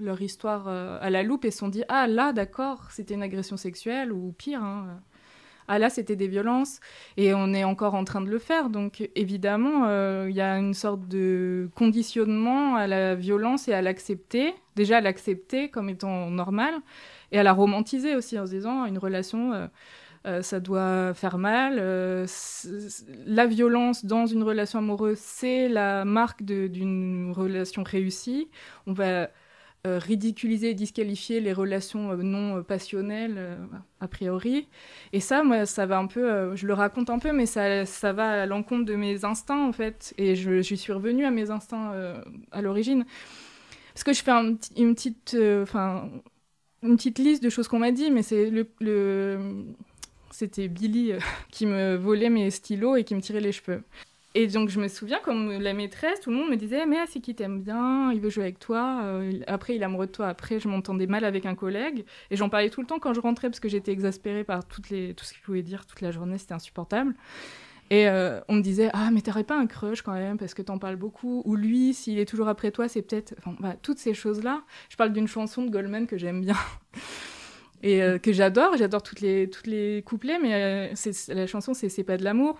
leur 0.00 0.20
histoire 0.20 0.68
à 0.68 1.10
la 1.10 1.22
loupe 1.22 1.44
et 1.44 1.50
se 1.50 1.58
sont 1.58 1.68
dit 1.68 1.82
ah 1.88 2.06
là 2.06 2.32
d'accord 2.32 2.88
c'était 2.90 3.14
une 3.14 3.22
agression 3.22 3.56
sexuelle 3.56 4.12
ou 4.12 4.32
pire. 4.32 4.62
Hein 4.62 5.00
ah 5.72 5.78
là 5.78 5.88
c'était 5.88 6.16
des 6.16 6.28
violences 6.28 6.80
et 7.16 7.32
on 7.32 7.54
est 7.54 7.64
encore 7.64 7.94
en 7.94 8.04
train 8.04 8.20
de 8.20 8.28
le 8.28 8.38
faire. 8.38 8.68
Donc 8.68 9.08
évidemment, 9.16 9.86
euh, 9.86 10.26
il 10.28 10.36
y 10.36 10.42
a 10.42 10.58
une 10.58 10.74
sorte 10.74 11.08
de 11.08 11.70
conditionnement 11.74 12.76
à 12.76 12.86
la 12.86 13.14
violence 13.14 13.68
et 13.68 13.72
à 13.72 13.80
l'accepter, 13.80 14.54
déjà 14.76 14.98
à 14.98 15.00
l'accepter 15.00 15.70
comme 15.70 15.88
étant 15.88 16.28
normal 16.28 16.74
et 17.32 17.38
à 17.38 17.42
la 17.42 17.54
romantiser 17.54 18.14
aussi 18.16 18.38
en 18.38 18.44
se 18.44 18.50
disant 18.52 18.84
une 18.84 18.98
relation. 18.98 19.54
Euh, 19.54 19.66
euh, 20.24 20.40
ça 20.40 20.60
doit 20.60 21.14
faire 21.14 21.36
mal. 21.36 21.78
la 23.26 23.46
violence 23.46 24.04
dans 24.04 24.24
une 24.24 24.44
relation 24.44 24.78
amoureuse, 24.78 25.18
c'est 25.18 25.68
la 25.68 26.04
marque 26.04 26.44
d'une 26.44 27.32
relation 27.34 27.82
réussie. 27.82 28.48
On 28.86 28.92
va 28.92 29.30
euh, 29.84 29.98
ridiculiser 29.98 30.74
disqualifier 30.74 31.40
les 31.40 31.52
relations 31.52 32.12
euh, 32.12 32.16
non 32.16 32.58
euh, 32.58 32.62
passionnelles, 32.62 33.58
a 33.98 34.06
priori. 34.06 34.68
Et 35.12 35.18
ça, 35.18 35.42
moi, 35.42 35.66
ça 35.66 35.86
va 35.86 35.98
un 35.98 36.06
peu, 36.06 36.54
je 36.54 36.68
le 36.68 36.74
raconte 36.74 37.10
un 37.10 37.18
peu, 37.18 37.32
mais 37.32 37.46
ça, 37.46 37.84
ça 37.84 38.12
va 38.12 38.42
à 38.42 38.46
l'encontre 38.46 38.84
de 38.84 38.94
mes 38.94 39.24
instincts, 39.24 39.66
en 39.66 39.72
fait. 39.72 40.14
Et 40.18 40.36
je, 40.36 40.62
suis 40.62 40.92
revenue 40.92 41.24
à 41.24 41.32
mes 41.32 41.50
instincts 41.50 41.92
à 42.52 42.62
l'origine. 42.62 43.04
Parce 43.92 44.04
que 44.04 44.12
je 44.12 44.22
fais 44.22 44.30
une 44.76 44.94
petite, 44.94 45.36
enfin, 45.62 46.08
une 46.82 46.96
petite 46.96 47.18
liste 47.18 47.42
de 47.42 47.50
choses 47.50 47.66
qu'on 47.66 47.80
m'a 47.80 47.92
dit, 47.92 48.10
mais 48.12 48.22
c'est 48.22 48.50
le 48.50 48.68
c'était 50.30 50.68
Billy 50.68 51.12
qui 51.50 51.66
me 51.66 51.96
volait 51.96 52.30
mes 52.30 52.50
stylos 52.50 52.96
et 52.96 53.04
qui 53.04 53.16
me 53.16 53.20
tirait 53.20 53.40
les 53.40 53.52
cheveux. 53.52 53.82
Et 54.34 54.46
donc 54.46 54.70
je 54.70 54.80
me 54.80 54.88
souviens 54.88 55.18
comme 55.22 55.60
la 55.60 55.74
maîtresse, 55.74 56.20
tout 56.20 56.30
le 56.30 56.36
monde 56.36 56.50
me 56.50 56.56
disait 56.56 56.86
mais 56.86 56.96
c'est 57.06 57.20
qui 57.20 57.34
t'aime 57.34 57.60
bien, 57.60 58.10
il 58.12 58.20
veut 58.20 58.30
jouer 58.30 58.44
avec 58.44 58.58
toi. 58.58 59.00
Euh, 59.02 59.40
après 59.46 59.76
il 59.76 59.82
est 59.82 59.84
amoureux 59.84 60.06
de 60.06 60.12
toi. 60.12 60.28
Après 60.28 60.58
je 60.58 60.68
m'entendais 60.68 61.06
mal 61.06 61.24
avec 61.24 61.44
un 61.44 61.54
collègue 61.54 62.04
et 62.30 62.36
j'en 62.36 62.48
parlais 62.48 62.70
tout 62.70 62.80
le 62.80 62.86
temps 62.86 62.98
quand 62.98 63.12
je 63.12 63.20
rentrais 63.20 63.50
parce 63.50 63.60
que 63.60 63.68
j'étais 63.68 63.92
exaspérée 63.92 64.44
par 64.44 64.64
tout 64.64 64.80
ce 64.82 65.32
qu'il 65.32 65.42
pouvait 65.44 65.62
dire 65.62 65.84
toute 65.84 66.00
la 66.00 66.10
journée, 66.10 66.38
c'était 66.38 66.54
insupportable. 66.54 67.14
Et 67.90 68.08
euh, 68.08 68.40
on 68.48 68.54
me 68.54 68.62
disait 68.62 68.88
ah 68.94 69.10
mais 69.12 69.20
t'aurais 69.20 69.44
pas 69.44 69.58
un 69.58 69.66
crush 69.66 70.00
quand 70.00 70.14
même 70.14 70.38
parce 70.38 70.54
que 70.54 70.62
t'en 70.62 70.78
parles 70.78 70.96
beaucoup 70.96 71.42
ou 71.44 71.54
lui 71.54 71.92
s'il 71.92 72.18
est 72.18 72.24
toujours 72.24 72.48
après 72.48 72.70
toi 72.70 72.88
c'est 72.88 73.02
peut-être 73.02 73.34
enfin 73.38 73.54
bah, 73.60 73.76
toutes 73.82 73.98
ces 73.98 74.14
choses 74.14 74.42
là. 74.42 74.62
Je 74.88 74.96
parle 74.96 75.12
d'une 75.12 75.28
chanson 75.28 75.62
de 75.62 75.70
Goldman 75.70 76.06
que 76.06 76.16
j'aime 76.16 76.40
bien. 76.40 76.56
et 77.82 78.02
euh, 78.02 78.16
que 78.16 78.32
j'adore, 78.32 78.78
j'adore 78.78 79.02
toutes 79.02 79.20
les 79.20 79.50
les 79.66 80.02
couplets 80.06 80.38
mais 80.38 80.94
la 81.28 81.46
chanson 81.46 81.74
c'est 81.74 81.90
c'est 81.90 82.04
pas 82.04 82.16
de 82.16 82.24
l'amour 82.24 82.58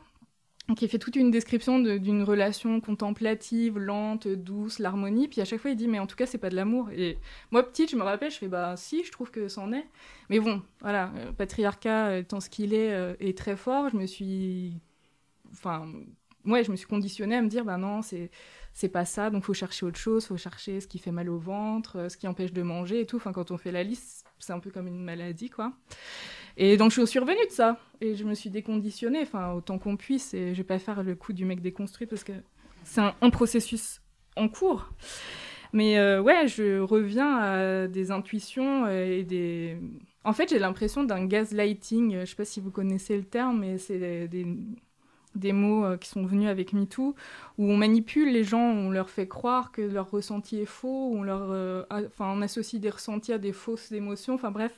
qui 0.74 0.88
fait 0.88 0.98
toute 0.98 1.16
une 1.16 1.30
description 1.30 1.78
d'une 1.78 2.22
relation 2.22 2.80
contemplative, 2.80 3.78
lente, 3.78 4.28
douce, 4.28 4.78
l'harmonie. 4.78 5.28
Puis 5.28 5.40
à 5.40 5.44
chaque 5.44 5.60
fois, 5.60 5.70
il 5.70 5.76
dit, 5.76 5.88
mais 5.88 5.98
en 5.98 6.06
tout 6.06 6.16
cas, 6.16 6.26
c'est 6.26 6.38
pas 6.38 6.50
de 6.50 6.56
l'amour. 6.56 6.90
Et 6.90 7.18
moi, 7.50 7.62
petite, 7.62 7.90
je 7.90 7.96
me 7.96 8.02
rappelle, 8.02 8.30
je 8.30 8.38
fais, 8.38 8.48
bah 8.48 8.74
si, 8.76 9.04
je 9.04 9.12
trouve 9.12 9.30
que 9.30 9.48
c'en 9.48 9.72
est. 9.72 9.86
Mais 10.30 10.40
bon, 10.40 10.62
voilà, 10.80 11.12
euh, 11.16 11.32
patriarcat 11.32 12.18
étant 12.18 12.40
ce 12.40 12.50
qu'il 12.50 12.74
est, 12.74 12.92
euh, 12.92 13.14
est 13.20 13.36
très 13.36 13.56
fort. 13.56 13.88
Je 13.90 13.96
me 13.96 14.06
suis. 14.06 14.80
Enfin, 15.52 15.86
ouais, 16.46 16.64
je 16.64 16.70
me 16.70 16.76
suis 16.76 16.86
conditionnée 16.86 17.36
à 17.36 17.42
me 17.42 17.48
dire, 17.48 17.64
bah 17.64 17.76
non, 17.76 18.02
c'est 18.02 18.30
c'est 18.74 18.88
pas 18.88 19.04
ça, 19.04 19.30
donc 19.30 19.44
faut 19.44 19.54
chercher 19.54 19.84
autre 19.84 19.98
chose, 19.98 20.26
faut 20.26 20.36
chercher 20.36 20.80
ce 20.80 20.86
qui 20.86 20.98
fait 20.98 21.10
mal 21.10 21.28
au 21.28 21.38
ventre, 21.38 21.98
euh, 21.98 22.08
ce 22.08 22.16
qui 22.16 22.26
empêche 22.26 22.52
de 22.52 22.62
manger 22.62 23.00
et 23.00 23.06
tout. 23.06 23.16
Enfin, 23.16 23.32
quand 23.32 23.50
on 23.50 23.58
fait 23.58 23.72
la 23.72 23.82
liste, 23.82 24.24
c'est 24.38 24.52
un 24.52 24.60
peu 24.60 24.70
comme 24.70 24.86
une 24.86 25.02
maladie, 25.02 25.50
quoi. 25.50 25.72
Et 26.56 26.76
donc 26.76 26.90
je 26.90 27.04
suis 27.04 27.18
revenue 27.18 27.46
de 27.46 27.52
ça 27.52 27.78
et 28.00 28.14
je 28.14 28.24
me 28.24 28.34
suis 28.34 28.50
déconditionnée, 28.50 29.20
enfin 29.22 29.52
autant 29.52 29.78
qu'on 29.78 29.96
puisse. 29.96 30.34
Et 30.34 30.54
je 30.54 30.58
vais 30.58 30.66
pas 30.66 30.78
faire 30.78 31.02
le 31.02 31.14
coup 31.14 31.32
du 31.32 31.44
mec 31.44 31.60
déconstruit 31.60 32.06
parce 32.06 32.24
que 32.24 32.32
c'est 32.84 33.00
un, 33.00 33.30
processus 33.30 34.00
en 34.36 34.48
cours. 34.48 34.92
Mais 35.72 35.98
euh, 35.98 36.20
ouais, 36.20 36.48
je 36.48 36.80
reviens 36.80 37.38
à 37.38 37.86
des 37.88 38.10
intuitions 38.10 38.86
et 38.88 39.22
des. 39.24 39.78
En 40.24 40.34
fait, 40.34 40.50
j'ai 40.50 40.58
l'impression 40.58 41.04
d'un 41.04 41.24
gaslighting. 41.26 42.20
Je 42.20 42.24
sais 42.26 42.36
pas 42.36 42.44
si 42.44 42.60
vous 42.60 42.70
connaissez 42.70 43.16
le 43.16 43.24
terme, 43.24 43.60
mais 43.60 43.78
c'est 43.78 44.28
des 44.28 44.46
mots 45.52 45.84
euh, 45.84 45.96
qui 45.96 46.08
sont 46.08 46.24
venus 46.24 46.48
avec 46.48 46.72
MeToo, 46.72 47.14
où 47.58 47.70
on 47.70 47.76
manipule 47.76 48.32
les 48.32 48.44
gens, 48.44 48.60
on 48.60 48.90
leur 48.90 49.10
fait 49.10 49.28
croire 49.28 49.72
que 49.72 49.82
leur 49.82 50.10
ressenti 50.10 50.58
est 50.58 50.66
faux, 50.66 51.12
on 51.14 51.22
leur, 51.22 51.50
euh, 51.50 51.84
on 52.18 52.42
associe 52.42 52.80
des 52.80 52.90
ressentis 52.90 53.32
à 53.32 53.38
des 53.38 53.52
fausses 53.52 53.92
émotions. 53.92 54.34
Enfin 54.34 54.50
bref, 54.50 54.72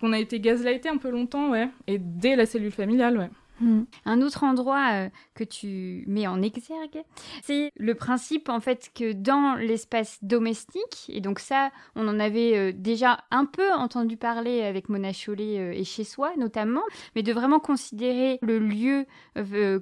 qu'on 0.00 0.12
a 0.12 0.18
été 0.18 0.40
gaslighté 0.40 0.88
un 0.88 0.98
peu 0.98 1.10
longtemps, 1.10 1.50
ouais, 1.50 1.68
et 1.86 1.98
dès 1.98 2.36
la 2.36 2.46
cellule 2.46 2.72
familiale, 2.72 3.18
ouais. 3.18 3.30
Hmm. 3.60 3.84
Un 4.04 4.22
autre 4.22 4.44
endroit 4.44 4.92
euh, 4.92 5.08
que 5.34 5.42
tu 5.42 6.04
mets 6.06 6.26
en 6.26 6.42
exergue, 6.42 7.02
c'est 7.42 7.72
le 7.76 7.94
principe 7.94 8.48
en 8.48 8.60
fait 8.60 8.90
que 8.94 9.12
dans 9.12 9.56
l'espace 9.56 10.18
domestique, 10.22 11.06
et 11.08 11.20
donc 11.20 11.40
ça, 11.40 11.70
on 11.96 12.06
en 12.06 12.20
avait 12.20 12.56
euh, 12.56 12.72
déjà 12.72 13.24
un 13.30 13.46
peu 13.46 13.72
entendu 13.72 14.16
parler 14.16 14.62
avec 14.62 14.88
Mona 14.88 15.12
Chollet 15.12 15.58
euh, 15.58 15.72
et 15.72 15.84
chez 15.84 16.04
soi 16.04 16.32
notamment, 16.36 16.84
mais 17.16 17.24
de 17.24 17.32
vraiment 17.32 17.58
considérer 17.58 18.38
le 18.42 18.58
lieu 18.58 19.06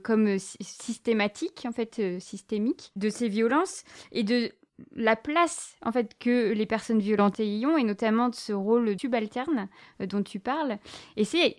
comme 0.03 0.39
systématique, 0.39 1.65
en 1.67 1.73
fait 1.73 2.21
systémique, 2.21 2.93
de 2.97 3.09
ces 3.09 3.29
violences 3.29 3.85
et 4.13 4.23
de 4.23 4.53
la 4.95 5.17
place 5.17 5.77
en 5.83 5.93
fait 5.93 6.17
que 6.19 6.53
les 6.53 6.67
personnes 6.67 6.99
violentes 6.99 7.39
y 7.39 7.65
ont 7.67 7.77
et 7.77 7.85
notamment 7.85 8.29
de 8.29 8.35
ce 8.35 8.53
rôle 8.53 8.99
subalterne 8.99 9.69
dont 10.01 10.23
tu 10.23 10.39
parles 10.39 10.79
et 11.17 11.25
c'est 11.25 11.57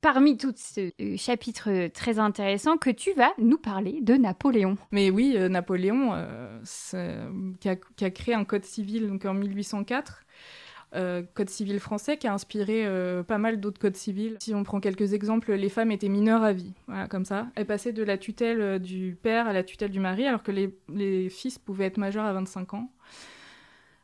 parmi 0.00 0.36
tout 0.36 0.52
ce 0.56 0.92
euh, 1.00 1.16
chapitre 1.16 1.88
très 1.88 2.18
intéressant 2.18 2.76
que 2.76 2.90
tu 2.90 3.12
vas 3.14 3.32
nous 3.38 3.58
parler 3.58 4.00
de 4.02 4.14
Napoléon. 4.14 4.76
Mais 4.90 5.10
oui, 5.10 5.36
Napoléon, 5.50 6.12
qui 7.60 7.68
a, 7.68 8.10
créé 8.10 8.34
un 8.34 8.44
code 8.44 8.64
civil 8.64 9.08
donc 9.08 9.24
en 9.24 9.34
1804 9.34 10.22
euh, 10.94 11.22
code 11.34 11.50
civil 11.50 11.80
français 11.80 12.16
qui 12.16 12.26
a 12.26 12.32
inspiré 12.32 12.86
euh, 12.86 13.22
pas 13.22 13.38
mal 13.38 13.60
d'autres 13.60 13.78
codes 13.78 13.96
civils. 13.96 14.36
Si 14.40 14.54
on 14.54 14.62
prend 14.62 14.80
quelques 14.80 15.12
exemples, 15.12 15.52
les 15.52 15.68
femmes 15.68 15.90
étaient 15.90 16.08
mineures 16.08 16.42
à 16.42 16.52
vie, 16.52 16.72
comme 17.10 17.24
ça. 17.24 17.48
Elles 17.54 17.66
passaient 17.66 17.92
de 17.92 18.04
la 18.04 18.16
tutelle 18.16 18.60
euh, 18.60 18.78
du 18.78 19.18
père 19.20 19.48
à 19.48 19.52
la 19.52 19.64
tutelle 19.64 19.90
du 19.90 20.00
mari, 20.00 20.26
alors 20.26 20.42
que 20.42 20.52
les, 20.52 20.74
les 20.88 21.28
fils 21.28 21.58
pouvaient 21.58 21.86
être 21.86 21.98
majeurs 21.98 22.24
à 22.24 22.32
25 22.32 22.74
ans. 22.74 22.90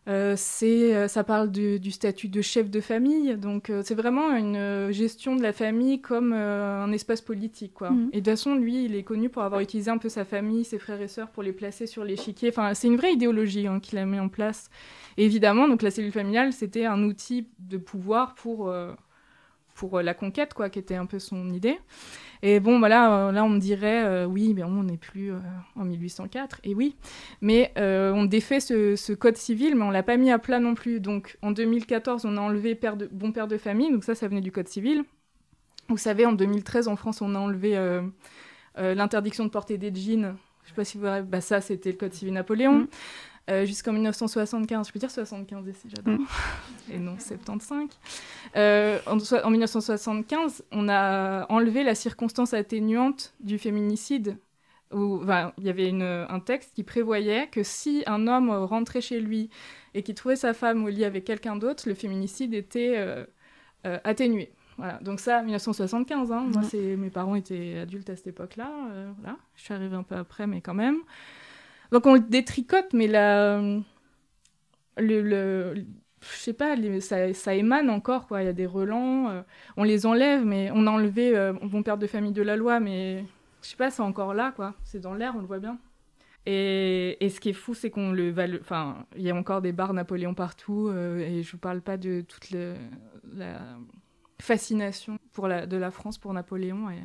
Euh, 0.09 0.35
c'est, 0.37 1.07
ça 1.07 1.23
parle 1.23 1.51
du, 1.51 1.91
statut 1.93 2.29
de 2.29 2.43
chef 2.43 2.71
de 2.71 2.81
famille, 2.81 3.37
donc 3.37 3.71
c'est 3.85 3.95
vraiment 3.95 4.35
une 4.35 4.91
gestion 4.91 5.37
de 5.37 5.43
la 5.43 5.53
famille 5.53 6.01
comme 6.01 6.33
un 6.33 6.91
espace 6.91 7.21
politique. 7.21 7.75
Quoi. 7.75 7.91
Mhm. 7.91 8.11
Et 8.13 8.17
de 8.17 8.21
toute 8.21 8.31
façon, 8.31 8.57
lui, 8.57 8.85
il 8.85 8.97
est 8.97 9.05
connu 9.05 9.29
pour 9.29 9.43
avoir 9.43 9.61
utilisé 9.61 9.91
un 9.91 9.99
peu 9.99 10.09
sa 10.09 10.25
famille, 10.25 10.65
ses 10.65 10.79
frères 10.79 11.01
et 11.01 11.09
sœurs 11.09 11.31
pour 11.31 11.45
les 11.45 11.53
placer 11.53 11.87
sur 11.87 12.05
l'échiquier. 12.05 12.49
Enfin, 12.49 12.75
c'est 12.75 12.89
une 12.89 12.97
vraie 12.97 13.13
idéologie 13.13 13.67
hein, 13.69 13.79
qu'il 13.79 13.99
a 13.99 14.05
mis 14.05 14.19
en 14.19 14.29
place 14.29 14.71
évidemment, 15.17 15.69
donc 15.69 15.83
la 15.83 15.91
cellule 15.91 16.13
familiale, 16.13 16.53
c'était 16.53 16.85
un 16.85 17.03
outil 17.05 17.49
de 17.59 17.77
pouvoir 17.77 18.35
pour, 18.35 18.69
euh, 18.69 18.93
pour 19.75 19.99
euh, 19.99 20.03
la 20.03 20.15
conquête, 20.15 20.55
quoi, 20.55 20.71
qui 20.71 20.79
était 20.79 20.95
un 20.95 21.07
peu 21.07 21.19
son 21.19 21.51
idée. 21.51 21.79
Et 22.43 22.61
bon, 22.61 22.79
voilà, 22.79 23.29
euh, 23.29 23.33
là, 23.33 23.45
on 23.45 23.49
me 23.49 23.59
dirait, 23.59 24.25
oui, 24.25 24.53
mais 24.55 24.65
on 24.65 24.83
n'est 24.83 24.97
plus 24.97 25.33
en 25.77 25.85
1804. 25.85 26.61
Et 26.65 26.75
oui, 26.75 26.97
mais 27.41 27.73
on 27.77 28.25
défait 28.25 28.61
ce, 28.61 29.13
code 29.13 29.37
civil, 29.37 29.77
mais 29.77 29.85
on 29.85 29.91
l'a 29.91 30.03
pas 30.03 30.17
mis 30.17 30.31
à 30.31 30.39
plat 30.39 30.59
non 30.59 30.75
plus. 30.75 31.01
Donc, 31.01 31.39
en 31.43 31.53
2014, 31.53 32.25
on 32.25 32.37
a 32.37 32.41
enlevé 32.41 32.75
père 32.75 32.97
de, 32.97 33.09
bon 33.13 33.33
père 33.33 33.47
de 33.47 33.59
famille, 33.59 33.93
donc 33.93 34.05
ça, 34.05 34.15
ça 34.15 34.27
venait 34.27 34.41
du 34.41 34.51
code 34.51 34.69
civil. 34.69 35.05
Vous 35.89 35.99
savez, 35.99 36.27
en 36.27 36.33
2013, 36.33 36.89
en 36.89 36.97
France, 36.97 37.23
on 37.23 37.35
a 37.35 37.39
enlevé 37.39 37.79
l'interdiction 38.77 39.45
de 39.45 39.51
porter 39.51 39.79
des 39.79 39.95
jeans. 39.95 40.35
Je 40.65 40.69
sais 40.69 40.75
pas 40.75 40.85
si 40.85 40.99
vous... 40.99 41.07
Bah, 41.25 41.41
ça, 41.41 41.61
c'était 41.61 41.93
le 41.93 41.97
code 41.97 42.13
civil 42.13 42.35
Napoléon. 42.35 42.81
Mmh. 42.81 42.89
Euh, 43.51 43.67
jusqu'en 43.67 43.93
1975. 43.93 44.87
Je 44.87 44.93
peux 44.93 44.99
dire 45.01 45.11
75 45.11 45.67
ici, 45.67 45.89
j'adore. 45.95 46.15
Mm. 46.15 46.27
Et 46.93 46.99
non, 46.99 47.17
75. 47.19 47.89
Euh, 48.57 48.99
en, 49.07 49.19
en, 49.19 49.51
1975, 49.51 50.65
on 50.71 50.89
a 50.89 51.47
enlevé 51.49 51.83
la 51.83 51.97
circonstance 51.97 52.55
atténuante 52.55 53.35
du 53.41 53.59
féminicide. 53.59 54.39
Où, 54.93 55.23
il 55.57 55.65
y 55.65 55.71
avait 55.71 55.89
une, 55.89 56.03
un 56.03 56.39
texte 56.39 56.75
qui 56.75 56.83
prévoyait 56.83 57.49
que 57.49 57.63
si 57.63 58.05
un 58.07 58.27
homme 58.27 58.51
rentrait 58.51 59.01
chez 59.01 59.21
lui 59.21 59.49
et 59.95 60.03
qu'il 60.03 60.15
trouvait 60.15 60.37
sa 60.37 60.53
femme 60.53 60.85
au 60.85 60.89
lit 60.91 61.07
avec 61.07 61.25
quelqu'un 61.25 61.57
d'autre, 61.57 61.85
le 61.89 61.95
féminicide 61.95 62.53
était 62.53 62.95
euh, 62.99 63.25
atténué. 64.05 64.53
Voilà. 64.77 64.99
Donc 65.01 65.19
ça, 65.19 65.43
1975. 65.43 66.31
Hein. 66.31 66.47
Moi, 66.53 66.63
mm. 66.63 66.97
mes 66.97 67.09
parents 67.11 67.35
étaient 67.35 67.79
adultes 67.79 68.11
à 68.11 68.17
cette 68.17 68.27
époque-là. 68.27 68.71
voilà. 69.19 69.39
Je 69.57 69.63
suis 69.63 69.73
arrivée 69.73 69.97
un 69.97 70.03
peu 70.03 70.15
après, 70.15 70.47
mais 70.47 70.61
quand 70.61 70.75
même. 70.75 70.99
Donc 71.93 72.07
on 72.07 72.15
le 72.15 72.21
détricote, 72.21 72.93
mais 72.95 73.07
la, 73.07 73.61
le, 74.97 75.23
le 75.23 75.75
je 76.23 76.37
sais 76.37 76.53
pas, 76.53 76.77
ça, 77.01 77.55
émane 77.55 77.91
encore, 77.91 78.27
quoi. 78.27 78.43
Il 78.43 78.47
y 78.47 78.49
a 78.49 78.53
des 78.53 78.67
relents, 78.67 79.29
euh, 79.29 79.43
on 79.77 79.83
les 79.83 80.07
enlève, 80.07 80.45
mais 80.45 80.71
on 80.73 80.87
a 80.87 80.91
enlevé 80.91 81.37
euh, 81.37 81.53
Bon 81.53 81.83
Père 81.83 81.99
de 81.99 82.07
famille 82.07 82.33
de 82.33 82.43
la 82.43 82.57
loi, 82.57 82.81
mais 82.81 83.25
je 83.63 83.69
sais 83.69 83.77
pas, 83.77 83.91
c'est 83.91 84.03
encore 84.03 84.33
là, 84.35 84.53
quoi. 84.55 84.75
C'est 84.85 85.01
dans 85.01 85.15
l'air, 85.15 85.35
on 85.37 85.41
le 85.41 85.47
voit 85.47 85.59
bien. 85.59 85.79
Et, 86.47 87.25
et 87.25 87.29
ce 87.29 87.41
qui 87.41 87.51
est 87.51 87.55
fou, 87.55 87.75
c'est 87.75 87.91
qu'on 87.91 88.13
le 88.13 88.33
Enfin, 88.61 89.07
il 89.17 89.23
y 89.23 89.31
a 89.31 89.35
encore 89.35 89.63
des 89.63 89.73
bars 89.73 89.93
Napoléon 89.93 90.35
partout, 90.35 90.89
euh, 90.89 91.19
et 91.19 91.43
je 91.43 91.53
vous 91.53 91.59
parle 91.59 91.81
pas 91.83 91.97
de 91.97 92.23
toute 92.23 92.51
la 92.51 93.59
fascination 94.41 95.19
pour 95.33 95.49
la, 95.49 95.67
de 95.67 95.77
la 95.77 95.91
France 95.91 96.19
pour 96.19 96.33
Napoléon, 96.33 96.89
et, 96.91 97.03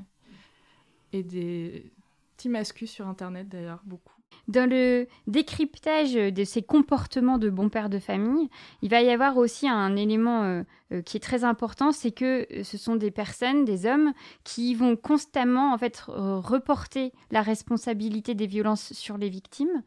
et 1.17 1.23
des 1.23 1.91
timascus 2.37 2.91
sur 2.91 3.07
Internet, 3.07 3.49
d'ailleurs, 3.49 3.81
beaucoup. 3.83 4.16
Dans 4.47 4.69
le 4.69 5.07
décryptage 5.27 6.13
de 6.13 6.43
ces 6.45 6.61
comportements 6.61 7.37
de 7.37 7.49
bon 7.49 7.67
père 7.67 7.89
de 7.89 7.99
famille, 7.99 8.49
il 8.81 8.89
va 8.89 9.01
y 9.01 9.09
avoir 9.09 9.35
aussi 9.35 9.67
un 9.67 9.97
élément 9.97 10.43
euh, 10.43 10.63
euh, 10.93 11.01
qui 11.01 11.17
est 11.17 11.21
très 11.21 11.43
important, 11.43 11.91
c'est 11.91 12.11
que 12.11 12.47
euh, 12.53 12.63
ce 12.63 12.77
sont 12.77 12.95
des 12.95 13.11
personnes, 13.11 13.65
des 13.65 13.85
hommes, 13.85 14.13
qui 14.45 14.73
vont 14.73 14.95
constamment 14.95 15.73
en 15.73 15.77
fait 15.77 16.01
reporter 16.07 17.11
la 17.29 17.41
responsabilité 17.41 18.35
des 18.35 18.47
violences 18.47 18.93
sur 18.93 19.17
les 19.17 19.27
victimes. 19.27 19.83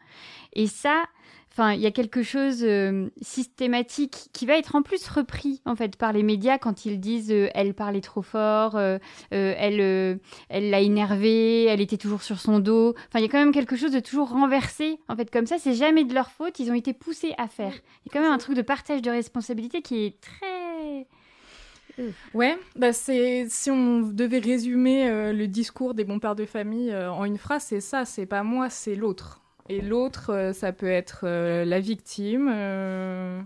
Et 0.53 0.67
ça, 0.67 1.05
Enfin, 1.53 1.73
il 1.73 1.81
y 1.81 1.87
a 1.87 1.91
quelque 1.91 2.23
chose 2.23 2.63
euh, 2.63 3.09
systématique 3.23 4.29
qui 4.33 4.47
va 4.47 4.57
être 4.57 4.77
en 4.77 4.83
plus 4.83 5.09
repris 5.09 5.61
en 5.65 5.75
fait 5.75 5.97
par 5.97 6.13
les 6.13 6.23
médias 6.23 6.59
quand 6.59 6.87
ils 6.87 7.01
disent 7.01 7.33
euh, 7.33 7.49
elle 7.55 7.75
parlait 7.75 8.01
trop 8.01 8.23
fort, 8.23 8.77
euh, 8.77 8.99
elle 9.31 10.21
elle 10.49 10.71
l'a 10.71 10.81
énervé, 10.81 11.65
elle 11.65 11.81
était 11.81 11.97
toujours 11.97 12.23
sur 12.23 12.39
son 12.39 12.61
dos. 12.61 12.95
Enfin, 13.09 13.19
il 13.19 13.23
y 13.23 13.25
a 13.25 13.29
quand 13.29 13.39
même 13.39 13.53
quelque 13.53 13.75
chose 13.75 13.91
de 13.91 13.99
toujours 13.99 14.29
renversé 14.29 15.01
en 15.09 15.17
fait 15.17 15.29
comme 15.31 15.47
ça. 15.47 15.59
C'est 15.59 15.75
jamais 15.75 16.05
de 16.05 16.15
leur 16.15 16.31
faute. 16.31 16.61
Ils 16.61 16.71
ont 16.71 16.75
été 16.75 16.93
poussés 16.93 17.35
à 17.37 17.49
faire. 17.49 17.73
Il 17.75 18.09
y 18.09 18.11
a 18.11 18.13
quand 18.13 18.23
même 18.23 18.33
un 18.33 18.39
truc 18.39 18.57
de 18.57 18.63
partage 18.63 19.03
de 19.03 19.11
responsabilité 19.11 19.83
qui 19.83 20.05
est 20.05 20.21
très 20.21 21.07
Ouais, 22.33 22.57
bah 22.77 22.93
c'est 22.93 23.47
si 23.51 23.71
on 23.71 24.01
devait 24.01 24.39
résumer 24.39 25.33
le 25.33 25.47
discours 25.47 25.93
des 25.93 26.05
bons 26.05 26.19
pères 26.19 26.37
de 26.37 26.47
famille 26.47 26.95
en 26.95 27.25
une 27.25 27.37
phrase, 27.37 27.65
c'est 27.65 27.81
ça, 27.81 28.07
c'est 28.07 28.25
pas 28.25 28.43
moi, 28.43 28.71
c'est 28.71 28.95
l'autre. 28.95 29.40
Et 29.71 29.81
l'autre, 29.81 30.33
euh, 30.33 30.53
ça 30.53 30.73
peut 30.73 30.91
être 30.91 31.21
euh, 31.23 31.65
la 31.65 31.79
victime. 31.79 32.51
Euh, 32.53 33.41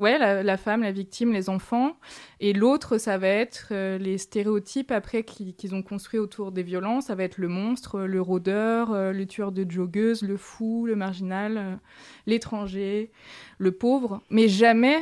ouais, 0.00 0.18
la, 0.18 0.56
femme, 0.56 0.82
la 0.82 0.90
victime, 0.90 1.32
les 1.32 1.48
enfants. 1.48 1.96
Et 2.40 2.52
l'autre, 2.52 2.98
ça 2.98 3.16
va 3.16 3.28
être 3.28 3.72
les 3.72 4.18
stéréotypes 4.18 4.90
après 4.90 5.22
qu'ils 5.22 5.74
ont 5.76 5.82
construits 5.82 6.18
autour 6.18 6.50
des 6.50 6.64
violences. 6.64 7.06
Ça 7.06 7.14
va 7.14 7.22
être 7.22 7.38
le 7.38 7.46
monstre, 7.46 8.00
le 8.00 8.20
rôdeur, 8.20 8.92
le 9.12 9.24
tueur 9.24 9.52
de 9.52 9.64
joggeuses, 9.70 10.22
le 10.22 10.36
fou, 10.36 10.84
le 10.84 10.96
marginal, 10.96 11.78
l'étranger, 12.26 13.12
le 13.58 13.70
pauvre. 13.70 14.20
Mais 14.30 14.48
jamais 14.48 14.98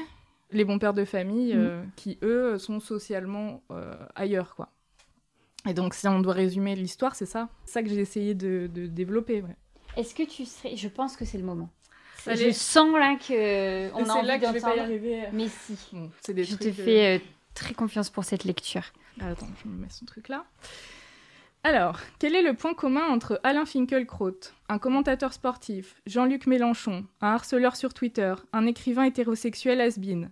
les 0.51 0.67
bons 0.67 0.79
pères 0.79 0.93
de 0.93 1.07
famille 1.07 1.55
mm. 1.55 1.91
qui, 1.97 2.19
eux, 2.23 2.59
sont 2.59 2.81
socialement 2.81 3.63
ailleurs, 4.15 4.55
quoi. 4.57 4.69
Et 5.67 5.73
donc, 5.73 5.95
si 5.95 6.07
on 6.07 6.21
doit 6.21 6.35
résumer 6.35 6.75
l'histoire, 6.77 7.15
c'est 7.15 7.27
ça. 7.27 7.49
C'est 7.65 7.73
ça 7.73 7.83
que 7.83 7.89
j'ai 7.89 8.01
essayé 8.01 8.35
de, 8.35 8.69
de 8.71 8.87
développer, 8.87 9.41
ouais. 9.41 9.57
Est-ce 9.97 10.15
que 10.15 10.23
tu 10.23 10.45
serais. 10.45 10.77
Je 10.77 10.89
pense 10.89 11.17
que 11.17 11.25
c'est 11.25 11.39
le 11.39 11.45
moment. 11.45 11.71
Je 12.27 12.51
sens 12.53 12.93
là 12.93 13.17
que 13.17 13.93
on 13.95 14.09
a 14.09 14.15
envie 14.15 14.61
d'entendre. 14.61 15.31
Mais 15.33 15.49
si. 15.49 16.33
des 16.33 16.45
je 16.45 16.57
te 16.57 16.69
euh, 16.69 16.73
fais 16.73 17.17
euh, 17.17 17.19
très 17.55 17.75
confiance 17.75 18.11
pour 18.11 18.25
cette 18.25 18.45
lecture. 18.45 18.85
Ah, 19.21 19.29
attends, 19.31 19.49
je 19.63 19.69
me 19.69 19.77
mets 19.77 19.91
son 19.91 20.05
truc 20.05 20.29
là. 20.29 20.45
Alors, 21.63 21.99
quel 22.19 22.35
est 22.35 22.43
le 22.43 22.55
point 22.55 22.73
commun 22.73 23.07
entre 23.09 23.39
Alain 23.43 23.67
Finkielkraut, 23.67 24.41
un 24.71 24.79
commentateur 24.79 25.35
sportif, 25.35 26.01
Jean-Luc 26.07 26.47
Mélenchon, 26.47 27.05
un 27.21 27.29
harceleur 27.29 27.77
sur 27.77 27.93
Twitter, 27.93 28.35
un 28.55 28.67
écrivain 28.67 29.05
hétérosexuel 29.05 29.81
has-been? 29.81 30.31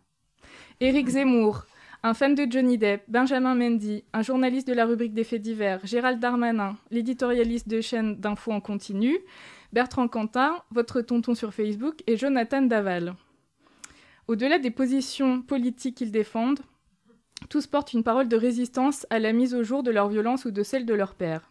Éric 0.81 1.09
Zemmour, 1.09 1.67
un 2.03 2.15
fan 2.15 2.35
de 2.35 2.47
Johnny 2.51 2.79
Depp, 2.79 3.03
Benjamin 3.09 3.55
Mendy, 3.55 4.05
un 4.13 4.23
journaliste 4.23 4.69
de 4.69 4.73
la 4.73 4.87
rubrique 4.87 5.15
des 5.15 5.25
faits 5.25 5.43
divers, 5.43 5.81
Gérald 5.85 6.21
Darmanin, 6.21 6.77
l'éditorialiste 6.91 7.69
de 7.69 7.81
chaîne 7.81 8.17
d'infos 8.17 8.53
en 8.53 8.61
continu, 8.61 9.19
Bertrand 9.73 10.09
Cantat, 10.09 10.65
votre 10.71 11.01
tonton 11.01 11.35
sur 11.35 11.53
Facebook 11.53 12.03
et 12.07 12.17
Jonathan 12.17 12.63
Daval. 12.63 13.15
Au-delà 14.29 14.59
des 14.59 14.71
positions 14.71 15.43
politiques 15.43 15.97
qu'ils 15.97 16.13
défendent, 16.13 16.61
tous 17.49 17.67
portent 17.67 17.93
une 17.93 18.05
parole 18.05 18.29
de 18.29 18.37
résistance 18.37 19.07
à 19.11 19.19
la 19.19 19.33
mise 19.33 19.55
au 19.55 19.63
jour 19.63 19.83
de 19.83 19.91
leur 19.91 20.09
violence 20.09 20.45
ou 20.45 20.51
de 20.51 20.63
celle 20.63 20.87
de 20.87 20.95
leur 20.95 21.15
père. 21.15 21.51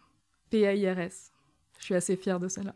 PAIRS. 0.50 1.32
Je 1.78 1.84
suis 1.84 1.94
assez 1.94 2.16
fière 2.16 2.40
de 2.40 2.48
cela. 2.48 2.74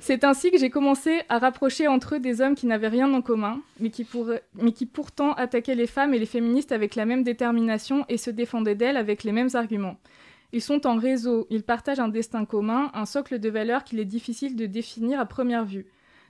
C'est 0.00 0.24
ainsi 0.24 0.50
que 0.50 0.58
j'ai 0.58 0.70
commencé 0.70 1.22
à 1.28 1.38
rapprocher 1.38 1.88
entre 1.88 2.16
eux 2.16 2.20
des 2.20 2.40
hommes 2.40 2.54
qui 2.54 2.66
n'avaient 2.66 2.88
rien 2.88 3.12
en 3.12 3.22
commun, 3.22 3.60
mais 3.80 3.90
qui, 3.90 4.86
pourtant 4.86 5.32
attaquaient 5.32 5.74
les 5.74 5.86
femmes 5.86 6.14
et 6.14 6.18
les 6.18 6.26
féministes 6.26 6.72
avec 6.72 6.94
la 6.94 7.06
même 7.06 7.22
détermination 7.22 8.04
et 8.08 8.18
se 8.18 8.30
défendaient 8.30 8.74
d'elles 8.74 8.96
avec 8.96 9.24
les 9.24 9.32
mêmes 9.32 9.50
arguments. 9.54 9.96
Ils 10.52 10.62
sont 10.62 10.86
en 10.86 10.96
réseau, 10.96 11.46
ils 11.50 11.62
partagent 11.62 12.00
un 12.00 12.08
destin 12.08 12.44
commun, 12.44 12.90
un 12.94 13.06
socle 13.06 13.38
de 13.40 13.48
valeurs 13.48 13.82
qu'il 13.82 13.98
est 13.98 14.04
difficile 14.04 14.56
de 14.56 14.66
définir 14.66 15.18
à 15.18 15.26
première 15.26 15.64
vue. 15.64 15.86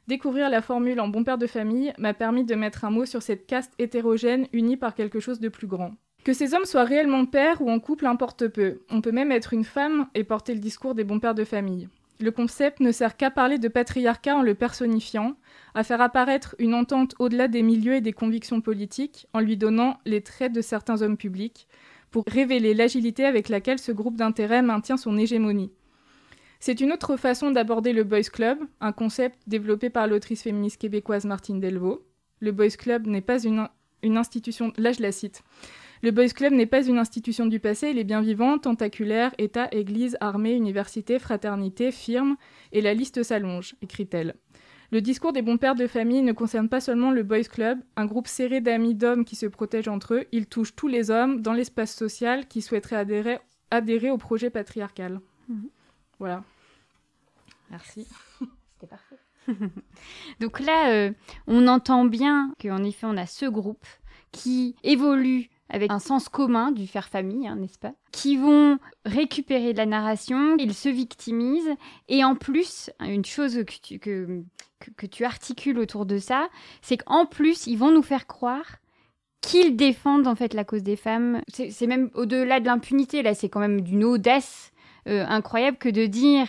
Découvrir 0.06 0.50
la 0.50 0.62
formule 0.62 1.00
en 1.00 1.08
bon 1.08 1.24
père 1.24 1.38
de 1.38 1.46
famille 1.46 1.92
m'a 1.98 2.14
permis 2.14 2.44
de 2.44 2.54
mettre 2.54 2.84
un 2.84 2.90
mot 2.90 3.06
sur 3.06 3.22
cette 3.22 3.46
caste 3.46 3.72
hétérogène 3.78 4.46
unie 4.52 4.76
par 4.76 4.94
quelque 4.94 5.20
chose 5.20 5.40
de 5.40 5.48
plus 5.48 5.66
grand. 5.66 5.92
Que 6.24 6.32
ces 6.32 6.54
hommes 6.54 6.64
soient 6.64 6.84
réellement 6.84 7.26
pères 7.26 7.60
ou 7.60 7.70
en 7.70 7.80
couple 7.80 8.06
importe 8.06 8.48
peu. 8.48 8.80
On 8.90 9.00
peut 9.00 9.12
même 9.12 9.32
être 9.32 9.52
une 9.52 9.64
femme 9.64 10.06
et 10.14 10.24
porter 10.24 10.54
le 10.54 10.60
discours 10.60 10.94
des 10.94 11.04
bons 11.04 11.20
pères 11.20 11.34
de 11.34 11.44
famille. 11.44 11.88
Le 12.20 12.30
concept 12.30 12.80
ne 12.80 12.92
sert 12.92 13.16
qu'à 13.16 13.30
parler 13.30 13.58
de 13.58 13.68
patriarcat 13.68 14.36
en 14.36 14.42
le 14.42 14.54
personnifiant, 14.54 15.36
à 15.74 15.82
faire 15.82 16.00
apparaître 16.00 16.54
une 16.58 16.74
entente 16.74 17.14
au-delà 17.18 17.48
des 17.48 17.62
milieux 17.62 17.94
et 17.94 18.00
des 18.00 18.12
convictions 18.12 18.60
politiques, 18.60 19.26
en 19.32 19.40
lui 19.40 19.56
donnant 19.56 19.98
les 20.06 20.20
traits 20.20 20.52
de 20.52 20.60
certains 20.60 21.02
hommes 21.02 21.16
publics, 21.16 21.66
pour 22.10 22.24
révéler 22.28 22.74
l'agilité 22.74 23.24
avec 23.24 23.48
laquelle 23.48 23.80
ce 23.80 23.90
groupe 23.90 24.16
d'intérêt 24.16 24.62
maintient 24.62 24.96
son 24.96 25.18
hégémonie. 25.18 25.72
C'est 26.60 26.80
une 26.80 26.92
autre 26.92 27.16
façon 27.16 27.50
d'aborder 27.50 27.92
le 27.92 28.04
Boys 28.04 28.30
Club, 28.32 28.58
un 28.80 28.92
concept 28.92 29.38
développé 29.48 29.90
par 29.90 30.06
l'autrice 30.06 30.42
féministe 30.42 30.80
québécoise 30.80 31.26
Martine 31.26 31.60
Delvaux. 31.60 32.06
Le 32.38 32.52
Boys 32.52 32.76
Club 32.78 33.06
n'est 33.08 33.20
pas 33.20 33.42
une 33.42 33.68
institution, 34.16 34.72
là 34.76 34.92
je 34.92 35.02
la 35.02 35.12
cite, 35.12 35.42
Le 36.04 36.10
Boys 36.10 36.34
Club 36.34 36.52
n'est 36.52 36.66
pas 36.66 36.86
une 36.86 36.98
institution 36.98 37.46
du 37.46 37.60
passé, 37.60 37.88
il 37.88 37.98
est 37.98 38.04
bien 38.04 38.20
vivant, 38.20 38.58
tentaculaire, 38.58 39.34
État, 39.38 39.68
Église, 39.72 40.18
armée, 40.20 40.52
université, 40.52 41.18
fraternité, 41.18 41.90
firme, 41.92 42.36
et 42.72 42.82
la 42.82 42.92
liste 42.92 43.22
s'allonge, 43.22 43.74
écrit-elle. 43.80 44.34
Le 44.90 45.00
discours 45.00 45.32
des 45.32 45.40
bons 45.40 45.56
pères 45.56 45.74
de 45.74 45.86
famille 45.86 46.20
ne 46.20 46.32
concerne 46.32 46.68
pas 46.68 46.82
seulement 46.82 47.10
le 47.10 47.22
Boys 47.22 47.44
Club, 47.44 47.78
un 47.96 48.04
groupe 48.04 48.28
serré 48.28 48.60
d'amis 48.60 48.94
d'hommes 48.94 49.24
qui 49.24 49.34
se 49.34 49.46
protègent 49.46 49.88
entre 49.88 50.12
eux, 50.12 50.24
il 50.30 50.44
touche 50.44 50.76
tous 50.76 50.88
les 50.88 51.10
hommes 51.10 51.40
dans 51.40 51.54
l'espace 51.54 51.96
social 51.96 52.46
qui 52.48 52.60
souhaiteraient 52.60 52.96
adhérer, 52.96 53.38
adhérer 53.70 54.10
au 54.10 54.18
projet 54.18 54.50
patriarcal. 54.50 55.22
Mhm. 55.48 55.70
Voilà. 56.18 56.44
Merci. 57.70 58.06
C'était 58.74 58.88
parfait. 58.88 59.16
Donc 60.40 60.60
là, 60.60 60.92
euh, 60.92 61.12
on 61.46 61.66
entend 61.66 62.04
bien 62.04 62.52
qu'en 62.60 62.84
effet, 62.84 63.06
on 63.06 63.16
a 63.16 63.24
ce 63.24 63.46
groupe 63.46 63.86
qui 64.32 64.76
évolue 64.82 65.48
avec 65.70 65.90
un 65.90 65.98
sens 65.98 66.28
commun 66.28 66.70
du 66.70 66.86
faire 66.86 67.08
famille, 67.08 67.48
hein, 67.48 67.56
n'est-ce 67.56 67.78
pas? 67.78 67.92
Qui 68.12 68.36
vont 68.36 68.78
récupérer 69.04 69.72
de 69.72 69.78
la 69.78 69.86
narration, 69.86 70.56
ils 70.58 70.74
se 70.74 70.88
victimisent, 70.88 71.74
et 72.08 72.24
en 72.24 72.34
plus, 72.34 72.90
une 73.00 73.24
chose 73.24 73.64
que 73.66 73.74
tu, 73.82 73.98
que, 73.98 74.42
que, 74.96 75.06
tu 75.06 75.24
articules 75.24 75.78
autour 75.78 76.06
de 76.06 76.18
ça, 76.18 76.48
c'est 76.82 76.98
qu'en 76.98 77.26
plus, 77.26 77.66
ils 77.66 77.78
vont 77.78 77.90
nous 77.90 78.02
faire 78.02 78.26
croire 78.26 78.76
qu'ils 79.40 79.76
défendent 79.76 80.26
en 80.26 80.34
fait 80.34 80.54
la 80.54 80.64
cause 80.64 80.82
des 80.82 80.96
femmes. 80.96 81.42
C'est 81.48 81.86
même 81.86 82.10
au-delà 82.14 82.60
de 82.60 82.66
l'impunité, 82.66 83.22
là, 83.22 83.34
c'est 83.34 83.48
quand 83.48 83.60
même 83.60 83.80
d'une 83.82 84.04
audace 84.04 84.72
euh, 85.06 85.24
incroyable 85.26 85.76
que 85.76 85.90
de 85.90 86.06
dire 86.06 86.48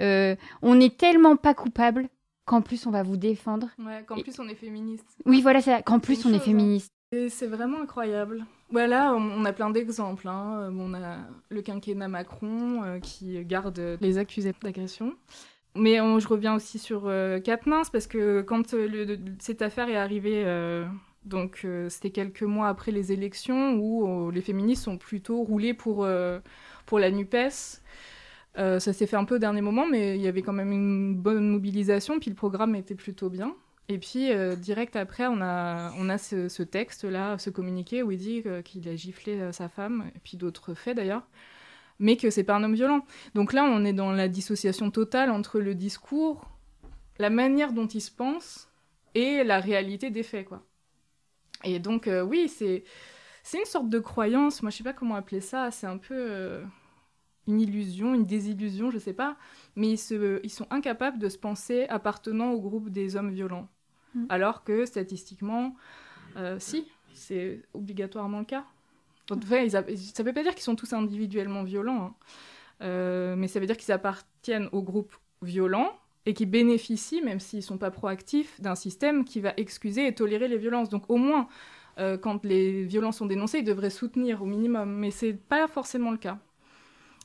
euh, 0.00 0.36
on 0.62 0.76
n'est 0.76 0.90
tellement 0.90 1.36
pas 1.36 1.54
coupable 1.54 2.08
qu'en 2.44 2.62
plus 2.62 2.86
on 2.86 2.90
va 2.90 3.02
vous 3.02 3.16
défendre. 3.16 3.68
Ouais, 3.78 4.04
qu'en 4.06 4.20
plus 4.20 4.38
on 4.38 4.48
est 4.48 4.54
féministe. 4.54 5.04
Oui, 5.26 5.42
voilà, 5.42 5.60
qu'en 5.82 5.98
plus 5.98 6.24
on 6.24 6.32
est 6.32 6.36
hein. 6.36 6.40
féministe. 6.40 6.92
C'est 7.12 7.46
vraiment 7.46 7.80
incroyable. 7.80 8.44
Voilà, 8.70 9.14
on 9.14 9.44
a 9.46 9.52
plein 9.52 9.70
d'exemples. 9.70 10.28
Hein. 10.28 10.70
On 10.78 10.92
a 10.92 11.16
le 11.48 11.62
quinquennat 11.62 12.08
Macron 12.08 12.82
euh, 12.84 13.00
qui 13.00 13.42
garde 13.44 13.98
les 14.00 14.18
accusés 14.18 14.54
d'agression. 14.62 15.16
Mais 15.78 15.96
je 15.96 16.28
reviens 16.28 16.54
aussi 16.56 16.78
sur 16.78 17.02
euh, 17.06 17.38
parce 17.92 18.06
que 18.08 18.42
quand 18.42 18.74
euh, 18.74 19.16
cette 19.38 19.62
affaire 19.62 19.88
est 19.88 19.96
arrivée, 19.96 20.42
euh, 20.44 20.84
donc 21.24 21.66
c'était 21.88 22.10
quelques 22.10 22.42
mois 22.42 22.68
après 22.68 22.90
les 22.90 23.12
élections 23.12 23.74
où 23.74 24.30
les 24.30 24.40
féministes 24.40 24.84
sont 24.84 24.98
plutôt 24.98 25.42
roulés 25.42 25.74
pour, 25.74 26.08
pour 26.86 26.98
la 26.98 27.10
NUPES. 27.10 27.82
ça 28.56 28.80
s'est 28.80 29.06
fait 29.06 29.16
un 29.16 29.24
peu 29.24 29.36
au 29.36 29.38
dernier 29.38 29.60
moment, 29.60 29.86
mais 29.86 30.16
il 30.16 30.22
y 30.22 30.26
avait 30.26 30.42
quand 30.42 30.52
même 30.52 30.72
une 30.72 31.14
bonne 31.14 31.48
mobilisation, 31.48 32.18
puis 32.18 32.30
le 32.30 32.36
programme 32.36 32.74
était 32.74 32.94
plutôt 32.94 33.28
bien. 33.28 33.54
Et 33.90 33.98
puis, 33.98 34.32
euh, 34.32 34.54
direct 34.54 34.96
après, 34.96 35.26
on 35.26 35.40
a, 35.40 35.92
on 35.96 36.10
a 36.10 36.18
ce, 36.18 36.62
texte-là, 36.62 37.38
ce 37.38 37.48
communiqué 37.48 38.02
où 38.02 38.10
il 38.10 38.18
dit 38.18 38.44
qu'il 38.64 38.86
a 38.88 38.94
giflé 38.96 39.40
euh, 39.40 39.52
sa 39.52 39.68
femme, 39.68 40.10
et 40.14 40.18
puis 40.18 40.36
d'autres 40.36 40.74
faits 40.74 40.96
d'ailleurs, 40.96 41.26
mais 41.98 42.16
que 42.18 42.28
c'est 42.28 42.44
pas 42.44 42.54
un 42.54 42.62
homme 42.64 42.74
violent. 42.74 43.06
Donc 43.34 43.54
là, 43.54 43.64
on 43.64 43.84
est 43.86 43.94
dans 43.94 44.12
la 44.12 44.28
dissociation 44.28 44.90
totale 44.90 45.30
entre 45.30 45.58
le 45.58 45.74
discours, 45.74 46.50
la 47.18 47.30
manière 47.30 47.72
dont 47.72 47.86
il 47.86 48.02
se 48.02 48.10
pense, 48.10 48.68
et 49.14 49.42
la 49.42 49.58
réalité 49.58 50.10
des 50.10 50.22
faits, 50.22 50.46
quoi. 50.46 50.62
Et 51.64 51.78
donc, 51.78 52.08
euh, 52.08 52.22
oui, 52.22 52.48
c'est, 52.48 52.84
c'est 53.42 53.58
une 53.58 53.64
sorte 53.64 53.88
de 53.88 53.98
croyance, 53.98 54.62
moi 54.62 54.70
je 54.70 54.76
sais 54.76 54.84
pas 54.84 54.92
comment 54.92 55.14
appeler 55.14 55.40
ça, 55.40 55.70
c'est 55.70 55.86
un 55.86 55.98
peu 55.98 56.60
une 57.48 57.60
illusion, 57.60 58.14
une 58.14 58.26
désillusion, 58.26 58.90
je 58.90 58.98
sais 58.98 59.14
pas, 59.14 59.36
mais 59.76 59.88
ils, 59.92 59.98
se, 59.98 60.40
ils 60.44 60.50
sont 60.50 60.66
incapables 60.70 61.18
de 61.18 61.28
se 61.30 61.38
penser 61.38 61.86
appartenant 61.88 62.52
au 62.52 62.60
groupe 62.60 62.90
des 62.90 63.16
hommes 63.16 63.30
violents. 63.30 63.68
Mm. 64.14 64.24
Alors 64.28 64.64
que 64.64 64.84
statistiquement, 64.84 65.74
euh, 66.36 66.56
si, 66.58 66.86
c'est 67.14 67.62
obligatoirement 67.74 68.40
le 68.40 68.44
cas. 68.44 68.64
En 69.30 69.40
fait, 69.40 69.68
ça 69.68 69.82
ne 69.82 70.22
veut 70.22 70.32
pas 70.32 70.42
dire 70.42 70.54
qu'ils 70.54 70.62
sont 70.62 70.76
tous 70.76 70.92
individuellement 70.94 71.62
violents, 71.62 72.04
hein. 72.04 72.14
euh, 72.82 73.36
mais 73.36 73.46
ça 73.46 73.60
veut 73.60 73.66
dire 73.66 73.76
qu'ils 73.76 73.92
appartiennent 73.92 74.68
au 74.72 74.82
groupe 74.82 75.14
violent 75.42 75.92
et 76.24 76.34
qui 76.34 76.46
bénéficient, 76.46 77.22
même 77.22 77.40
s'ils 77.40 77.60
ne 77.60 77.64
sont 77.64 77.78
pas 77.78 77.90
proactifs, 77.90 78.60
d'un 78.60 78.74
système 78.74 79.24
qui 79.24 79.40
va 79.40 79.52
excuser 79.56 80.06
et 80.06 80.14
tolérer 80.14 80.48
les 80.48 80.56
violences. 80.56 80.88
Donc 80.88 81.04
au 81.08 81.16
moins, 81.16 81.48
euh, 81.98 82.16
quand 82.16 82.44
les 82.44 82.84
violences 82.84 83.18
sont 83.18 83.26
dénoncées, 83.26 83.58
ils 83.58 83.64
devraient 83.64 83.90
soutenir 83.90 84.42
au 84.42 84.46
minimum, 84.46 84.90
mais 84.90 85.10
ce 85.10 85.26
n'est 85.26 85.32
pas 85.34 85.66
forcément 85.68 86.10
le 86.10 86.18
cas. 86.18 86.38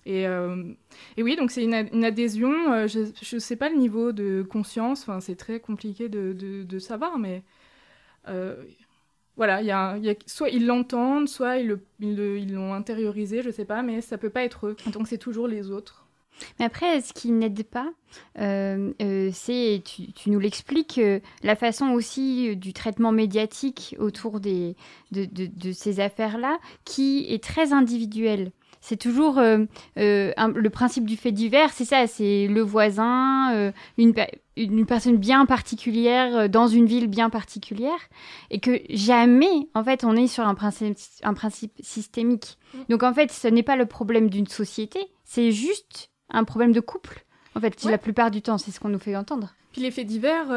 Euh, 0.08 0.74
et, 1.18 1.24
oui, 1.24 1.36
donc 1.36 1.52
c'est 1.52 1.64
une, 1.64 2.04
adhésion. 2.04 2.74
Euh, 2.74 2.88
je 2.88 3.36
ne 3.36 3.40
sais 3.40 3.56
pas 3.56 3.70
le 3.70 3.76
niveau 3.76 4.12
de 4.12 4.44
conscience, 4.44 5.02
enfin, 5.04 5.20
c'est 5.20 5.36
très 5.36 5.60
compliqué 5.60 6.10
de, 6.10 6.80
savoir, 6.80 7.18
mais 7.18 7.44
euh, 8.28 8.56
voilà, 9.38 9.62
y 9.62 9.72
a, 9.72 9.98
soit 10.26 10.50
ils 10.50 10.66
l'entendent, 10.66 11.30
soit 11.30 11.58
ils 11.58 11.78
l'ont 12.54 12.74
intériorisé, 12.74 13.42
je 13.42 13.48
ne 13.48 13.54
sais 13.54 13.66
pas, 13.66 13.82
mais 13.82 14.02
ça 14.02 14.18
peut 14.18 14.30
pas 14.30 14.44
être 14.44 14.68
eux. 14.68 14.76
Donc 14.92 15.08
c'est 15.08 15.18
toujours 15.18 15.48
les 15.48 15.72
autres. 15.72 16.08
Mais 16.60 16.66
après, 16.66 17.00
ce 17.02 17.14
qui 17.14 17.32
n'aide 17.32 17.64
pas, 17.64 17.94
c'est, 18.36 19.84
tu, 19.86 20.30
nous 20.32 20.40
l'expliques, 20.40 21.00
la 21.44 21.56
façon 21.56 21.92
aussi 21.92 22.58
du 22.58 22.74
traitement 22.74 23.12
médiatique 23.12 23.96
autour 24.00 24.40
des, 24.40 24.76
de, 25.12 25.26
de 25.26 25.72
ces 25.72 26.00
affaires-là, 26.00 26.58
qui 26.86 27.28
est 27.30 27.42
très 27.42 27.72
individuel 27.72 28.52
c'est 28.84 28.98
toujours 28.98 29.38
euh, 29.40 29.60
euh, 29.98 30.34
le 30.54 30.70
principe 30.70 31.06
du 31.06 31.16
fait 31.16 31.32
divers, 31.32 31.72
c'est 31.72 31.86
ça, 31.86 32.06
c'est 32.06 32.48
le 32.48 32.60
voisin, 32.60 33.54
euh, 33.54 33.72
une, 33.98 34.14
une, 34.58 34.86
personne 34.86 35.16
bien 35.16 35.46
particulière 35.46 36.50
dans 36.50 36.68
une 36.68 36.86
ville 36.86 37.08
bien 37.08 37.30
particulière, 37.30 37.98
et 38.50 38.60
que 38.60 38.82
jamais, 38.90 39.70
en 39.74 39.86
fait, 39.86 40.04
on 40.04 40.18
est 40.18 40.28
sur 40.28 40.46
un 40.46 40.54
principe, 40.54 40.98
un 41.24 41.34
principe 41.34 41.72
systémique. 41.80 42.58
Mm. 42.74 42.80
Donc, 42.90 43.04
en 43.04 43.14
fait, 43.14 43.32
ce 43.32 43.48
n'est 43.48 43.64
pas 43.64 43.78
le 43.78 43.86
problème 43.86 44.30
d'une 44.30 44.48
société, 44.48 45.00
c'est 45.24 45.54
juste 45.54 46.10
un 46.30 46.44
problème 46.44 46.74
de 46.74 46.82
couple. 46.82 47.24
En 47.56 47.62
fait, 47.62 47.82
la 47.86 47.98
plupart 47.98 48.32
du 48.32 48.42
temps, 48.42 48.58
c'est 48.58 48.72
ce 48.72 48.82
qu'on 48.82 48.90
nous 48.90 49.00
fait 49.00 49.16
entendre. 49.16 49.56
Puis 49.72 49.82
les 49.82 49.92
faits 49.92 50.08
divers, 50.08 50.48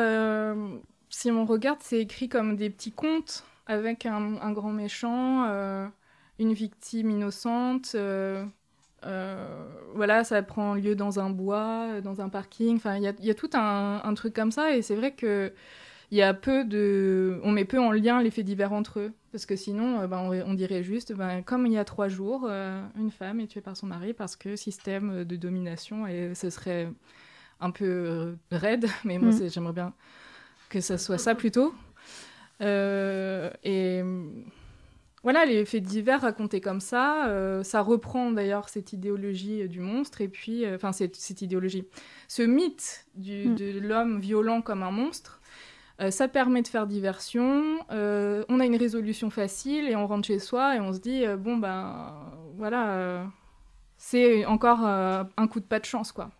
si 1.10 1.30
on 1.30 1.46
regarde, 1.46 1.78
c'est 1.80 2.00
écrit 2.00 2.28
comme 2.28 2.56
des 2.56 2.70
petits 2.70 2.92
contes 2.92 3.44
avec 3.66 4.04
un, 4.04 4.40
un 4.40 4.52
grand 4.52 4.72
méchant 4.72 5.44
une 6.38 6.52
victime 6.52 7.10
innocente. 7.10 7.92
Euh, 7.94 8.44
euh, 9.04 9.66
voilà, 9.94 10.24
ça 10.24 10.42
prend 10.42 10.74
lieu 10.74 10.94
dans 10.94 11.20
un 11.20 11.30
bois, 11.30 12.00
dans 12.02 12.20
un 12.20 12.28
parking. 12.28 12.76
Enfin, 12.76 12.96
il 12.96 13.02
y 13.02 13.30
a, 13.30 13.34
tout 13.34 13.50
un, 13.54 14.14
truc 14.14 14.34
comme 14.34 14.50
ça. 14.50 14.74
Et 14.76 14.82
c'est 14.82 14.96
vrai 14.96 15.12
que 15.12 15.52
il 16.12 16.18
y 16.18 16.22
a 16.22 16.34
peu 16.34 16.64
de, 16.64 17.40
on 17.42 17.50
met 17.50 17.64
peu 17.64 17.80
en 17.80 17.90
lien 17.90 18.22
les 18.22 18.30
faits 18.30 18.44
divers 18.44 18.72
entre 18.72 19.00
eux, 19.00 19.12
parce 19.32 19.44
que 19.44 19.56
sinon, 19.56 20.02
euh, 20.02 20.06
ben, 20.06 20.18
on, 20.46 20.54
dirait 20.54 20.84
juste, 20.84 21.12
ben, 21.12 21.42
comme 21.42 21.66
il 21.66 21.72
y 21.72 21.78
a 21.78 21.84
trois 21.84 22.06
jours, 22.08 22.48
une 22.48 23.10
femme 23.10 23.40
est 23.40 23.48
tuée 23.48 23.60
par 23.60 23.76
son 23.76 23.86
mari 23.86 24.12
parce 24.12 24.36
que 24.36 24.54
système 24.54 25.24
de 25.24 25.36
domination 25.36 26.06
et 26.06 26.32
ce 26.34 26.48
serait 26.50 26.88
un 27.60 27.72
peu 27.72 28.36
raide, 28.52 28.86
mais 29.04 29.18
moi 29.18 29.32
mm. 29.32 29.48
j'aimerais 29.48 29.72
bien 29.72 29.92
que 30.68 30.80
ça 30.80 30.96
soit 30.96 31.18
ça 31.18 31.34
plutôt. 31.34 31.74
et 32.60 34.02
voilà, 35.26 35.44
les 35.44 35.64
faits 35.64 35.82
divers 35.82 36.20
racontés 36.20 36.60
comme 36.60 36.78
ça, 36.78 37.26
euh, 37.26 37.64
ça 37.64 37.80
reprend 37.80 38.30
d'ailleurs 38.30 38.68
cette 38.68 38.92
idéologie 38.92 39.62
euh, 39.62 39.66
du 39.66 39.80
monstre, 39.80 40.20
et 40.20 40.28
puis, 40.28 40.64
euh, 40.64 40.76
enfin, 40.76 40.92
cette, 40.92 41.42
idéologie, 41.42 41.82
ce 42.28 42.42
mythe 42.42 43.08
mm. 43.16 43.56
de 43.56 43.80
l'homme 43.80 44.20
violent 44.20 44.62
comme 44.62 44.84
un 44.84 44.92
monstre, 44.92 45.40
ça 46.10 46.28
permet 46.28 46.62
de 46.62 46.68
faire 46.68 46.86
diversion, 46.86 47.78
on 47.90 48.60
a 48.60 48.66
une 48.66 48.76
résolution 48.76 49.30
facile, 49.30 49.88
et 49.88 49.96
on 49.96 50.06
rentre 50.06 50.28
chez 50.28 50.38
soi, 50.38 50.76
et 50.76 50.80
on 50.80 50.92
se 50.92 51.00
dit, 51.00 51.24
bon, 51.38 51.56
ben, 51.56 52.14
voilà, 52.54 53.26
c'est 53.96 54.44
encore 54.44 54.84
un 54.84 55.48
coup 55.48 55.58
de 55.58 55.64
pas 55.64 55.80
de 55.80 55.86
chance, 55.86 56.12
quoi. 56.12 56.30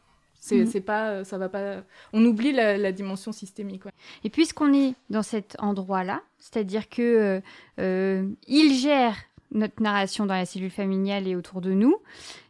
C'est 0.47 0.81
pas, 0.81 1.25
ça 1.25 1.39
va 1.39 1.49
pas. 1.49 1.83
On 2.13 2.25
oublie 2.25 2.53
la, 2.53 2.93
dimension 2.93 3.33
systémique. 3.33 3.83
Et 4.25 4.31
puisqu'on 4.31 4.73
est 4.73 4.95
dans 5.11 5.23
cet 5.23 5.57
endroit-là, 5.59 6.23
c'est-à-dire 6.39 6.89
que 6.89 7.03
euh, 7.03 7.41
euh, 7.81 8.29
il 8.47 8.75
gère 8.75 9.17
notre 9.51 9.83
narration 9.83 10.27
dans 10.27 10.35
la 10.35 10.45
cellule 10.45 10.71
familiale 10.71 11.27
et 11.27 11.35
autour 11.35 11.61
de 11.61 11.73
nous, 11.73 11.97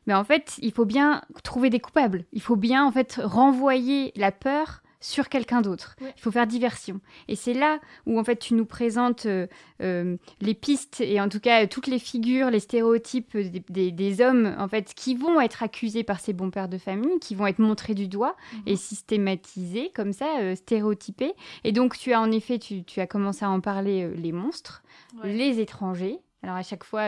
mais 0.07 0.15
en 0.15 0.25
fait, 0.25 0.57
il 0.61 0.73
faut 0.73 0.85
bien 0.85 1.23
trouver 1.43 1.71
des 1.71 1.81
coupables. 1.81 2.25
Il 2.33 2.43
faut 2.43 2.57
bien 2.57 2.85
en 2.85 2.93
fait 2.93 3.19
renvoyer 3.23 4.13
la 4.17 4.33
peur 4.33 4.83
sur 5.07 5.29
quelqu'un 5.29 5.61
d'autre. 5.61 5.95
Il 6.01 6.21
faut 6.21 6.33
faire 6.33 6.49
diversion. 6.49 7.01
Et 7.29 7.37
c'est 7.37 7.55
là 7.55 7.79
où 8.07 8.19
en 8.19 8.25
fait 8.25 8.41
tu 8.41 8.55
nous 8.55 8.65
présentes 8.65 9.27
euh, 9.27 9.47
euh, 9.81 10.17
les 10.41 10.55
pistes 10.55 11.01
et 11.01 11.21
en 11.21 11.29
tout 11.29 11.39
cas 11.39 11.69
toutes 11.69 11.87
les 11.87 12.01
figures, 12.01 12.51
les 12.51 12.59
stéréotypes 12.59 13.37
des, 13.37 14.21
hommes 14.21 14.57
en 14.59 14.67
fait 14.67 14.95
qui 14.95 15.15
vont 15.15 15.41
être 15.41 15.63
accusés 15.63 16.03
par 16.03 16.19
ces 16.19 16.33
bons 16.33 16.51
pères 16.51 16.69
de 16.69 16.79
famille, 16.79 17.21
qui 17.21 17.37
vont 17.37 17.47
être 17.47 17.61
montrés 17.61 17.95
du 17.95 18.09
doigt 18.09 18.35
mhm. 18.53 18.63
et 18.67 18.77
systématisés 18.77 19.93
comme 19.95 20.13
ça, 20.13 20.41
euh, 20.41 20.57
stéréotypés. 20.57 21.35
Et 21.63 21.71
donc 21.71 21.97
tu 21.97 22.13
as 22.13 22.21
en 22.21 22.33
effet, 22.33 22.59
tu, 22.59 23.01
as 23.01 23.07
commencé 23.07 23.45
à 23.45 23.51
en 23.51 23.61
parler, 23.61 24.11
les 24.17 24.33
monstres, 24.33 24.83
les 25.23 25.61
étrangers, 25.61 26.19
alors 26.43 26.57
à 26.57 26.63
chaque 26.63 26.85
fois 26.85 27.03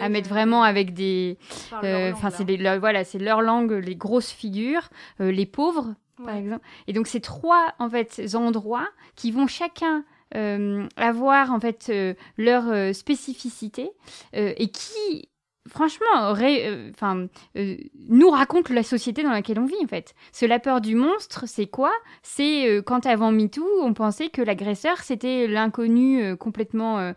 à 0.00 0.08
mettre 0.08 0.28
vraiment 0.28 0.64
avec 0.64 0.94
des 0.94 1.38
enfin 1.72 2.30
c'est 2.30 2.78
voilà 2.78 3.04
c'est 3.04 3.18
leur 3.18 3.40
langue 3.40 3.72
les 3.72 3.96
grosses 3.96 4.30
figures 4.30 4.88
les 5.18 5.46
pauvres 5.46 5.94
par 6.24 6.36
exemple. 6.36 6.64
Et 6.86 6.92
donc, 6.92 7.06
c'est 7.06 7.20
trois 7.20 7.74
en 7.78 7.88
fait 7.90 8.34
endroits 8.34 8.88
qui 9.14 9.30
vont 9.30 9.46
chacun 9.46 10.04
avoir 10.96 11.52
en 11.52 11.60
fait 11.60 11.92
leur 12.36 12.94
spécificité 12.94 13.90
et 14.32 14.68
qui 14.68 15.28
franchement, 15.68 16.34
euh, 16.40 16.90
euh, 17.56 17.76
nous 18.08 18.30
raconte 18.30 18.70
la 18.70 18.82
société 18.82 19.22
dans 19.22 19.30
laquelle 19.30 19.58
on 19.58 19.66
vit 19.66 19.74
en 19.82 19.86
fait. 19.86 20.14
Ce 20.32 20.46
la 20.46 20.58
peur 20.58 20.80
du 20.80 20.94
monstre, 20.94 21.44
c'est 21.46 21.66
quoi? 21.66 21.92
C'est 22.22 22.68
euh, 22.68 22.82
quand 22.82 23.06
avant 23.06 23.32
MeToo, 23.32 23.66
on 23.82 23.94
pensait 23.94 24.28
que 24.28 24.42
l'agresseur 24.42 24.98
c'était 24.98 25.46
l'inconnu 25.46 26.36
complètement 26.36 27.12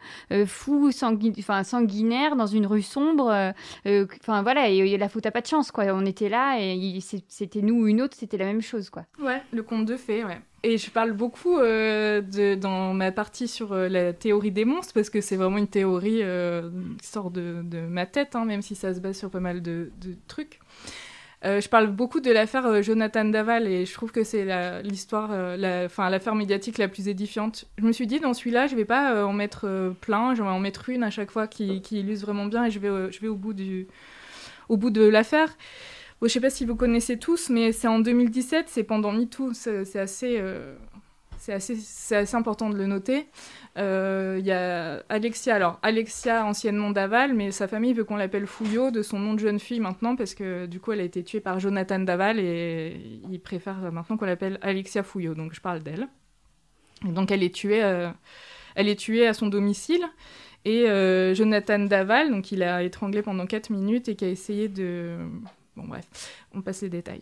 fou, 0.45 0.91
sanguinaire 0.91 2.35
dans 2.35 2.47
une 2.47 2.65
rue 2.65 2.81
sombre. 2.81 3.53
Enfin 3.85 4.41
voilà, 4.43 4.69
et, 4.69 4.97
la 4.97 5.09
faute 5.09 5.25
à 5.25 5.31
pas 5.31 5.41
de 5.41 5.47
chance 5.47 5.71
quoi. 5.71 5.85
On 5.85 6.05
était 6.05 6.29
là 6.29 6.57
et 6.59 6.99
c'était 7.27 7.61
nous 7.61 7.83
ou 7.83 7.87
une 7.87 8.01
autre, 8.01 8.15
c'était 8.17 8.37
la 8.37 8.45
même 8.45 8.61
chose 8.61 8.89
quoi. 8.89 9.05
Ouais, 9.21 9.41
le 9.51 9.63
conte 9.63 9.85
de 9.85 9.95
fées, 9.95 10.23
ouais. 10.23 10.39
Et 10.63 10.77
je 10.77 10.89
parle 10.91 11.13
beaucoup 11.13 11.57
euh, 11.57 12.21
dans 12.57 12.93
ma 12.93 13.11
partie 13.11 13.47
sur 13.47 13.71
euh, 13.71 13.87
la 13.87 14.11
théorie 14.11 14.51
des 14.51 14.65
monstres, 14.65 14.93
parce 14.93 15.09
que 15.09 15.21
c'est 15.21 15.37
vraiment 15.37 15.57
une 15.57 15.67
théorie 15.67 16.19
euh, 16.21 16.69
qui 17.01 17.07
sort 17.07 17.31
de, 17.31 17.63
ma 17.89 18.05
tête, 18.05 18.35
hein, 18.35 18.43
même 18.43 18.61
si 18.61 18.75
ça 18.75 18.93
se 18.93 18.99
base 18.99 19.17
sur 19.17 19.29
pas 19.29 19.39
mal 19.39 19.61
de, 19.61 19.91
trucs. 20.27 20.59
je 21.43 21.67
parle 21.69 21.87
beaucoup 21.87 22.19
de 22.19 22.29
l'affaire 22.29 22.83
Jonathan 22.83 23.23
Daval, 23.23 23.67
et 23.67 23.85
je 23.85 23.93
trouve 23.93 24.11
que 24.11 24.25
c'est 24.25 24.81
l'histoire, 24.83 25.29
enfin 25.85 26.09
l'affaire 26.09 26.35
médiatique 26.35 26.77
la 26.77 26.89
plus 26.89 27.07
édifiante. 27.07 27.65
Je 27.77 27.85
me 27.85 27.93
suis 27.93 28.07
dit, 28.07 28.19
dans 28.19 28.33
celui-là, 28.33 28.67
je 28.67 28.75
vais 28.75 28.85
pas 28.85 29.25
en 29.25 29.31
mettre 29.31 29.93
plein, 30.01 30.35
je 30.35 30.43
vais 30.43 30.49
en 30.49 30.59
mettre 30.59 30.89
une 30.89 31.03
à 31.03 31.09
chaque 31.09 31.31
fois 31.31 31.47
qui, 31.47 31.81
qui 31.81 32.01
illustre 32.01 32.25
vraiment 32.25 32.47
bien, 32.47 32.65
et 32.65 32.71
je 32.71 32.79
vais, 32.79 33.11
je 33.11 33.19
vais 33.21 33.29
au 33.29 33.35
bout, 33.35 33.53
du, 33.53 33.87
au 34.67 34.75
bout 34.75 34.89
de 34.89 35.07
l'affaire. 35.07 35.55
Je 36.21 36.27
je 36.27 36.33
sais 36.33 36.41
pas 36.41 36.49
si 36.49 36.65
vous 36.65 36.75
connaissez 36.75 37.17
tous, 37.17 37.49
mais 37.49 37.71
c'est 37.71 37.87
en 37.87 37.99
2017, 37.99 38.65
c'est 38.67 38.83
pendant 38.83 39.13
MeToo, 39.13 39.53
c'est 39.53 39.99
assez, 39.99 40.37
euh, 40.37 40.75
assez, 41.47 41.77
assez, 42.13 42.35
important 42.35 42.69
de 42.69 42.75
le 42.75 42.87
noter. 42.87 43.27
Il 43.77 43.81
euh, 43.81 44.41
y 44.43 44.51
a 44.51 45.01
Alexia, 45.07 45.55
alors 45.55 45.79
Alexia 45.81 46.45
anciennement 46.45 46.89
Daval, 46.89 47.33
mais 47.33 47.51
sa 47.51 47.69
famille 47.69 47.93
veut 47.93 48.03
qu'on 48.03 48.17
l'appelle 48.17 48.47
Fouillot 48.47 48.91
de 48.91 49.01
son 49.01 49.17
nom 49.17 49.33
de 49.33 49.39
jeune 49.39 49.59
fille 49.59 49.79
maintenant, 49.79 50.17
parce 50.17 50.33
que 50.33 50.65
du 50.65 50.81
coup 50.81 50.91
elle 50.91 50.99
a 50.99 51.03
été 51.03 51.23
tuée 51.23 51.39
par 51.39 51.59
Jonathan 51.59 51.99
Daval 51.99 52.37
et 52.39 53.21
il 53.31 53.39
préfère 53.39 53.77
maintenant 53.93 54.17
qu'on 54.17 54.25
l'appelle 54.25 54.59
Alexia 54.61 55.03
Fouillot, 55.03 55.35
donc 55.35 55.53
je 55.53 55.61
parle 55.61 55.81
d'elle. 55.81 56.09
donc 57.05 57.31
elle 57.31 57.43
est 57.43 57.55
tuée, 57.55 57.81
euh, 57.81 58.09
elle 58.75 58.89
est 58.89 58.99
tuée 58.99 59.25
à 59.25 59.33
son 59.33 59.47
domicile. 59.47 60.03
Et 60.65 60.85
Jonathan 61.33 61.79
Daval, 61.79 62.31
donc 62.31 62.51
il 62.51 62.61
a 62.63 62.83
étranglé 62.83 63.21
pendant 63.21 63.45
4 63.45 63.69
minutes 63.69 64.09
et 64.09 64.15
qui 64.17 64.25
a 64.25 64.27
essayé 64.27 64.67
de, 64.67 65.17
Bon, 65.75 65.83
bref, 65.87 66.05
on 66.53 66.61
passe 66.61 66.81
les 66.81 66.89
détails. 66.89 67.21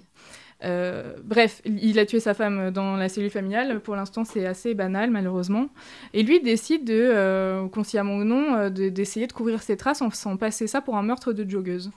Euh, 0.63 1.15
bref, 1.23 1.61
il 1.65 1.99
a 1.99 2.05
tué 2.05 2.19
sa 2.19 2.33
femme 2.33 2.71
dans 2.71 2.95
la 2.95 3.09
cellule 3.09 3.29
familiale. 3.29 3.79
Pour 3.79 3.95
l'instant, 3.95 4.23
c'est 4.23 4.45
assez 4.45 4.73
banal, 4.73 5.11
malheureusement. 5.11 5.69
Et 6.13 6.23
lui 6.23 6.39
décide, 6.39 6.85
de, 6.85 6.93
euh, 6.93 7.67
consciemment 7.67 8.15
ou 8.15 8.23
non, 8.23 8.55
euh, 8.55 8.69
d'essayer 8.69 9.27
de, 9.27 9.33
couvrir 9.33 9.61
ses 9.61 9.77
traces 9.77 10.01
en 10.01 10.09
faisant 10.09 10.37
passer 10.37 10.67
ça 10.67 10.81
pour 10.81 10.97
un 10.97 11.03
meurtre 11.03 11.33
de 11.33 11.47
joggeuse. 11.47 11.91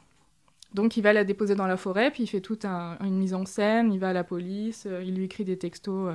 Donc, 0.74 0.96
il 0.96 1.02
va 1.02 1.12
la 1.12 1.24
déposer 1.24 1.54
dans 1.54 1.66
la 1.66 1.76
forêt, 1.76 2.10
puis 2.10 2.24
il 2.24 2.26
fait 2.26 2.40
toute 2.40 2.64
une 2.64 3.16
mise 3.16 3.34
en 3.34 3.44
scène. 3.44 3.92
Il 3.92 3.98
va 3.98 4.10
à 4.10 4.12
la 4.12 4.22
police, 4.22 4.86
il 5.02 5.14
lui 5.14 5.24
écrit 5.24 5.44
des 5.44 5.56
textos 5.56 6.14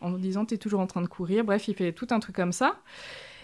en 0.00 0.12
disant 0.12 0.46
T'es 0.46 0.56
toujours 0.56 0.80
en 0.80 0.86
train 0.86 1.02
de 1.02 1.06
courir. 1.06 1.44
Bref, 1.44 1.68
il 1.68 1.74
fait 1.74 1.92
tout 1.92 2.06
un 2.10 2.18
truc 2.18 2.34
comme 2.34 2.52
ça. 2.52 2.76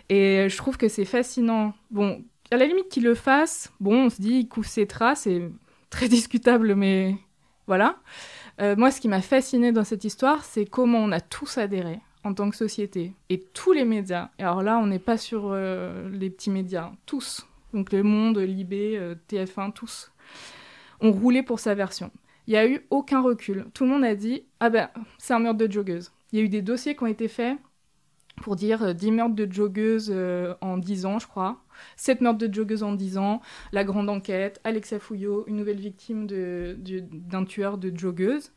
Et 0.09 0.47
je 0.49 0.57
trouve 0.57 0.79
que 0.79 0.89
c'est 0.89 1.05
fascinant. 1.05 1.75
Bon, 1.91 2.25
à 2.51 2.57
la 2.57 2.65
limite 2.65 2.89
qu'il 2.89 3.05
le 3.05 3.15
fasse, 3.15 3.71
bon, 3.81 4.07
on 4.07 4.11
se 4.11 4.23
dit, 4.23 4.39
il 4.41 4.49
couvre 4.49 4.67
ses 4.67 4.87
traces 4.87 5.27
et 5.27 5.51
très 5.97 6.09
discutable, 6.09 6.75
mais 6.75 7.17
voilà. 7.67 7.97
Euh, 8.61 8.77
moi, 8.77 8.91
ce 8.91 9.01
qui 9.01 9.09
m'a 9.09 9.23
fasciné 9.23 9.73
dans 9.73 9.83
cette 9.83 10.05
histoire, 10.05 10.45
c'est 10.45 10.67
comment 10.67 10.99
on 10.99 11.11
a 11.11 11.21
tous 11.23 11.57
adhéré 11.57 12.01
en 12.23 12.35
tant 12.35 12.51
que 12.51 12.57
société 12.57 13.15
et 13.31 13.41
tous 13.41 13.73
les 13.73 13.87
médias. 13.87 14.29
Et 14.39 14.43
alors 14.43 14.63
là, 14.63 14.79
on 14.79 14.87
n'est 14.87 14.99
pas 14.99 15.17
sur 15.17 15.49
euh, 15.53 16.07
les 16.11 16.29
petits 16.29 16.51
médias, 16.51 16.93
tous. 17.07 17.47
Donc 17.73 17.93
Le 17.93 18.03
Monde, 18.03 18.37
Libé, 18.39 18.99
euh, 18.99 19.15
TF1, 19.31 19.73
tous 19.73 20.13
ont 21.01 21.13
roulé 21.13 21.43
pour 21.43 21.61
sa 21.61 21.75
version. 21.75 22.11
Il 22.47 22.51
n'y 22.51 22.59
a 22.59 22.67
eu 22.67 22.87
aucun 22.91 23.23
recul. 23.23 23.67
Tout 23.73 23.85
le 23.85 23.91
monde 23.91 24.05
a 24.05 24.15
dit 24.15 24.43
Ah 24.61 24.69
ben, 24.69 24.91
c'est 25.17 25.33
un 25.33 25.39
meurtre 25.39 25.59
de 25.59 25.73
joggeuse. 25.73 26.13
Il 26.31 26.39
y 26.39 26.43
a 26.43 26.45
eu 26.45 26.51
des 26.51 26.63
dossiers 26.63 26.95
qui 26.95 27.05
ont 27.05 27.07
été 27.07 27.27
faits 27.27 27.57
pour 28.37 28.57
dire 28.57 28.95
10 28.95 29.11
meurtres 29.11 29.35
de 29.35 29.51
joggeuses 29.51 30.15
en 30.61 30.77
10 30.79 31.07
ans, 31.07 31.19
je 31.19 31.27
crois. 31.27 31.63
7 31.97 32.21
meurtres 32.21 32.39
de 32.39 32.53
joggeuses 32.53 32.83
en 32.83 32.93
10 32.93 33.19
ans, 33.19 33.41
la 33.73 33.85
grande 33.85 34.09
enquête, 34.09 34.61
Alexa 34.65 34.99
Fouillot, 34.99 35.45
une 35.47 35.57
nouvelle 35.57 35.79
victime 35.79 36.27
d'un 36.27 37.45
tueur 37.45 37.79
de 37.79 37.97
joggeuses. 37.97 38.53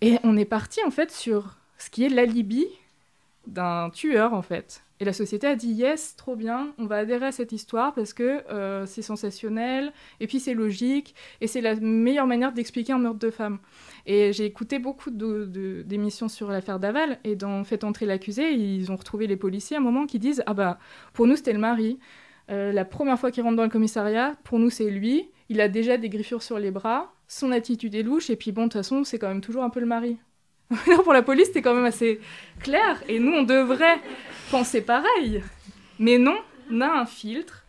Et 0.00 0.18
on 0.24 0.36
est 0.36 0.44
parti 0.44 0.80
en 0.84 0.90
fait 0.90 1.10
sur 1.10 1.56
ce 1.78 1.90
qui 1.90 2.04
est 2.04 2.08
l'alibi 2.08 2.66
d'un 3.46 3.90
tueur 3.90 4.34
en 4.34 4.42
fait. 4.42 4.82
Et 5.00 5.04
la 5.04 5.12
société 5.12 5.48
a 5.48 5.56
dit 5.56 5.72
yes, 5.72 6.14
trop 6.14 6.36
bien, 6.36 6.72
on 6.78 6.86
va 6.86 6.98
adhérer 6.98 7.26
à 7.26 7.32
cette 7.32 7.50
histoire 7.50 7.92
parce 7.92 8.12
que 8.12 8.48
euh, 8.52 8.86
c'est 8.86 9.02
sensationnel, 9.02 9.92
et 10.20 10.28
puis 10.28 10.38
c'est 10.38 10.54
logique, 10.54 11.16
et 11.40 11.48
c'est 11.48 11.60
la 11.60 11.74
meilleure 11.74 12.28
manière 12.28 12.52
d'expliquer 12.52 12.92
un 12.92 12.98
meurtre 12.98 13.18
de 13.18 13.30
femme. 13.30 13.58
Et 14.06 14.32
j'ai 14.32 14.44
écouté 14.44 14.78
beaucoup 14.78 15.10
d'émissions 15.10 16.28
sur 16.28 16.50
l'affaire 16.50 16.78
Daval, 16.78 17.18
et 17.24 17.34
dans 17.34 17.64
Faites 17.64 17.82
entrer 17.82 18.06
l'accusé, 18.06 18.52
ils 18.52 18.92
ont 18.92 18.96
retrouvé 18.96 19.26
les 19.26 19.36
policiers 19.36 19.76
à 19.76 19.80
un 19.80 19.82
moment 19.82 20.06
qui 20.06 20.20
disent 20.20 20.44
Ah 20.46 20.54
bah, 20.54 20.78
pour 21.12 21.26
nous 21.26 21.34
c'était 21.34 21.52
le 21.52 21.58
mari. 21.58 21.98
Euh, 22.50 22.72
la 22.72 22.84
première 22.84 23.18
fois 23.18 23.32
qu'il 23.32 23.42
rentre 23.42 23.56
dans 23.56 23.64
le 23.64 23.70
commissariat, 23.70 24.36
pour 24.44 24.60
nous 24.60 24.70
c'est 24.70 24.88
lui, 24.90 25.30
il 25.48 25.60
a 25.60 25.68
déjà 25.68 25.96
des 25.96 26.10
griffures 26.10 26.42
sur 26.42 26.60
les 26.60 26.70
bras, 26.70 27.12
son 27.26 27.50
attitude 27.50 27.94
est 27.94 28.02
louche, 28.02 28.30
et 28.30 28.36
puis 28.36 28.52
bon, 28.52 28.62
de 28.62 28.66
toute 28.68 28.74
façon, 28.74 29.04
c'est 29.04 29.18
quand 29.18 29.28
même 29.28 29.40
toujours 29.40 29.64
un 29.64 29.70
peu 29.70 29.80
le 29.80 29.86
mari. 29.86 30.18
pour 31.04 31.12
la 31.12 31.22
police, 31.22 31.46
c'était 31.46 31.62
quand 31.62 31.74
même 31.74 31.84
assez 31.84 32.20
clair. 32.60 33.02
Et 33.08 33.18
nous, 33.18 33.32
on 33.32 33.42
devrait 33.42 34.00
penser 34.50 34.80
pareil. 34.80 35.42
Mais 35.98 36.18
non, 36.18 36.36
on 36.70 36.80
a 36.80 36.88
un 37.00 37.06
filtre 37.06 37.64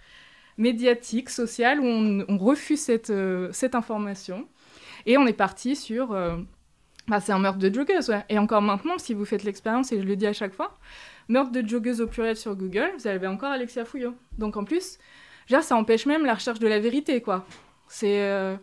médiatique, 0.57 1.29
social, 1.29 1.79
où 1.79 1.85
on, 1.85 2.37
refuse 2.37 2.79
cette, 2.79 3.09
euh, 3.09 3.49
cette, 3.51 3.75
information. 3.75 4.47
Et 5.05 5.17
on 5.17 5.25
est 5.25 5.33
parti 5.33 5.75
sur... 5.75 6.11
Euh, 6.11 6.37
bah, 7.07 7.19
c'est 7.19 7.33
un 7.33 7.39
meurtre 7.39 7.59
de 7.59 7.73
joggeuse. 7.73 8.13
Et 8.29 8.37
encore 8.37 8.61
maintenant, 8.61 8.97
si 8.97 9.13
vous 9.13 9.25
faites 9.25 9.43
l'expérience, 9.43 9.91
et 9.91 9.99
je 9.99 10.05
le 10.05 10.15
dis 10.15 10.27
à 10.27 10.33
chaque 10.33 10.53
fois, 10.53 10.77
meurtre 11.27 11.51
de 11.51 11.67
joggeuse 11.67 12.01
au 12.01 12.07
pluriel 12.07 12.37
sur 12.37 12.55
Google, 12.55 12.91
vous 12.97 13.07
avez 13.07 13.27
encore 13.27 13.49
Alexia 13.51 13.83
Fouillot. 13.83 14.15
Donc 14.37 14.55
en 14.55 14.63
plus, 14.63 14.99
ça 15.49 15.75
empêche 15.75 16.05
même 16.05 16.25
la 16.25 16.35
recherche 16.35 16.59
de 16.59 16.67
la 16.67 16.79
vérité, 16.79 17.21
quoi. 17.21 17.45
C'est... 17.87 18.21
Euh, 18.21 18.55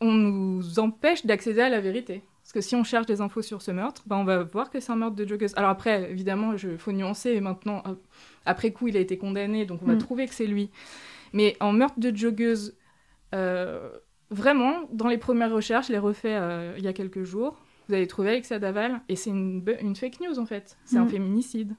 on 0.00 0.12
nous 0.12 0.78
empêche 0.78 1.26
d'accéder 1.26 1.60
à 1.60 1.68
la 1.68 1.80
vérité. 1.80 2.22
Parce 2.50 2.64
que 2.64 2.68
si 2.68 2.74
on 2.74 2.82
cherche 2.82 3.06
des 3.06 3.20
infos 3.20 3.42
sur 3.42 3.62
ce 3.62 3.70
meurtre, 3.70 4.02
ben 4.06 4.16
on 4.16 4.24
va 4.24 4.42
voir 4.42 4.70
que 4.70 4.80
c'est 4.80 4.90
un 4.90 4.96
meurtre 4.96 5.14
de 5.14 5.24
joggeuse. 5.24 5.52
Alors 5.54 5.70
après, 5.70 6.10
évidemment, 6.10 6.52
il 6.54 6.78
faut 6.78 6.90
nuancer. 6.90 7.30
Et 7.30 7.40
maintenant, 7.40 7.80
euh, 7.86 7.94
après 8.44 8.72
coup, 8.72 8.88
il 8.88 8.96
a 8.96 9.00
été 9.00 9.16
condamné, 9.16 9.66
donc 9.66 9.82
on 9.84 9.86
va 9.86 9.94
mm. 9.94 9.98
trouver 9.98 10.26
que 10.26 10.34
c'est 10.34 10.48
lui. 10.48 10.68
Mais 11.32 11.56
en 11.60 11.72
meurtre 11.72 12.00
de 12.00 12.12
joggeuse, 12.12 12.76
euh, 13.36 13.88
vraiment, 14.30 14.80
dans 14.92 15.06
les 15.06 15.16
premières 15.16 15.52
recherches, 15.52 15.86
je 15.86 15.92
l'ai 15.92 16.00
refait 16.00 16.34
euh, 16.34 16.74
il 16.76 16.82
y 16.82 16.88
a 16.88 16.92
quelques 16.92 17.22
jours, 17.22 17.56
vous 17.88 17.94
allez 17.94 18.08
trouver 18.08 18.30
Alexia 18.30 18.58
Daval, 18.58 19.00
et 19.08 19.14
c'est 19.14 19.30
une, 19.30 19.62
une, 19.80 19.94
fake 19.94 20.18
news 20.18 20.40
en 20.40 20.46
fait. 20.46 20.76
C'est 20.84 20.96
un 20.96 21.04
mm. 21.04 21.10
féminicide. 21.10 21.76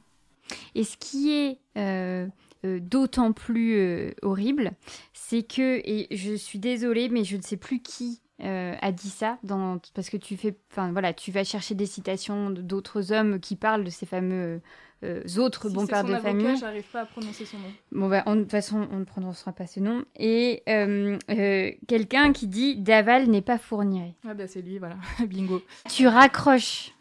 Et 0.73 0.85
ce 0.85 0.95
qui 0.95 1.33
est 1.33 2.31
d'autant 2.63 3.33
plus 3.33 4.13
horrible, 4.21 4.71
c'est 5.11 5.43
que, 5.43 5.81
et 5.83 6.07
je 6.15 6.33
suis 6.33 6.59
désolée, 6.59 7.09
mais 7.09 7.25
je 7.25 7.35
ne 7.35 7.41
sais 7.41 7.57
plus 7.57 7.81
qui 7.81 8.20
euh, 8.43 8.75
a 8.81 8.91
dit 8.91 9.09
ça 9.09 9.37
dans, 9.43 9.79
parce 9.93 10.09
que 10.09 10.17
tu 10.17 10.37
fais, 10.37 10.55
enfin 10.71 10.91
voilà, 10.91 11.13
tu 11.13 11.31
vas 11.31 11.43
chercher 11.43 11.75
des 11.75 11.85
citations 11.85 12.49
d'autres 12.49 13.11
hommes 13.11 13.39
qui 13.39 13.55
parlent 13.55 13.83
de 13.83 13.89
ces 13.89 14.05
fameux 14.05 14.61
euh, 15.03 15.23
autres 15.37 15.69
bons 15.69 15.87
pères 15.87 16.03
de 16.03 16.13
avocat, 16.13 16.29
famille. 16.29 16.57
J'arrive 16.57 16.89
pas 16.91 17.01
à 17.01 17.05
prononcer 17.05 17.45
son 17.45 17.57
nom. 17.57 17.71
Bon 17.91 18.09
bah, 18.09 18.23
de 18.25 18.41
toute 18.41 18.51
façon, 18.51 18.87
on 18.91 18.99
ne 18.99 19.03
prononcera 19.03 19.51
pas 19.51 19.67
ce 19.67 19.79
nom. 19.79 20.03
Et 20.15 20.63
euh, 20.69 21.17
quelqu'un 21.87 22.33
qui 22.33 22.47
dit 22.47 22.75
Daval 22.75 23.27
n'est 23.27 23.41
pas 23.41 23.57
fournier. 23.57 24.15
Ah 24.27 24.33
bah 24.33 24.47
c'est 24.47 24.61
lui, 24.61 24.79
voilà, 24.79 24.95
bingo. 25.27 25.61
Tu 25.89 26.07
raccroches 26.07 26.91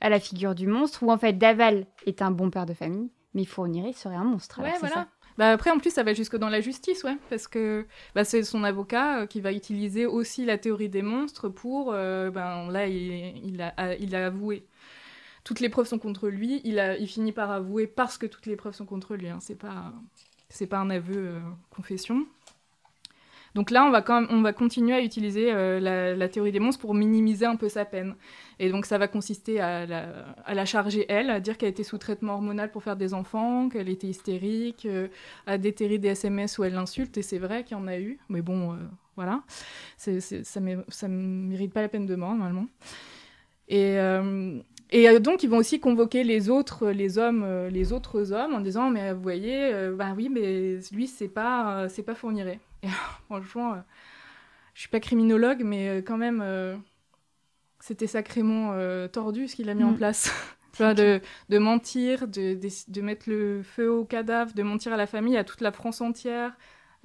à 0.00 0.08
la 0.08 0.20
figure 0.20 0.54
du 0.54 0.66
monstre 0.66 1.02
où 1.02 1.10
en 1.10 1.18
fait 1.18 1.34
Daval 1.34 1.86
est 2.06 2.22
un 2.22 2.30
bon 2.30 2.50
père 2.50 2.66
de 2.66 2.74
famille, 2.74 3.10
mais 3.34 3.44
Fournier 3.44 3.92
serait 3.92 4.16
un 4.16 4.24
monstre. 4.24 4.60
Ouais, 4.62 4.74
voilà. 4.80 5.08
Bah 5.38 5.52
après, 5.52 5.70
en 5.70 5.78
plus, 5.78 5.90
ça 5.90 6.02
va 6.02 6.12
jusque 6.12 6.36
dans 6.36 6.48
la 6.48 6.60
justice, 6.60 7.04
ouais, 7.04 7.16
parce 7.30 7.46
que 7.48 7.86
bah, 8.14 8.24
c'est 8.24 8.42
son 8.42 8.64
avocat 8.64 9.20
euh, 9.20 9.26
qui 9.26 9.40
va 9.40 9.52
utiliser 9.52 10.06
aussi 10.06 10.44
la 10.44 10.58
théorie 10.58 10.88
des 10.88 11.02
monstres 11.02 11.48
pour, 11.48 11.92
euh, 11.92 12.30
ben 12.30 12.70
là, 12.70 12.86
il, 12.86 13.62
a, 13.62 14.26
avoué. 14.26 14.64
Toutes 15.44 15.60
les 15.60 15.68
preuves 15.68 15.86
sont 15.86 15.98
contre 15.98 16.28
lui. 16.28 16.60
Il, 16.64 16.78
a, 16.78 16.96
finit 17.06 17.32
par 17.32 17.50
avouer 17.50 17.86
parce 17.86 18.18
que 18.18 18.26
toutes 18.26 18.46
les 18.46 18.56
preuves 18.56 18.74
sont 18.74 18.86
contre 18.86 19.16
lui. 19.16 19.28
Hein. 19.28 19.38
C'est 19.40 19.58
pas, 19.58 19.92
c'est 20.48 20.66
pas 20.66 20.78
un 20.78 20.90
aveu 20.90 21.16
euh, 21.16 21.40
confession. 21.70 22.26
Donc 23.54 23.70
là, 23.70 23.84
on 23.84 23.90
va, 23.90 24.02
quand 24.02 24.20
même, 24.20 24.30
on 24.30 24.42
va 24.42 24.52
continuer 24.52 24.94
à 24.94 25.02
utiliser 25.02 25.52
la, 25.52 26.14
la, 26.14 26.28
théorie 26.28 26.52
des 26.52 26.60
monstres 26.60 26.80
pour 26.80 26.94
minimiser 26.94 27.46
un 27.46 27.56
peu 27.56 27.68
sa 27.68 27.84
peine. 27.84 28.14
Et 28.60 28.68
donc 28.68 28.84
ça 28.84 28.98
va 28.98 29.08
consister 29.08 29.58
à 29.58 29.86
la, 29.86 30.64
charger 30.66 31.06
elle, 31.08 31.30
à 31.30 31.40
dire 31.40 31.56
qu'elle 31.56 31.70
était 31.70 31.82
sous 31.82 31.96
traitement 31.96 32.34
hormonal 32.34 32.70
pour 32.70 32.82
faire 32.82 32.94
des 32.94 33.14
enfants, 33.14 33.70
qu'elle 33.70 33.88
était 33.88 34.06
hystérique, 34.06 34.84
euh, 34.84 35.08
à 35.46 35.56
déterrer 35.56 35.96
des 35.96 36.08
SMS 36.08 36.58
où 36.58 36.64
elle 36.64 36.74
l'insulte, 36.74 37.16
et 37.16 37.22
c'est 37.22 37.38
vrai 37.38 37.64
qu'il 37.64 37.78
y 37.78 37.80
en 37.80 37.86
a 37.86 37.98
eu, 37.98 38.18
mais 38.28 38.42
bon, 38.42 38.74
euh, 38.74 38.76
voilà, 39.16 39.42
ça 39.96 40.10
ne 40.10 41.08
mérite 41.08 41.72
pas 41.72 41.80
la 41.80 41.88
peine 41.88 42.04
de 42.04 42.14
mort 42.16 42.34
normalement. 42.34 42.66
Et, 43.68 43.98
euh, 43.98 44.60
et 44.92 45.20
donc, 45.20 45.42
ils 45.42 45.48
vont 45.48 45.58
aussi 45.58 45.80
convoquer 45.80 46.24
les 46.24 46.50
autres, 46.50 46.88
les 46.90 47.18
hommes, 47.18 47.68
les 47.68 47.92
autres 47.92 48.32
hommes 48.32 48.54
en 48.54 48.60
disant, 48.60 48.90
mais 48.90 49.12
vous 49.12 49.22
voyez, 49.22 49.90
bah 49.94 50.12
oui, 50.16 50.28
mais 50.28 50.78
lui, 50.92 51.06
c'est 51.06 51.28
pas, 51.28 51.88
c'est 51.88 52.02
pas 52.02 52.14
fourniré. 52.14 52.60
Et 52.82 52.88
franchement, 53.26 53.76
je 54.74 54.80
suis 54.80 54.88
pas 54.88 55.00
criminologue, 55.00 55.62
mais 55.64 55.98
quand 55.98 56.16
même, 56.16 56.42
c'était 57.78 58.06
sacrément 58.06 58.74
tordu 59.12 59.48
ce 59.48 59.56
qu'il 59.56 59.68
a 59.70 59.74
mis 59.74 59.84
en 59.84 59.92
mm. 59.92 59.96
place. 59.96 60.32
de, 60.78 61.20
de, 61.48 61.58
mentir, 61.58 62.28
de, 62.28 62.58
de, 62.88 63.00
mettre 63.00 63.28
le 63.28 63.62
feu 63.62 63.90
au 63.90 64.04
cadavre, 64.04 64.52
de 64.54 64.62
mentir 64.62 64.92
à 64.92 64.96
la 64.96 65.06
famille, 65.06 65.36
à 65.36 65.44
toute 65.44 65.60
la 65.60 65.72
France 65.72 66.00
entière. 66.00 66.56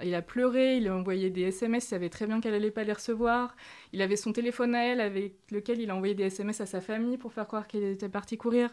Il 0.02 0.14
a 0.14 0.20
pleuré, 0.20 0.76
il 0.76 0.88
a 0.88 0.96
envoyé 0.96 1.30
des 1.30 1.42
SMS, 1.42 1.84
il 1.84 1.88
savait 1.88 2.10
très 2.10 2.26
bien 2.26 2.40
qu'elle 2.40 2.52
allait 2.52 2.70
pas 2.70 2.84
les 2.84 2.92
recevoir. 2.92 3.56
Il 3.92 4.02
avait 4.02 4.16
son 4.16 4.32
téléphone 4.32 4.74
à 4.74 4.84
elle 4.84 5.00
avec 5.00 5.34
lequel 5.50 5.80
il 5.80 5.90
a 5.90 5.94
envoyé 5.96 6.14
des 6.14 6.24
SMS 6.24 6.60
à 6.60 6.66
sa 6.66 6.82
famille 6.82 7.16
pour 7.16 7.32
faire 7.32 7.46
croire 7.46 7.66
qu'il 7.66 7.82
était 7.82 8.10
parti 8.10 8.36
courir. 8.36 8.70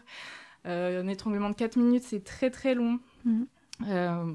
Euh, 0.66 1.02
un 1.02 1.08
étranglement 1.08 1.48
de 1.48 1.54
4 1.54 1.76
minutes, 1.76 2.02
c'est 2.02 2.24
très 2.24 2.50
très 2.50 2.74
long. 2.74 3.00
Mhm. 3.24 3.46
Euh, 3.88 4.34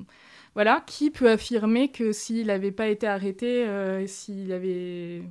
voilà, 0.56 0.84
qui 0.86 1.12
peut 1.12 1.30
affirmer 1.30 1.92
que 1.92 2.12
s'il 2.12 2.48
n'avait 2.48 2.72
pas 2.72 2.88
été 2.88 3.06
arrêté, 3.08 3.68
euh, 3.68 4.08
s'il 4.08 4.52
avait... 4.52 5.22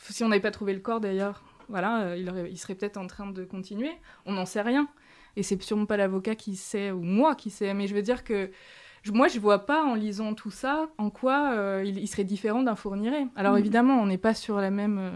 Si 0.00 0.24
on 0.24 0.28
n'avait 0.28 0.40
pas 0.40 0.50
trouvé 0.50 0.72
le 0.74 0.80
corps 0.80 1.00
d'ailleurs, 1.00 1.44
voilà, 1.68 2.16
il, 2.16 2.32
il 2.50 2.58
serait 2.58 2.74
peut-être 2.74 2.96
en 2.96 3.06
train 3.06 3.30
de 3.30 3.44
continuer. 3.44 3.90
On 4.26 4.32
n'en 4.32 4.46
sait 4.46 4.62
rien. 4.62 4.88
Et 5.36 5.42
c'est 5.42 5.60
sûrement 5.62 5.86
pas 5.86 5.96
l'avocat 5.96 6.34
qui 6.34 6.56
sait, 6.56 6.90
ou 6.90 7.02
moi 7.02 7.34
qui 7.34 7.50
sais. 7.50 7.74
Mais 7.74 7.86
je 7.86 7.94
veux 7.94 8.02
dire 8.02 8.24
que 8.24 8.50
moi, 9.06 9.28
je 9.28 9.38
vois 9.38 9.66
pas 9.66 9.84
en 9.84 9.94
lisant 9.94 10.34
tout 10.34 10.50
ça 10.50 10.88
en 10.98 11.10
quoi 11.10 11.52
euh, 11.52 11.84
il, 11.84 12.08
serait 12.08 12.24
différent 12.24 12.62
d'un 12.62 12.76
fourniré. 12.76 13.26
Alors 13.36 13.54
mm. 13.54 13.58
évidemment, 13.58 14.00
on 14.00 14.06
n'est 14.06 14.18
pas 14.18 14.34
sur 14.34 14.60
la 14.60 14.70
même, 14.70 14.98
euh, 14.98 15.10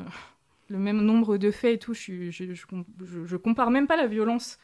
le 0.68 0.78
même 0.78 1.01
nombre 1.01 1.37
de 1.37 1.51
faits 1.51 1.74
et 1.74 1.78
tout. 1.78 1.95
Je, 1.95 2.30
je, 2.30 2.45
je, 2.55 3.37
compare 3.37 3.70
même 3.70 3.87
pas 3.87 3.97
la 3.97 4.07
violence 4.07 4.59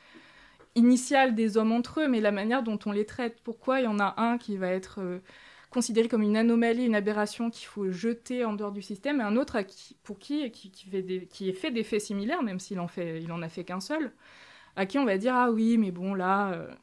initiale 0.75 1.35
des 1.35 1.57
hommes 1.57 1.73
entre 1.73 2.01
eux, 2.01 2.09
mais 2.09 2.21
la 2.21 2.33
manière 2.33 2.63
dont 2.63 2.79
on 2.87 2.93
les 2.93 3.05
traite. 3.05 3.39
Pourquoi 3.43 3.81
il 3.81 3.85
y 3.85 3.89
en 3.89 3.99
a 3.99 4.15
un 4.19 4.39
qui 4.39 4.57
va 4.57 4.69
être 4.69 5.21
considéré 5.71 6.09
comme 6.09 6.23
une 6.23 6.37
anomalie, 6.37 6.87
une 6.87 6.95
aberration 6.95 7.51
qu'il 7.51 7.67
faut 7.67 7.91
jeter 7.91 8.45
en 8.45 8.55
dehors 8.55 8.73
du 8.73 8.83
système, 8.83 9.21
et 9.21 9.25
un 9.25 9.37
autre 9.37 9.61
qui, 9.63 9.97
pour 10.03 10.19
qui, 10.19 10.51
qui, 10.51 10.89
fait 10.91 11.03
des, 11.03 11.27
qui 11.27 11.53
fait 11.53 11.71
des 11.71 11.85
faits 11.85 12.01
similaires, 12.01 12.43
même 12.43 12.59
s'il 12.59 12.81
en, 12.81 12.89
fait, 12.89 13.21
il 13.23 13.31
en 13.33 13.43
a 13.43 13.49
fait 13.49 13.65
qu'un 13.65 13.81
seul, 13.81 14.13
à 14.77 14.87
qui 14.87 14.99
on 14.99 15.05
va 15.05 15.19
dire 15.19 15.35
Ah 15.35 15.51
oui, 15.51 15.77
mais 15.77 15.91
bon, 15.91 16.15
là, 16.15 16.53
euh, 16.53 16.75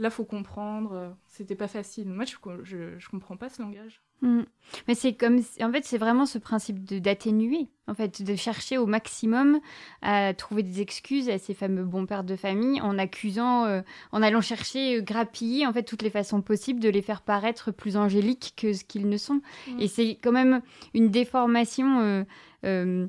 là 0.00 0.10
faut 0.10 0.24
comprendre, 0.24 0.92
euh, 0.92 1.10
c'était 1.28 1.56
pas 1.56 1.68
facile. 1.68 2.08
Moi, 2.10 2.24
je, 2.26 2.36
je, 2.64 2.98
je 2.98 3.08
comprends 3.10 3.36
pas 3.36 3.48
ce 3.50 3.62
langage. 3.62 4.02
Mm. 4.22 4.42
Mais 4.86 4.94
c'est 4.94 5.14
comme, 5.14 5.40
en 5.60 5.72
fait, 5.72 5.84
c'est 5.84 5.98
vraiment 5.98 6.26
ce 6.26 6.38
principe 6.38 6.84
d'atténuer, 6.84 7.68
en 7.88 7.94
fait, 7.94 8.22
de 8.22 8.36
chercher 8.36 8.78
au 8.78 8.86
maximum 8.86 9.60
à 10.02 10.32
trouver 10.34 10.62
des 10.62 10.80
excuses 10.80 11.28
à 11.28 11.38
ces 11.38 11.54
fameux 11.54 11.84
bons 11.84 12.06
pères 12.06 12.24
de 12.24 12.36
famille 12.36 12.80
en 12.80 12.98
accusant, 12.98 13.64
euh, 13.64 13.82
en 14.12 14.22
allant 14.22 14.40
chercher, 14.40 14.98
euh, 14.98 15.00
grappiller, 15.00 15.66
en 15.66 15.72
fait, 15.72 15.82
toutes 15.82 16.02
les 16.02 16.10
façons 16.10 16.40
possibles 16.40 16.80
de 16.80 16.88
les 16.88 17.02
faire 17.02 17.22
paraître 17.22 17.72
plus 17.72 17.96
angéliques 17.96 18.54
que 18.56 18.72
ce 18.72 18.84
qu'ils 18.84 19.08
ne 19.08 19.16
sont. 19.16 19.40
Mm. 19.68 19.80
Et 19.80 19.88
c'est 19.88 20.18
quand 20.22 20.32
même 20.32 20.62
une 20.94 21.08
déformation 21.08 22.24
euh, 22.64 23.06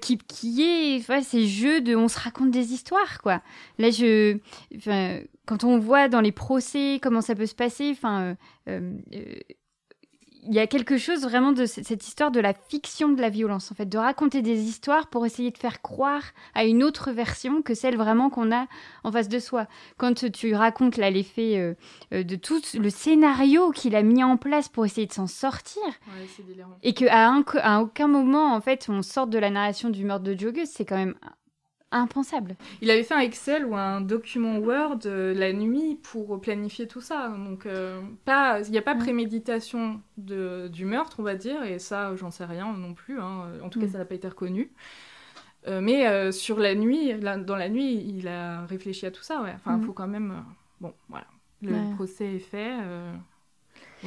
qui, 0.00 0.18
qui, 0.18 0.62
est, 0.62 1.22
ces 1.22 1.46
jeux 1.46 1.80
de, 1.80 1.96
on 1.96 2.08
se 2.08 2.20
raconte 2.20 2.50
des 2.50 2.72
histoires, 2.72 3.20
quoi. 3.22 3.42
Là, 3.78 3.90
je, 3.90 4.38
quand 5.46 5.64
on 5.64 5.78
voit 5.78 6.08
dans 6.08 6.20
les 6.20 6.32
procès 6.32 7.00
comment 7.02 7.22
ça 7.22 7.34
peut 7.34 7.46
se 7.46 7.54
passer, 7.54 7.90
enfin 7.90 8.36
il 10.48 10.54
y 10.54 10.58
a 10.58 10.66
quelque 10.66 10.96
chose 10.96 11.22
vraiment 11.22 11.52
de 11.52 11.66
cette 11.66 12.06
histoire 12.06 12.30
de 12.30 12.40
la 12.40 12.54
fiction 12.54 13.08
de 13.08 13.20
la 13.20 13.28
violence, 13.28 13.70
en 13.72 13.74
fait, 13.74 13.86
de 13.86 13.98
raconter 13.98 14.42
des 14.42 14.62
histoires 14.62 15.08
pour 15.08 15.26
essayer 15.26 15.50
de 15.50 15.58
faire 15.58 15.82
croire 15.82 16.22
à 16.54 16.64
une 16.64 16.82
autre 16.82 17.10
version 17.10 17.62
que 17.62 17.74
celle 17.74 17.96
vraiment 17.96 18.30
qu'on 18.30 18.52
a 18.52 18.66
en 19.04 19.12
face 19.12 19.28
de 19.28 19.38
soi. 19.38 19.66
Quand 19.96 20.30
tu 20.30 20.54
racontes 20.54 20.96
là 20.96 21.10
l'effet 21.10 21.58
euh, 21.58 21.74
euh, 22.12 22.22
de 22.22 22.36
tout 22.36 22.60
le 22.74 22.90
scénario 22.90 23.70
qu'il 23.70 23.96
a 23.96 24.02
mis 24.02 24.22
en 24.22 24.36
place 24.36 24.68
pour 24.68 24.84
essayer 24.84 25.06
de 25.06 25.12
s'en 25.12 25.26
sortir, 25.26 25.82
et 26.82 26.94
qu'à 26.94 27.32
à 27.62 27.80
aucun 27.80 28.08
moment, 28.08 28.54
en 28.54 28.60
fait, 28.60 28.86
on 28.88 29.02
sort 29.02 29.26
de 29.26 29.38
la 29.38 29.50
narration 29.50 29.90
du 29.90 30.04
meurtre 30.04 30.24
de 30.24 30.38
Jogus, 30.38 30.68
c'est 30.70 30.84
quand 30.84 30.96
même 30.96 31.14
impensable. 31.92 32.56
Il 32.82 32.90
avait 32.90 33.02
fait 33.02 33.14
un 33.14 33.20
Excel 33.20 33.64
ou 33.64 33.76
un 33.76 34.00
document 34.00 34.58
Word 34.58 35.00
euh, 35.06 35.34
la 35.34 35.52
nuit 35.52 35.98
pour 36.02 36.40
planifier 36.40 36.86
tout 36.86 37.00
ça. 37.00 37.28
Donc, 37.28 37.66
euh, 37.66 38.00
pas, 38.24 38.60
il 38.60 38.70
n'y 38.70 38.78
a 38.78 38.82
pas 38.82 38.94
préméditation 38.94 40.00
de, 40.16 40.68
du 40.68 40.84
meurtre, 40.84 41.20
on 41.20 41.22
va 41.22 41.34
dire, 41.34 41.62
et 41.62 41.78
ça, 41.78 42.14
j'en 42.16 42.30
sais 42.30 42.44
rien 42.44 42.72
non 42.72 42.94
plus. 42.94 43.20
Hein. 43.20 43.52
En 43.62 43.68
tout 43.68 43.80
cas, 43.80 43.86
mm. 43.86 43.92
ça 43.92 43.98
n'a 43.98 44.04
pas 44.04 44.14
été 44.14 44.28
reconnu. 44.28 44.70
Euh, 45.68 45.80
mais 45.80 46.30
sur 46.32 46.58
la 46.58 46.74
nuit, 46.74 47.12
dans 47.14 47.56
la 47.56 47.68
nuit, 47.68 48.04
il 48.06 48.28
a 48.28 48.64
réfléchi 48.66 49.06
à 49.06 49.10
tout 49.10 49.22
ça. 49.22 49.42
Ouais. 49.42 49.52
Enfin, 49.54 49.76
il 49.76 49.82
mm. 49.82 49.86
faut 49.86 49.92
quand 49.92 50.08
même. 50.08 50.44
bon, 50.80 50.92
voilà. 51.08 51.26
Le 51.62 51.94
procès 51.94 52.34
est 52.34 52.38
fait. 52.38 52.74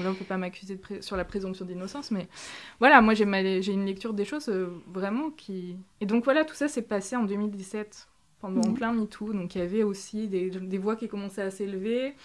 Là, 0.04 0.10
on 0.10 0.14
ne 0.14 0.18
peut 0.18 0.26
pas 0.26 0.38
m'accuser 0.38 0.80
sur 1.02 1.16
la 1.16 1.26
présomption 1.26 1.66
d'innocence, 1.66 2.12
mais 2.12 2.28
voilà, 2.80 3.02
moi 3.02 3.14
j'ai 3.14 3.24
une 3.24 3.86
lecture 3.86 4.14
des 4.14 4.26
choses 4.26 4.50
euh, 4.50 4.68
vraiment 4.88 5.30
qui. 5.32 5.78
Et 6.02 6.06
donc 6.06 6.24
voilà, 6.24 6.46
tout 6.46 6.56
ça 6.56 6.68
s'est 6.68 6.82
passé 6.82 7.16
en 7.16 7.24
2017, 7.24 8.08
pendant 8.42 8.68
mhm. 8.68 8.74
plein 8.74 8.94
MeToo. 8.94 9.34
Donc 9.34 9.56
il 9.56 9.60
y 9.60 9.62
avait 9.62 9.84
aussi 9.84 10.28
des, 10.28 10.50
des 10.50 10.78
voix 10.78 10.96
qui 10.96 11.08
commençaient 11.08 11.42
à 11.42 11.52
s'élever. 11.52 12.16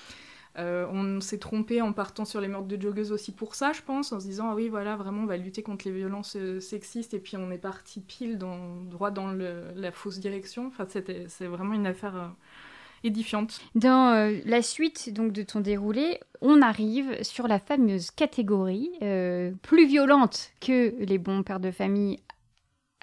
Euh, 0.57 0.87
on 0.93 1.20
s'est 1.20 1.39
trompé 1.39 1.83
en 1.83 1.93
partant 1.93 2.25
sur 2.25 2.41
les 2.41 2.47
meurtres 2.47 2.68
de 2.68 2.81
joggeuses 2.81 3.11
aussi 3.11 3.33
pour 3.33 3.57
ça, 3.57 3.72
je 3.72 3.83
pense, 3.83 4.12
en 4.12 4.20
se 4.20 4.27
disant 4.27 4.51
ah 4.51 4.55
oui 4.55 4.68
voilà 4.68 4.95
vraiment 4.95 5.22
on 5.22 5.27
va 5.27 5.37
lutter 5.37 5.64
contre 5.64 5.85
les 5.89 5.91
violences 5.93 6.37
euh, 6.37 6.61
sexistes 6.61 7.12
et 7.12 7.18
puis 7.18 7.37
on 7.37 7.51
est 7.51 7.59
parti 7.59 8.01
pile 8.01 8.39
dans, 8.39 8.77
droit 8.85 9.11
dans 9.11 9.33
la 9.33 9.91
fausse 9.91 10.20
direction. 10.20 10.68
Enfin 10.68 10.87
c'est 10.87 11.47
vraiment 11.47 11.75
une 11.75 11.89
affaire 11.89 12.35
édifiante. 13.05 13.61
Dans 13.75 14.13
euh, 14.13 14.39
la 14.45 14.63
suite 14.63 15.13
donc 15.13 15.33
de 15.33 15.43
ton 15.43 15.61
déroulé, 15.61 16.21
on 16.41 16.63
arrive 16.63 17.23
sur 17.23 17.47
la 17.47 17.59
fameuse 17.59 18.11
catégorie 18.11 18.91
euh, 19.03 19.53
plus 19.63 19.87
violente 19.87 20.51
que 20.61 20.95
les 20.99 21.19
bons 21.19 21.43
pères 21.43 21.61
de 21.61 21.71
famille 21.71 22.19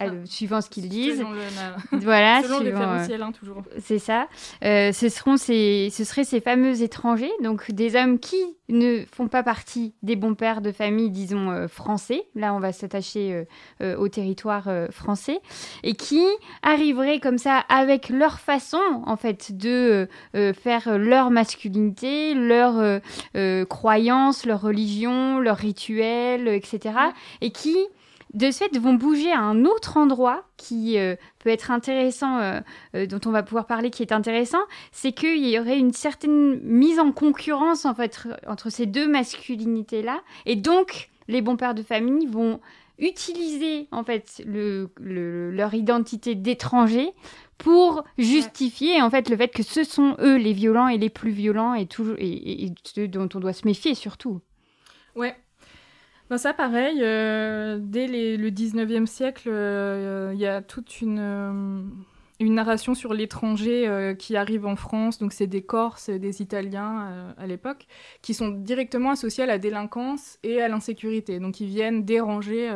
ah. 0.07 0.25
suivant 0.25 0.61
ce 0.61 0.69
qu'ils 0.69 0.89
disent. 0.89 1.23
voilà, 1.91 2.41
selon 2.43 2.59
le 2.59 2.75
hein, 2.75 3.31
toujours. 3.31 3.63
C'est 3.79 3.99
ça. 3.99 4.27
Euh, 4.63 4.91
ce, 4.91 5.09
seront 5.09 5.37
ces, 5.37 5.89
ce 5.91 6.03
seraient 6.03 6.23
ces 6.23 6.41
fameux 6.41 6.81
étrangers, 6.81 7.31
donc 7.43 7.71
des 7.71 7.95
hommes 7.95 8.19
qui 8.19 8.41
ne 8.69 9.03
font 9.11 9.27
pas 9.27 9.43
partie 9.43 9.93
des 10.01 10.15
bons 10.15 10.33
pères 10.33 10.61
de 10.61 10.71
famille, 10.71 11.09
disons, 11.09 11.51
euh, 11.51 11.67
français. 11.67 12.23
Là, 12.35 12.53
on 12.53 12.59
va 12.59 12.71
s'attacher 12.71 13.45
euh, 13.81 13.97
au 13.97 14.07
territoire 14.07 14.69
français. 14.91 15.39
Et 15.83 15.93
qui 15.93 16.23
arriveraient 16.63 17.19
comme 17.19 17.37
ça 17.37 17.57
avec 17.69 18.09
leur 18.09 18.39
façon, 18.39 18.81
en 19.05 19.17
fait, 19.17 19.57
de 19.57 20.07
faire 20.33 20.97
leur 20.97 21.31
masculinité, 21.31 22.33
leur 22.33 23.01
croyance, 23.67 24.45
leur 24.45 24.61
religion, 24.61 25.39
leur 25.39 25.57
rituel, 25.57 26.47
etc. 26.47 26.95
Et 27.41 27.51
qui 27.51 27.77
de 28.33 28.51
ce 28.51 28.59
fait 28.59 28.77
vont 28.77 28.93
bouger 28.93 29.31
à 29.31 29.39
un 29.39 29.65
autre 29.65 29.97
endroit 29.97 30.43
qui 30.57 30.97
euh, 30.97 31.15
peut 31.39 31.49
être 31.49 31.71
intéressant, 31.71 32.39
euh, 32.39 32.59
euh, 32.95 33.05
dont 33.05 33.19
on 33.25 33.31
va 33.31 33.43
pouvoir 33.43 33.65
parler, 33.65 33.89
qui 33.89 34.03
est 34.03 34.11
intéressant, 34.11 34.61
c'est 34.91 35.11
qu'il 35.11 35.47
y 35.47 35.59
aurait 35.59 35.77
une 35.77 35.93
certaine 35.93 36.59
mise 36.61 36.99
en 36.99 37.11
concurrence 37.11 37.85
en 37.85 37.93
fait 37.93 38.27
entre 38.47 38.69
ces 38.69 38.85
deux 38.85 39.07
masculinités 39.07 40.01
là, 40.01 40.21
et 40.45 40.55
donc 40.55 41.09
les 41.27 41.41
bons 41.41 41.57
pères 41.57 41.75
de 41.75 41.83
famille 41.83 42.25
vont 42.25 42.59
utiliser 42.99 43.87
en 43.91 44.03
fait 44.03 44.43
leur 44.45 45.73
identité 45.73 46.35
d'étranger 46.35 47.09
pour 47.57 48.03
justifier 48.17 49.01
en 49.01 49.09
fait 49.09 49.29
le 49.29 49.37
fait 49.37 49.47
que 49.47 49.63
ce 49.63 49.83
sont 49.83 50.15
eux 50.19 50.35
les 50.35 50.53
violents 50.53 50.87
et 50.87 50.97
les 50.97 51.09
plus 51.09 51.31
violents 51.31 51.73
et, 51.73 51.87
et, 52.17 52.65
et 52.65 52.73
ceux 52.83 53.07
dont 53.07 53.29
on 53.33 53.39
doit 53.39 53.53
se 53.53 53.65
méfier 53.65 53.95
surtout. 53.95 54.41
Ouais, 55.15 55.35
ben 56.31 56.37
ça, 56.37 56.53
pareil, 56.53 56.99
euh, 57.01 57.77
dès 57.81 58.07
le 58.07 58.49
19e 58.51 59.05
siècle, 59.05 59.49
euh, 59.51 60.31
il 60.33 60.39
y 60.39 60.45
a 60.45 60.61
toute 60.61 61.01
une, 61.01 61.19
euh, 61.19 61.81
narration 62.39 62.95
sur 62.95 63.13
l'étranger 63.13 64.15
qui 64.17 64.37
arrive 64.37 64.65
en 64.65 64.77
France. 64.77 65.19
Donc, 65.19 65.33
c'est 65.33 65.45
des 65.45 65.61
Corses, 65.61 66.09
des 66.09 66.41
Italiens 66.41 67.33
à 67.37 67.47
l'époque, 67.47 67.85
qui 68.21 68.33
sont 68.33 68.47
directement 68.47 69.11
associés 69.11 69.43
à 69.43 69.45
la 69.45 69.57
délinquance 69.57 70.39
et 70.41 70.61
à 70.61 70.69
l'insécurité. 70.69 71.39
Donc, 71.39 71.59
ils 71.59 71.67
viennent 71.67 72.05
déranger 72.05 72.71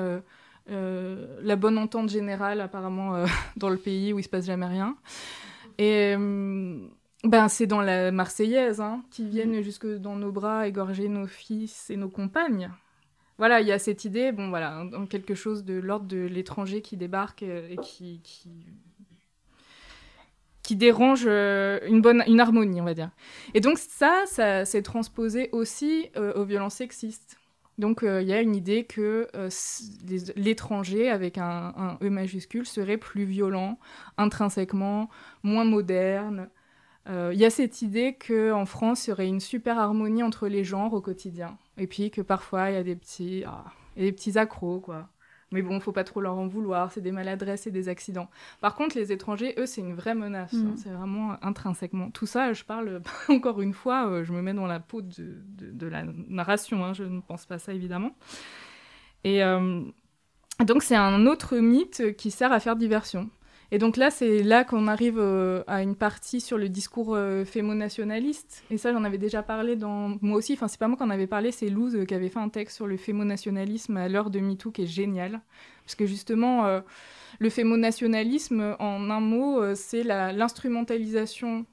la 0.68 1.56
bonne 1.56 1.78
entente 1.78 2.10
générale, 2.10 2.60
apparemment, 2.60 3.24
dans 3.56 3.70
le 3.70 3.78
pays 3.78 4.12
où 4.12 4.20
il 4.20 4.24
se 4.24 4.30
passe 4.30 4.48
jamais 4.48 4.68
rien. 4.68 4.98
Et. 5.78 6.14
Ben, 7.24 7.48
c'est 7.48 7.66
dans 7.66 7.82
la 7.82 8.12
Marseillaise, 8.12 8.82
hein, 8.82 9.02
qui 9.10 9.28
viennent 9.28 9.64
jusque 9.64 9.88
dans 9.88 10.16
nos 10.16 10.32
bras 10.32 10.68
égorger 10.68 11.10
nos 11.10 11.26
fils 11.26 11.90
et 11.90 11.98
nos 11.98 12.10
compagnes 12.10 12.70
voilà, 13.38 13.60
il 13.60 13.68
y 13.68 13.72
a 13.72 13.80
cette 13.80 14.06
idée, 14.06 14.32
bon 14.32 14.50
voilà, 14.50 14.86
quelque 15.10 15.36
chose 15.36 15.66
de 15.66 15.74
l'ordre 15.74 16.06
de 16.06 16.26
l'étranger 16.26 16.82
qui 16.82 16.96
débarque 16.96 17.44
euh, 17.44 17.68
et 17.70 17.76
qui, 17.78 18.22
qui, 20.64 20.76
dérange 20.76 21.26
euh, 21.28 21.80
une 21.86 22.02
bonne 22.02 22.24
une 22.28 22.40
harmonie, 22.40 22.80
on 22.82 22.86
va 22.86 22.94
dire. 22.94 23.12
Et 23.54 23.60
donc 23.60 23.78
ça, 23.78 24.24
ça 24.26 24.66
s'est 24.66 24.82
transposé 24.82 25.50
aussi 25.52 26.10
euh, 26.16 26.34
aux 26.34 26.46
violences 26.46 26.76
sexistes. 26.76 27.38
Donc 27.78 28.04
il 28.04 28.26
y 28.26 28.32
a 28.32 28.40
une 28.40 28.56
idée 28.56 28.86
que 28.86 29.28
l'étranger 30.38 31.10
avec 31.10 31.38
un, 31.38 31.74
un, 31.76 31.98
E 32.02 32.10
majuscule 32.10 32.66
serait 32.66 32.96
plus 32.96 33.26
violent 33.26 33.78
intrinsèquement, 34.18 35.10
moins 35.44 35.66
moderne, 35.66 36.48
il 37.10 37.38
y 37.38 37.44
a 37.44 37.50
cette 37.50 37.82
idée 37.82 38.16
qu'en 38.16 38.66
France, 38.66 39.08
il 39.08 39.10
y 39.10 39.14
aurait 39.14 39.28
une 39.28 39.42
super 39.42 39.78
harmonie 39.78 40.24
entre 40.24 40.48
les 40.48 40.64
genres 40.64 40.94
au 40.94 41.02
quotidien. 41.02 41.58
Et 41.78 41.88
puis 41.88 42.12
que 42.12 42.22
parfois, 42.22 42.70
il 42.70 42.74
y 42.76 42.78
a 42.78 42.84
des 42.84 42.96
petits, 42.96 43.44
ah, 43.46 43.66
des 43.98 44.12
petits 44.12 44.38
accros, 44.38 44.80
quoi. 44.80 45.10
Mais 45.52 45.62
bon, 45.62 45.80
faut 45.80 45.92
pas 45.92 46.04
trop 46.04 46.22
leur 46.22 46.38
en 46.38 46.48
vouloir, 46.48 46.92
c'est 46.92 47.02
des 47.02 47.12
maladresses 47.12 47.68
et 47.68 47.72
des 47.72 47.88
accidents. 47.88 48.30
Par 48.62 48.76
contre, 48.76 48.98
les 48.98 49.12
étrangers, 49.12 49.54
eux, 49.58 49.66
c'est 49.66 49.82
une 49.82 49.94
vraie 49.94 50.16
menace. 50.16 50.54
Hein. 50.54 50.74
Mm. 50.74 50.78
c'est 50.78 50.90
vraiment 50.90 51.38
intrinsèquement. 51.44 52.10
Tout 52.12 52.26
ça, 52.26 52.52
je 52.54 52.64
parle, 52.64 53.02
encore 53.30 53.62
une 53.62 53.74
fois, 53.74 54.10
euh, 54.10 54.24
je 54.24 54.34
me 54.34 54.42
mets 54.42 54.54
dans 54.54 54.66
la 54.66 54.80
peau 54.80 55.02
de, 55.02 55.38
de, 55.56 55.88
la 55.88 56.04
narration, 56.28 56.84
hein, 56.84 56.94
je 56.94 57.04
ne 57.04 57.22
pense 57.22 57.46
pas 57.46 57.60
ça, 57.60 57.74
évidemment. 57.74 58.16
Et 59.24 59.44
euh, 59.44 59.82
donc, 60.66 60.84
c'est 60.84 60.96
un 60.96 61.26
autre 61.28 61.58
mythe 61.58 62.16
qui 62.18 62.32
sert 62.32 62.52
à 62.52 62.60
faire 62.60 62.76
diversion. 62.76 63.30
Et 63.72 63.78
donc 63.78 63.98
là, 63.98 64.12
c'est 64.12 64.44
là 64.44 64.64
qu'on 64.64 64.88
arrive 64.88 65.18
euh, 65.18 65.64
à 65.68 65.82
une 65.82 65.96
partie 65.96 66.40
sur 66.40 66.58
le 66.58 66.70
discours 66.70 67.16
euh, 67.16 67.46
fémo-nationaliste. 67.46 68.64
Et 68.70 68.78
ça, 68.78 68.94
j'en 68.94 69.04
avais 69.04 69.18
déjà 69.18 69.42
parlé 69.44 69.76
dans... 69.76 70.18
Moi 70.22 70.38
aussi, 70.38 70.54
enfin, 70.54 70.68
c'est 70.68 70.80
pas 70.80 70.88
moi 70.88 70.98
qui 70.98 71.04
en 71.04 71.10
avais 71.10 71.28
parlé, 71.28 71.52
c'est 71.52 71.70
Luz 71.70 71.96
euh, 71.96 72.06
qui 72.06 72.14
avait 72.14 72.30
fait 72.30 72.40
un 72.40 72.50
texte 72.50 72.76
sur 72.76 72.88
le 72.88 72.98
fémo-nationalisme 72.98 73.98
à 73.98 74.08
l'heure 74.08 74.30
de 74.30 74.40
MeToo 74.40 74.72
qui 74.72 74.84
est 74.84 74.88
génial. 74.88 75.42
Parce 75.84 75.96
que 75.96 76.06
justement, 76.06 76.82
le 77.38 77.50
fémo-nationalisme, 77.52 78.76
en 78.80 79.10
un 79.12 79.20
mot, 79.20 79.76
c'est 79.76 80.02
l'instrumentalisation 80.02 81.68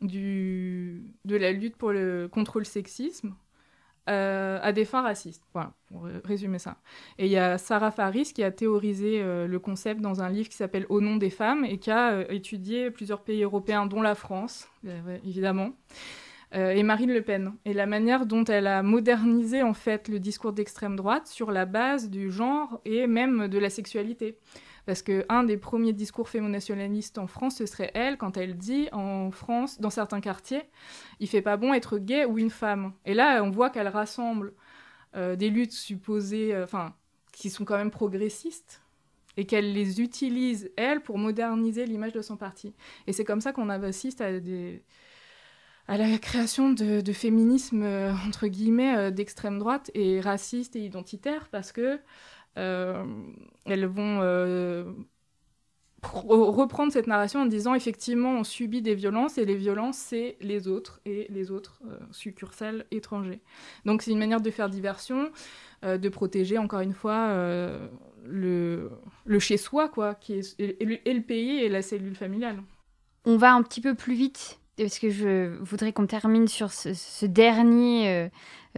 de 0.00 1.02
la 1.36 1.52
lutte 1.52 1.76
pour 1.76 1.92
le, 1.92 2.26
contre 2.32 2.58
le 2.58 2.64
sexisme 2.64 3.34
euh, 4.10 4.58
à 4.60 4.72
des 4.72 4.84
fins 4.84 5.02
racistes. 5.02 5.44
Voilà, 5.52 5.72
pour 5.86 6.06
résumer 6.24 6.58
ça. 6.58 6.76
Et 7.18 7.26
il 7.26 7.32
y 7.32 7.36
a 7.36 7.58
Sarah 7.58 7.92
Faris 7.92 8.32
qui 8.34 8.42
a 8.42 8.50
théorisé 8.50 9.20
euh, 9.22 9.46
le 9.46 9.58
concept 9.60 10.00
dans 10.00 10.20
un 10.20 10.28
livre 10.28 10.48
qui 10.48 10.56
s'appelle 10.56 10.84
Au 10.88 11.00
nom 11.00 11.16
des 11.16 11.30
femmes 11.30 11.64
et 11.64 11.78
qui 11.78 11.90
a 11.92 12.12
euh, 12.12 12.24
étudié 12.28 12.90
plusieurs 12.90 13.20
pays 13.20 13.42
européens, 13.44 13.86
dont 13.86 14.02
la 14.02 14.16
France, 14.16 14.68
évidemment. 15.24 15.70
et 16.52 16.82
Marine 16.82 17.12
Le 17.12 17.22
Pen, 17.22 17.52
et 17.64 17.72
la 17.72 17.86
manière 17.86 18.26
dont 18.26 18.44
elle 18.44 18.66
a 18.66 18.82
modernisé 18.82 19.62
en 19.62 19.74
fait 19.74 20.08
le 20.08 20.18
discours 20.18 20.52
d'extrême 20.52 20.96
droite 20.96 21.28
sur 21.28 21.52
la 21.52 21.64
base 21.64 22.10
du 22.10 22.32
genre 22.32 22.80
et 22.84 23.06
même 23.06 23.46
de 23.46 23.58
la 23.58 23.70
sexualité. 23.70 24.36
Parce 24.90 25.02
qu'un 25.02 25.44
des 25.44 25.56
premiers 25.56 25.92
discours 25.92 26.28
fémonationalistes 26.28 27.18
en 27.18 27.28
France, 27.28 27.58
ce 27.58 27.66
serait 27.66 27.92
elle, 27.94 28.16
quand 28.16 28.36
elle 28.36 28.56
dit 28.56 28.88
en 28.90 29.30
France, 29.30 29.80
dans 29.80 29.88
certains 29.88 30.20
quartiers, 30.20 30.62
il 31.20 31.28
fait 31.28 31.42
pas 31.42 31.56
bon 31.56 31.72
être 31.72 31.98
gay 31.98 32.24
ou 32.24 32.40
une 32.40 32.50
femme. 32.50 32.92
Et 33.04 33.14
là, 33.14 33.40
on 33.44 33.50
voit 33.50 33.70
qu'elle 33.70 33.86
rassemble 33.86 34.52
euh, 35.14 35.36
des 35.36 35.48
luttes 35.48 35.70
supposées, 35.70 36.52
euh, 36.52 36.64
enfin, 36.64 36.92
qui 37.30 37.50
sont 37.50 37.64
quand 37.64 37.76
même 37.76 37.92
progressistes, 37.92 38.82
et 39.36 39.44
qu'elle 39.46 39.74
les 39.74 40.00
utilise, 40.00 40.72
elle, 40.76 41.00
pour 41.02 41.18
moderniser 41.18 41.86
l'image 41.86 42.12
de 42.12 42.20
son 42.20 42.36
parti. 42.36 42.74
Et 43.06 43.12
c'est 43.12 43.24
comme 43.24 43.40
ça 43.40 43.52
qu'on 43.52 43.68
assiste 43.68 44.20
à 44.20 44.32
la 45.96 46.18
création 46.18 46.72
de, 46.72 47.00
de 47.00 47.12
féminisme, 47.12 47.84
euh, 47.84 48.12
entre 48.26 48.48
guillemets, 48.48 49.12
d'extrême 49.12 49.60
droite 49.60 49.92
et 49.94 50.20
raciste 50.20 50.74
et 50.74 50.80
identitaire, 50.80 51.46
parce 51.52 51.70
que 51.70 52.00
elles 52.56 53.86
vont 53.86 54.20
euh, 54.22 54.84
reprendre 56.02 56.92
cette 56.92 57.06
narration 57.06 57.40
en 57.40 57.46
disant 57.46 57.74
effectivement 57.74 58.32
on 58.32 58.44
subit 58.44 58.82
des 58.82 58.94
violences 58.94 59.38
et 59.38 59.44
les 59.44 59.56
violences 59.56 59.98
c'est 59.98 60.36
les 60.40 60.66
autres 60.66 61.00
et 61.04 61.26
les 61.30 61.50
autres 61.50 61.80
euh, 61.86 61.98
succursales 62.10 62.86
étrangers. 62.90 63.40
Donc 63.84 64.02
c'est 64.02 64.10
une 64.10 64.18
manière 64.18 64.40
de 64.40 64.50
faire 64.50 64.68
diversion, 64.68 65.30
de 65.82 66.08
protéger 66.10 66.58
encore 66.58 66.80
une 66.80 66.92
fois 66.92 67.34
le, 68.26 68.90
le 69.24 69.38
chez 69.38 69.56
soi 69.56 69.88
quoi, 69.88 70.18
et 70.28 70.84
le, 70.84 71.20
pays 71.20 71.58
et 71.58 71.68
la 71.68 71.80
cellule 71.80 72.14
familiale. 72.14 72.62
On 73.24 73.36
va 73.36 73.54
un 73.54 73.62
petit 73.62 73.80
peu 73.80 73.94
plus 73.94 74.14
vite 74.14 74.59
parce 74.76 74.98
que 74.98 75.10
je 75.10 75.56
voudrais 75.60 75.92
qu'on 75.92 76.06
termine 76.06 76.48
sur 76.48 76.72
ce, 76.72 77.26
dernier 77.26 78.08
euh, 78.08 78.28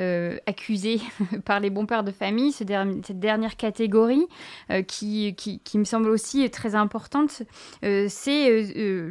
euh, 0.01 0.39
accusé 0.47 1.01
par 1.45 1.61
les 1.61 1.71
bons 1.71 1.87
pères 1.87 2.05
de 2.05 2.11
famille, 2.11 2.53
ce 2.53 2.65
cette 3.05 3.21
dernière 3.21 3.57
catégorie 3.57 4.27
euh, 4.71 4.83
qui, 4.83 5.35
qui, 5.37 5.61
qui, 5.61 5.79
me 5.79 5.85
semble 5.85 6.09
aussi 6.09 6.49
très 6.51 6.75
importante, 6.75 7.43
c'est 7.83 8.63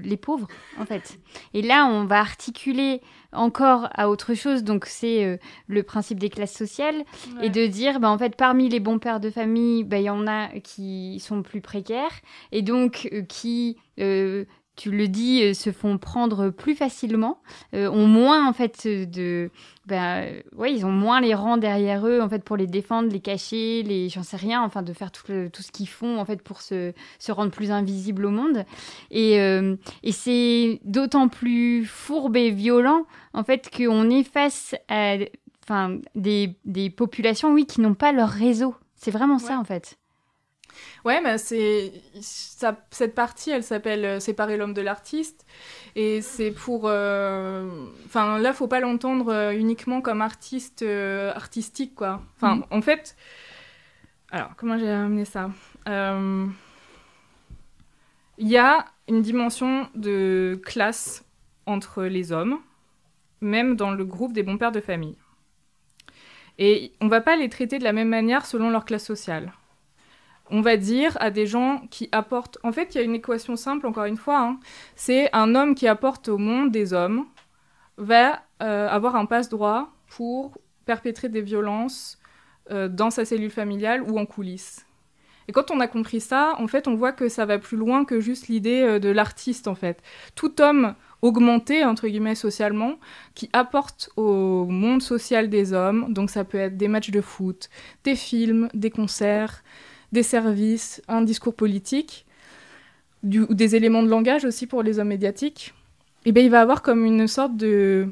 les 0.04 0.18
pauvres, 0.18 0.48
en 0.80 0.86
fait. 0.86 1.20
Et 1.54 1.62
là, 1.62 1.86
on 1.86 2.06
va 2.06 2.20
articuler 2.20 3.02
encore 3.34 3.88
à 3.94 4.10
autre 4.10 4.34
chose, 4.34 4.64
donc 4.64 4.86
c'est 4.86 5.40
le 5.68 5.84
principe 5.84 6.20
des 6.20 6.30
classes 6.30 6.56
sociales, 6.56 7.04
et 7.42 7.50
de 7.50 7.66
dire, 7.68 8.00
bah, 8.00 8.10
en 8.10 8.18
fait, 8.18 8.36
parmi 8.36 8.68
les 8.68 8.82
bons 8.82 9.00
pères 9.00 9.22
de 9.22 9.30
famille, 9.30 9.84
bah, 9.84 10.00
il 10.00 10.04
y 10.04 10.10
en 10.10 10.28
a 10.28 10.48
qui 10.60 11.22
sont 11.22 11.42
plus 11.42 11.62
précaires, 11.62 12.20
et 12.52 12.62
donc 12.62 13.10
qui 13.30 13.78
tu 14.82 14.90
le 14.90 15.08
dis, 15.08 15.44
euh, 15.44 15.54
se 15.54 15.72
font 15.72 16.00
prendre 16.00 16.50
plus 16.50 16.74
facilement, 16.74 17.38
euh, 17.76 17.88
ont 17.88 18.08
moins 18.08 18.48
en 18.48 18.52
fait 18.52 18.88
de, 18.88 19.52
ben, 19.86 20.42
ouais, 20.58 20.74
ils 20.74 20.88
ont 20.88 20.92
moins 20.92 21.22
les 21.22 21.36
rangs 21.36 21.58
derrière 21.58 22.08
eux 22.08 22.20
en 22.20 22.28
fait 22.28 22.44
pour 22.44 22.58
les 22.58 22.66
défendre, 22.66 23.12
les 23.12 23.20
cacher, 23.20 23.84
les, 23.84 24.10
j'en 24.10 24.24
sais 24.24 24.38
rien, 24.38 24.64
enfin 24.64 24.82
de 24.82 24.92
faire 24.94 25.12
tout, 25.12 25.32
tout 25.54 25.62
ce 25.62 25.72
qu'ils 25.72 25.88
font 25.88 26.18
en 26.18 26.26
fait 26.26 26.42
pour 26.42 26.62
se, 26.62 26.94
se 27.20 27.32
rendre 27.32 27.52
plus 27.52 27.70
invisibles 27.70 28.26
au 28.26 28.32
monde. 28.32 28.66
Et, 29.12 29.40
euh, 29.40 29.76
et 30.02 30.12
c'est 30.12 30.80
d'autant 30.84 31.28
plus 31.28 31.86
fourbe 31.86 32.36
et 32.36 32.50
violent 32.50 33.06
en 33.34 33.44
fait 33.44 33.70
qu'on 33.70 34.10
est 34.10 34.24
face 34.24 34.74
à, 34.90 35.18
enfin 35.64 36.00
des, 36.16 36.56
des 36.66 36.90
populations, 36.90 37.54
oui, 37.54 37.68
qui 37.68 37.82
n'ont 37.82 37.94
pas 37.94 38.12
leur 38.14 38.30
réseau. 38.30 38.74
C'est 38.96 39.12
vraiment 39.12 39.38
ça 39.38 39.60
en 39.60 39.64
fait. 39.64 40.00
Ouais, 41.06 41.20
mais 41.22 41.38
c'est 41.38 41.92
cette 42.22 43.16
partie, 43.16 43.50
elle 43.50 43.64
s'appelle 43.64 44.06
euh, 44.06 44.20
Séparer 44.20 44.58
l'homme 44.58 44.74
de 44.74 44.82
l'artiste, 44.82 45.46
et 45.96 46.22
c'est 46.22 46.52
pour, 46.52 46.84
euh, 46.86 47.88
enfin 48.06 48.38
là, 48.38 48.54
faut 48.54 48.68
pas 48.68 48.80
l'entendre 48.80 49.34
euh, 49.34 49.52
uniquement 49.52 50.02
comme 50.02 50.22
artiste 50.22 50.84
artistique, 50.84 51.96
quoi. 51.96 52.22
Enfin, 52.36 52.58
mm. 52.58 52.66
en 52.70 52.82
fait, 52.82 53.16
alors 54.30 54.52
comment 54.58 54.78
j'ai 54.78 54.90
amené 54.90 55.26
ça? 55.26 55.50
Il 58.38 58.48
y 58.48 58.58
a 58.58 58.86
une 59.08 59.22
dimension 59.22 59.90
de 59.96 60.60
classe 60.64 61.26
entre 61.66 62.04
les 62.04 62.32
hommes, 62.32 62.60
même 63.42 63.76
dans 63.76 63.92
le 63.92 64.06
groupe 64.06 64.34
des 64.34 64.44
bons 64.44 64.58
pères 64.58 64.72
de 64.72 64.82
famille. 64.82 65.18
Et 66.58 66.94
on 67.02 67.08
va 67.08 67.22
pas 67.22 67.36
les 67.36 67.50
traiter 67.50 67.80
de 67.80 67.84
la 67.84 67.94
même 67.94 68.10
manière 68.10 68.46
selon 68.46 68.70
leur 68.70 68.86
classe 68.86 69.06
sociale 69.06 69.52
on 70.52 70.62
va 70.62 70.78
dire, 70.78 71.18
à 71.20 71.32
des 71.32 71.48
gens 71.48 71.82
qui 71.90 72.10
apportent... 72.12 72.58
En 72.64 72.72
fait, 72.72 72.94
il 72.94 72.98
y 72.98 73.02
a 73.02 73.04
une 73.04 73.16
équation 73.16 73.56
simple, 73.56 73.88
encore 73.88 74.06
une 74.06 74.18
fois. 74.18 74.40
Hein. 74.40 74.60
C'est 74.96 75.34
un 75.34 75.56
homme 75.56 75.76
qui 75.76 75.88
apporte 75.88 76.28
au 76.28 76.38
monde 76.38 76.72
des 76.72 76.94
hommes 76.94 77.26
va 77.98 78.42
euh, 78.62 78.88
avoir 78.90 79.16
un 79.16 79.26
passe-droit 79.26 79.94
pour 80.08 80.58
perpétrer 80.86 81.30
des 81.30 81.42
violences 81.42 82.20
euh, 82.70 82.88
dans 82.88 83.10
sa 83.10 83.26
cellule 83.26 83.52
familiale 83.52 84.04
ou 84.04 84.20
en 84.20 84.26
coulisses. 84.26 84.86
Et 85.48 85.54
quand 85.54 85.72
on 85.72 85.80
a 85.80 85.88
compris 85.88 86.22
ça, 86.22 86.56
en 86.60 86.68
fait, 86.68 86.88
on 86.88 86.96
voit 86.96 87.12
que 87.12 87.28
ça 87.28 87.46
va 87.46 87.60
plus 87.60 87.78
loin 87.78 88.06
que 88.06 88.20
juste 88.20 88.48
l'idée 88.48 88.82
euh, 88.84 89.00
de 89.00 89.10
l'artiste, 89.10 89.68
en 89.68 89.76
fait. 89.76 90.02
Tout 90.36 90.62
homme 90.62 90.96
augmenté, 91.22 91.86
entre 91.86 92.08
guillemets, 92.08 92.36
socialement, 92.36 93.00
qui 93.36 93.50
apporte 93.54 94.10
au 94.16 94.66
monde 94.66 95.02
social 95.02 95.50
des 95.50 95.74
hommes, 95.74 96.14
donc 96.14 96.30
ça 96.30 96.44
peut 96.44 96.58
être 96.58 96.78
des 96.78 96.88
matchs 96.88 97.12
de 97.12 97.22
foot, 97.22 97.70
des 98.04 98.16
films, 98.16 98.70
des 98.74 98.90
concerts, 98.90 99.64
des 100.12 100.24
services, 100.24 101.02
un 101.08 101.22
discours 101.22 101.56
politique, 101.56 102.26
ou 103.24 103.54
des 103.54 103.76
éléments 103.76 104.04
de 104.04 104.10
langage 104.10 104.46
aussi 104.46 104.68
pour 104.68 104.84
les 104.84 105.00
hommes 105.00 105.10
médiatiques, 105.10 105.74
eh 106.26 106.32
bien, 106.32 106.44
il 106.44 106.50
va 106.50 106.62
avoir 106.62 106.82
comme 106.82 107.06
une 107.06 107.28
sorte 107.28 107.56
de 107.56 108.08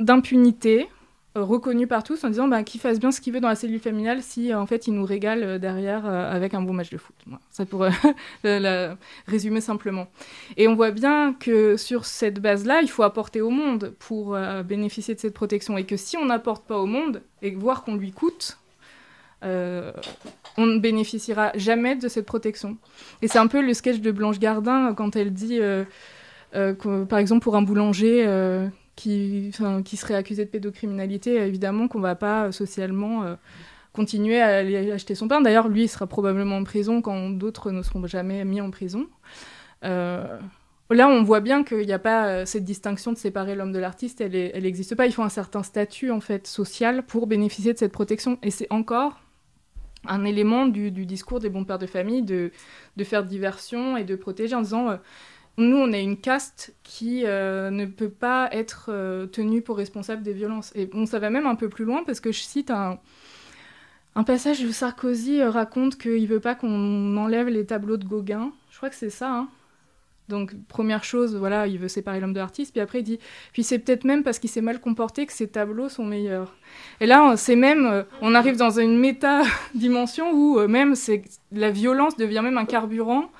d'impunité 0.00 0.88
euh, 1.36 1.44
reconnue 1.44 1.86
par 1.86 2.02
tous 2.02 2.24
en 2.24 2.28
disant 2.28 2.46
bah, 2.46 2.62
qu'il 2.62 2.78
fasse 2.80 3.00
bien 3.00 3.10
ce 3.10 3.20
qu'il 3.20 3.32
veut 3.32 3.40
dans 3.40 3.48
la 3.48 3.54
cellule 3.54 3.80
familiale 3.80 4.20
si 4.20 4.52
en 4.52 4.66
fait 4.66 4.86
il 4.86 4.92
nous 4.92 5.04
régale 5.04 5.42
euh, 5.42 5.58
derrière 5.58 6.04
euh, 6.04 6.30
avec 6.30 6.52
un 6.52 6.60
bon 6.60 6.74
match 6.74 6.90
de 6.90 6.98
foot. 6.98 7.14
ça 7.50 7.64
pourrait 7.64 7.92
résumer 9.26 9.62
simplement. 9.62 10.08
Et 10.58 10.68
on 10.68 10.74
voit 10.74 10.90
bien 10.90 11.32
que 11.32 11.78
sur 11.78 12.04
cette 12.04 12.40
base-là, 12.40 12.82
il 12.82 12.88
faut 12.88 13.02
apporter 13.02 13.40
au 13.40 13.50
monde 13.50 13.94
pour 13.98 14.36
bénéficier 14.64 15.14
de 15.14 15.20
cette 15.20 15.34
protection 15.34 15.78
et 15.78 15.84
que 15.84 15.96
si 15.96 16.16
on 16.16 16.26
n'apporte 16.26 16.66
pas 16.66 16.78
au 16.78 16.86
monde 16.86 17.22
et 17.40 17.50
voir 17.52 17.82
qu'on 17.84 17.94
lui 17.94 18.12
coûte, 18.12 18.58
euh, 19.42 19.92
on 20.56 20.66
ne 20.66 20.78
bénéficiera 20.78 21.52
jamais 21.54 21.96
de 21.96 22.08
cette 22.08 22.26
protection. 22.26 22.76
Et 23.22 23.28
c'est 23.28 23.38
un 23.38 23.46
peu 23.46 23.62
le 23.62 23.74
sketch 23.74 24.00
de 24.00 24.10
Blanche 24.10 24.38
Gardin 24.38 24.94
quand 24.94 25.16
elle 25.16 25.32
dit, 25.32 25.58
euh, 25.60 25.84
euh, 26.54 27.04
par 27.06 27.18
exemple, 27.18 27.42
pour 27.42 27.56
un 27.56 27.62
boulanger 27.62 28.26
qui, 28.96 29.52
serait 29.52 30.14
accusé 30.14 30.44
de 30.44 30.50
pédocriminalité, 30.50 31.36
évidemment 31.36 31.88
qu'on 31.88 31.98
ne 31.98 32.04
va 32.04 32.14
pas 32.14 32.52
socialement 32.52 33.36
continuer 33.92 34.40
à 34.40 34.58
aller 34.58 34.92
acheter 34.92 35.14
son 35.14 35.28
pain. 35.28 35.40
D'ailleurs, 35.40 35.68
lui, 35.68 35.84
il 35.84 35.88
sera 35.88 36.06
probablement 36.06 36.56
en 36.56 36.64
prison 36.64 37.02
quand 37.02 37.30
d'autres 37.30 37.70
ne 37.70 37.82
seront 37.82 38.06
jamais 38.06 38.44
mis 38.44 38.60
en 38.60 38.70
prison. 38.70 39.06
là, 40.94 41.08
on 41.08 41.22
voit 41.22 41.40
bien 41.40 41.64
qu'il 41.64 41.86
n'y 41.86 41.92
a 41.92 41.98
pas 41.98 42.26
euh, 42.26 42.44
cette 42.44 42.64
distinction 42.64 43.12
de 43.12 43.18
séparer 43.18 43.54
l'homme 43.54 43.72
de 43.72 43.78
l'artiste, 43.78 44.20
elle 44.20 44.62
n'existe 44.62 44.94
pas. 44.94 45.06
Il 45.06 45.12
faut 45.12 45.22
un 45.22 45.28
certain 45.28 45.62
statut 45.62 46.10
en 46.10 46.20
fait 46.20 46.46
social 46.46 47.04
pour 47.04 47.26
bénéficier 47.26 47.72
de 47.72 47.78
cette 47.78 47.92
protection. 47.92 48.38
Et 48.42 48.50
c'est 48.50 48.66
encore 48.70 49.21
un 50.06 50.24
élément 50.24 50.66
du, 50.66 50.90
discours 50.90 51.38
des 51.40 51.48
bons 51.48 51.64
pères 51.64 51.78
de 51.78 51.86
famille 51.86 52.22
de, 52.22 52.50
faire 53.04 53.24
diversion 53.24 53.96
et 53.96 54.04
de 54.04 54.16
protéger 54.16 54.54
en 54.54 54.62
disant 54.62 54.98
nous, 55.58 55.76
on 55.76 55.92
est 55.92 56.02
une 56.02 56.16
caste 56.16 56.74
qui 56.82 57.26
euh, 57.26 57.70
ne 57.70 57.84
peut 57.84 58.08
pas 58.08 58.48
être 58.52 58.86
euh, 58.88 59.26
tenue 59.26 59.60
pour 59.60 59.76
responsable 59.76 60.22
des 60.22 60.32
violences. 60.32 60.72
Et 60.74 60.86
bon, 60.86 61.04
ça 61.04 61.18
va 61.18 61.28
même 61.28 61.46
un 61.46 61.56
peu 61.56 61.68
plus 61.68 61.84
loin 61.84 62.04
parce 62.04 62.20
que 62.20 62.32
je 62.32 62.40
cite 62.40 62.70
un, 62.70 62.98
passage 64.24 64.60
où 64.64 64.72
Sarkozy 64.72 65.42
euh, 65.42 65.50
raconte 65.50 65.98
qu'il 65.98 66.26
veut 66.26 66.40
pas 66.40 66.54
qu'on 66.54 67.16
enlève 67.18 67.48
les 67.48 67.66
tableaux 67.66 67.98
de 67.98 68.04
Gauguin. 68.04 68.50
Je 68.70 68.78
crois 68.78 68.88
que 68.88 68.94
c'est 68.94 69.10
ça. 69.10 69.30
Hein. 69.30 69.48
Donc, 70.28 70.54
première 70.68 71.04
chose, 71.04 71.36
voilà, 71.36 71.66
il 71.66 71.78
veut 71.78 71.88
séparer 71.88 72.20
l'homme 72.20 72.32
de 72.32 72.38
l'artiste. 72.38 72.72
Puis 72.72 72.80
après, 72.80 73.00
il 73.00 73.04
dit, 73.04 73.18
puis 73.52 73.62
c'est 73.62 73.78
peut-être 73.78 74.04
même 74.04 74.22
parce 74.22 74.38
qu'il 74.38 74.48
s'est 74.48 74.60
mal 74.60 74.80
comporté 74.80 75.26
que 75.26 75.32
ses 75.32 75.48
tableaux 75.48 75.88
sont 75.88 76.04
meilleurs. 76.04 76.54
Et 77.00 77.06
là, 77.06 77.36
c'est 77.36 77.56
même, 77.56 78.04
on 78.20 78.34
arrive 78.34 78.56
dans 78.56 78.78
une 78.78 78.98
méta-dimension 78.98 80.30
où 80.32 80.66
même 80.68 80.94
la 81.50 81.70
violence 81.70 82.16
devient 82.16 82.40
même 82.42 82.56
un 82.56 82.64
carburant 82.64 83.30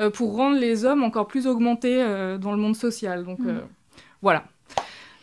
euh, 0.00 0.10
pour 0.10 0.36
rendre 0.36 0.58
les 0.58 0.84
hommes 0.84 1.02
encore 1.02 1.26
plus 1.26 1.48
augmentés 1.48 2.00
euh, 2.00 2.38
dans 2.38 2.52
le 2.52 2.58
monde 2.58 2.76
social. 2.76 3.24
Donc 3.24 3.40
mm. 3.40 3.48
euh, 3.48 3.60
voilà. 4.22 4.44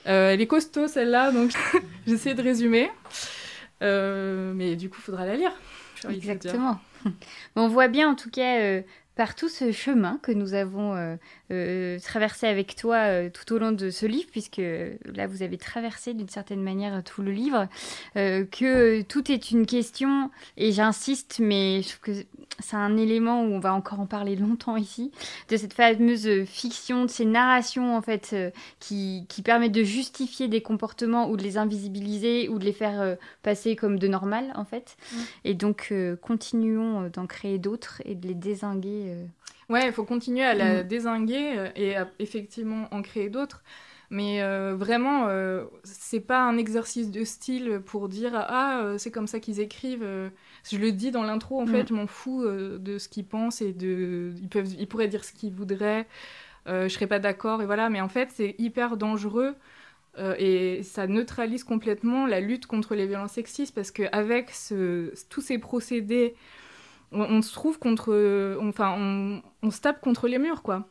elle 0.03 0.41
est 0.41 0.47
costaud 0.47 0.87
celle-là, 0.87 1.31
donc 1.31 1.51
j'essaie 2.07 2.33
de 2.33 2.41
résumer. 2.41 2.91
mais 3.81 4.75
du 4.75 4.89
coup, 4.89 4.97
il 4.99 5.03
faudra 5.03 5.25
la 5.25 5.35
lire. 5.35 5.51
Exactement. 6.09 6.79
on 7.55 7.67
voit 7.67 7.87
bien 7.87 8.09
en 8.09 8.15
tout 8.15 8.29
cas 8.29 8.81
par 9.15 9.33
tout 9.35 9.47
ce 9.47 9.71
chemin 9.71 10.19
que 10.21 10.31
nous 10.31 10.53
avons 10.53 10.93
euh, 10.93 11.15
euh, 11.51 11.97
traversé 11.99 12.47
avec 12.47 12.75
toi 12.75 12.97
euh, 12.97 13.29
tout 13.29 13.53
au 13.53 13.57
long 13.57 13.71
de 13.71 13.89
ce 13.89 14.05
livre, 14.05 14.27
puisque 14.29 14.61
là 15.05 15.27
vous 15.27 15.41
avez 15.41 15.57
traversé 15.57 16.13
d'une 16.13 16.29
certaine 16.29 16.61
manière 16.61 17.03
tout 17.03 17.21
le 17.21 17.31
livre, 17.31 17.67
que 18.15 19.01
tout 19.03 19.31
est 19.31 19.51
une 19.51 19.65
question, 19.65 20.29
et 20.57 20.71
j'insiste, 20.71 21.39
mais 21.39 21.81
je 21.81 21.89
trouve 21.89 22.15
que 22.15 22.25
c'est 22.59 22.75
un 22.75 22.97
élément 22.97 23.43
où 23.43 23.53
on 23.53 23.59
va 23.59 23.73
encore 23.73 23.99
en 23.99 24.05
parler 24.05 24.35
longtemps 24.35 24.77
ici, 24.77 25.11
de 25.49 25.57
cette 25.57 25.73
fameuse 25.73 26.45
fiction, 26.45 27.05
de 27.05 27.09
ces 27.09 27.25
narrations 27.25 27.95
en 27.95 28.01
fait 28.01 28.35
qui, 28.79 29.25
qui, 29.29 29.41
permettent 29.41 29.73
de 29.73 29.83
justifier 29.83 30.47
des 30.47 30.61
comportements 30.61 31.29
ou 31.29 31.37
de 31.37 31.43
les 31.43 31.57
invisibiliser 31.57 32.49
ou 32.49 32.59
de 32.59 32.65
les 32.65 32.73
faire 32.73 33.17
passer 33.43 33.75
comme 33.75 33.99
de 33.99 34.07
normal 34.07 34.51
en 34.55 34.65
fait. 34.65 34.97
Et 35.43 35.53
donc 35.53 35.93
continuons 36.21 37.09
d'en 37.09 37.27
créer 37.27 37.57
d'autres 37.57 38.01
et 38.05 38.15
de 38.15 38.27
les 38.27 38.35
désinguer 38.35 39.04
euh. 39.09 39.25
Ouais, 39.69 39.87
il 39.87 39.93
faut 39.93 40.03
continuer 40.03 40.43
à 40.43 40.53
la 40.53 40.83
mm. 40.83 40.87
désinguer 40.87 41.53
euh, 41.57 41.69
et 41.75 41.95
à 41.95 42.09
effectivement 42.19 42.87
en 42.91 43.01
créer 43.01 43.29
d'autres. 43.29 43.63
Mais 44.11 44.43
euh, 44.43 44.75
vraiment, 44.77 45.27
c'est 45.83 46.19
pas 46.19 46.39
un 46.43 46.57
exercice 46.57 47.09
de 47.09 47.23
style 47.23 47.81
pour 47.83 48.07
dire 48.07 48.33
ah 48.35 48.93
c'est 48.99 49.09
comme 49.09 49.25
ça 49.25 49.39
qu'ils 49.39 49.59
écrivent. 49.59 50.05
Je 50.63 50.77
le 50.77 50.91
dis 50.91 51.09
dans 51.09 51.23
l'intro 51.23 51.59
en 51.59 51.65
mm. 51.65 51.71
fait, 51.71 51.87
je 51.87 51.93
m'en 51.95 52.05
fous 52.05 52.45
de 52.45 52.97
ce 52.99 53.09
qu'ils 53.09 53.25
pensent 53.25 53.61
et 53.61 53.73
de 53.73 54.31
ils 54.39 54.47
peuvent 54.47 54.71
ils 54.77 54.87
pourraient 54.87 55.07
dire 55.07 55.25
ce 55.25 55.33
qu'ils 55.33 55.51
voudraient. 55.51 56.05
je 56.67 56.87
serais 56.87 57.07
pas 57.07 57.17
d'accord 57.17 57.63
et 57.63 57.65
voilà. 57.65 57.89
Mais 57.89 57.99
en 57.99 58.07
fait, 58.07 58.29
c'est 58.31 58.53
hyper 58.59 58.95
dangereux 58.95 59.55
et 60.37 60.83
ça 60.83 61.07
neutralise 61.07 61.63
complètement 61.63 62.27
la 62.27 62.41
lutte 62.41 62.67
contre 62.67 62.93
les 62.93 63.07
violences 63.07 63.33
sexistes 63.33 63.73
parce 63.73 63.89
qu'avec 63.89 64.51
ce, 64.51 65.11
tous 65.29 65.41
ces 65.41 65.57
procédés 65.57 66.35
on, 67.15 67.41
se 67.41 67.53
trouve 67.53 67.79
contre, 67.79 68.57
enfin, 68.61 69.41
on, 69.61 69.71
se 69.71 69.81
tape 69.81 70.01
contre 70.01 70.27
les 70.27 70.37
murs, 70.37 70.61
quoi. 70.61 70.87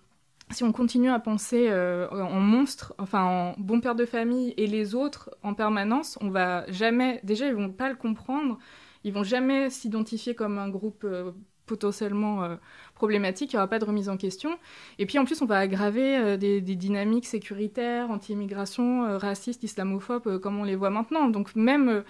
Si 0.51 0.63
on 0.63 0.73
continue 0.73 1.11
à 1.11 1.19
penser 1.19 1.69
euh, 1.71 2.09
en 2.11 2.41
monstre, 2.41 2.95
enfin 2.99 3.23
en 3.25 3.55
bon 3.59 3.81
père 3.81 3.95
de 3.95 4.05
famille 4.05 4.53
et 4.59 4.67
les 4.67 4.95
autres 4.95 5.31
en 5.43 5.55
permanence, 5.55 6.19
on 6.21 6.29
va 6.29 6.71
jamais, 6.71 7.21
déjà 7.25 7.47
ils 7.49 7.55
vont 7.55 7.71
pas 7.71 7.89
le 7.89 7.97
comprendre, 7.97 8.59
ils 9.05 9.13
vont 9.13 9.23
jamais 9.23 9.71
s'identifier 9.71 10.35
comme 10.35 10.59
un 10.59 10.69
groupe 10.69 11.05
euh, 11.05 11.33
potentiellement 11.65 12.45
euh, 12.45 12.57
problématique, 12.95 13.55
il 13.55 13.57
n'y 13.57 13.59
aura 13.59 13.69
pas 13.69 13.79
de 13.79 13.87
remise 13.87 14.11
en 14.11 14.19
question. 14.19 14.59
Et 14.99 15.07
puis 15.07 15.19
en 15.19 15.25
plus, 15.25 15.41
on 15.41 15.47
va 15.47 15.59
aggraver 15.59 16.37
des, 16.37 16.61
des, 16.61 16.77
dynamiques 16.77 17.27
sécuritaires, 17.27 18.11
anti-immigration, 18.11 19.19
racistes, 19.19 19.63
islamophobes, 19.63 20.39
comme 20.41 20.59
on 20.59 20.65
les 20.65 20.77
voit 20.77 20.91
maintenant. 20.91 21.29
Donc 21.29 21.57
même 21.57 22.05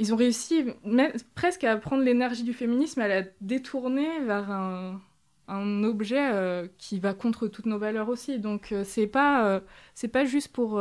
ils 0.00 0.14
ont 0.14 0.16
réussi 0.16 0.64
presque 1.34 1.62
à 1.62 1.76
prendre 1.76 2.02
l'énergie 2.02 2.42
du 2.42 2.54
féminisme 2.54 3.02
à 3.02 3.06
la 3.08 3.22
détourner 3.42 4.20
vers 4.20 4.50
un, 4.50 5.00
objet 5.84 6.32
euh, 6.32 6.68
qui 6.78 7.00
va 7.00 7.12
contre 7.12 7.48
toutes 7.48 7.66
nos 7.66 7.78
valeurs 7.78 8.08
aussi. 8.08 8.38
Donc 8.38 8.72
euh, 8.72 8.82
c'est 8.84 9.08
pas 9.08 9.44
euh, 9.44 9.60
c'est 9.94 10.08
pas 10.08 10.24
juste 10.24 10.52
pour 10.52 10.80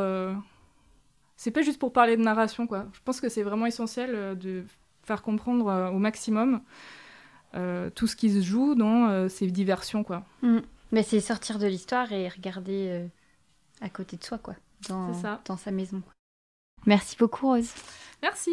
c'est 1.35 1.51
pas 1.51 1.61
juste 1.61 1.79
pour 1.79 1.91
parler 1.91 2.15
de 2.15 2.21
narration 2.21 2.65
quoi. 2.65 2.87
Je 2.93 2.99
pense 3.03 3.19
que 3.19 3.27
c'est 3.27 3.43
vraiment 3.43 3.65
essentiel 3.65 4.37
de 4.37 4.63
faire 5.03 5.21
comprendre 5.21 5.91
au 5.93 5.99
maximum 5.99 6.61
tout 7.95 8.07
ce 8.07 8.15
qui 8.15 8.29
se 8.29 8.41
joue 8.41 8.73
dans 8.73 9.27
ces 9.27 9.47
diversions 9.47 10.05
quoi. 10.05 10.23
Mm. 10.43 10.59
Mais 10.91 11.03
c'est 11.03 11.19
sortir 11.19 11.59
de 11.59 11.67
l'histoire 11.67 12.11
et 12.13 12.29
regarder 12.29 13.05
à 13.81 13.89
côté 13.89 14.15
de 14.15 14.23
soi 14.23 14.37
quoi, 14.37 14.55
dans, 14.87 15.11
dans 15.45 15.57
sa 15.57 15.71
maison. 15.71 16.01
Merci 16.85 17.17
beaucoup 17.17 17.47
Rose. 17.47 17.73
Merci. 18.21 18.51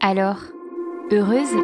Alors, 0.00 0.38
heureuse? 1.12 1.54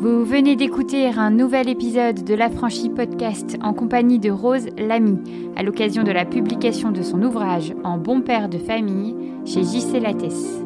Vous 0.00 0.24
venez 0.24 0.56
d'écouter 0.56 1.06
un 1.06 1.30
nouvel 1.30 1.68
épisode 1.68 2.24
de 2.24 2.34
l'Affranchi 2.34 2.88
Podcast 2.88 3.56
en 3.62 3.72
compagnie 3.72 4.18
de 4.18 4.30
Rose 4.30 4.68
Lamy, 4.76 5.18
à 5.56 5.62
l'occasion 5.62 6.02
de 6.04 6.12
la 6.12 6.24
publication 6.24 6.90
de 6.90 7.02
son 7.02 7.22
ouvrage 7.22 7.74
En 7.84 7.98
bon 7.98 8.20
père 8.20 8.48
de 8.48 8.58
famille 8.58 9.14
chez 9.44 9.62
JC 9.62 10.00
Lattès. 10.00 10.64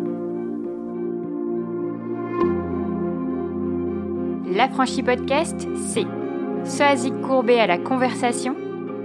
L'Affranchi 4.54 5.02
Podcast, 5.02 5.66
c'est 5.76 6.06
Soazic 6.64 7.18
Courbet 7.22 7.58
à 7.58 7.66
la 7.66 7.78
conversation, 7.78 8.54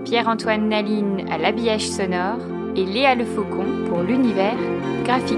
Pierre-Antoine 0.03 0.67
Naline 0.67 1.25
à 1.31 1.37
l'habillage 1.37 1.87
sonore 1.87 2.39
et 2.75 2.85
Léa 2.85 3.15
Le 3.15 3.25
Faucon 3.25 3.65
pour 3.87 4.03
l'univers 4.03 4.57
graphique. 5.05 5.37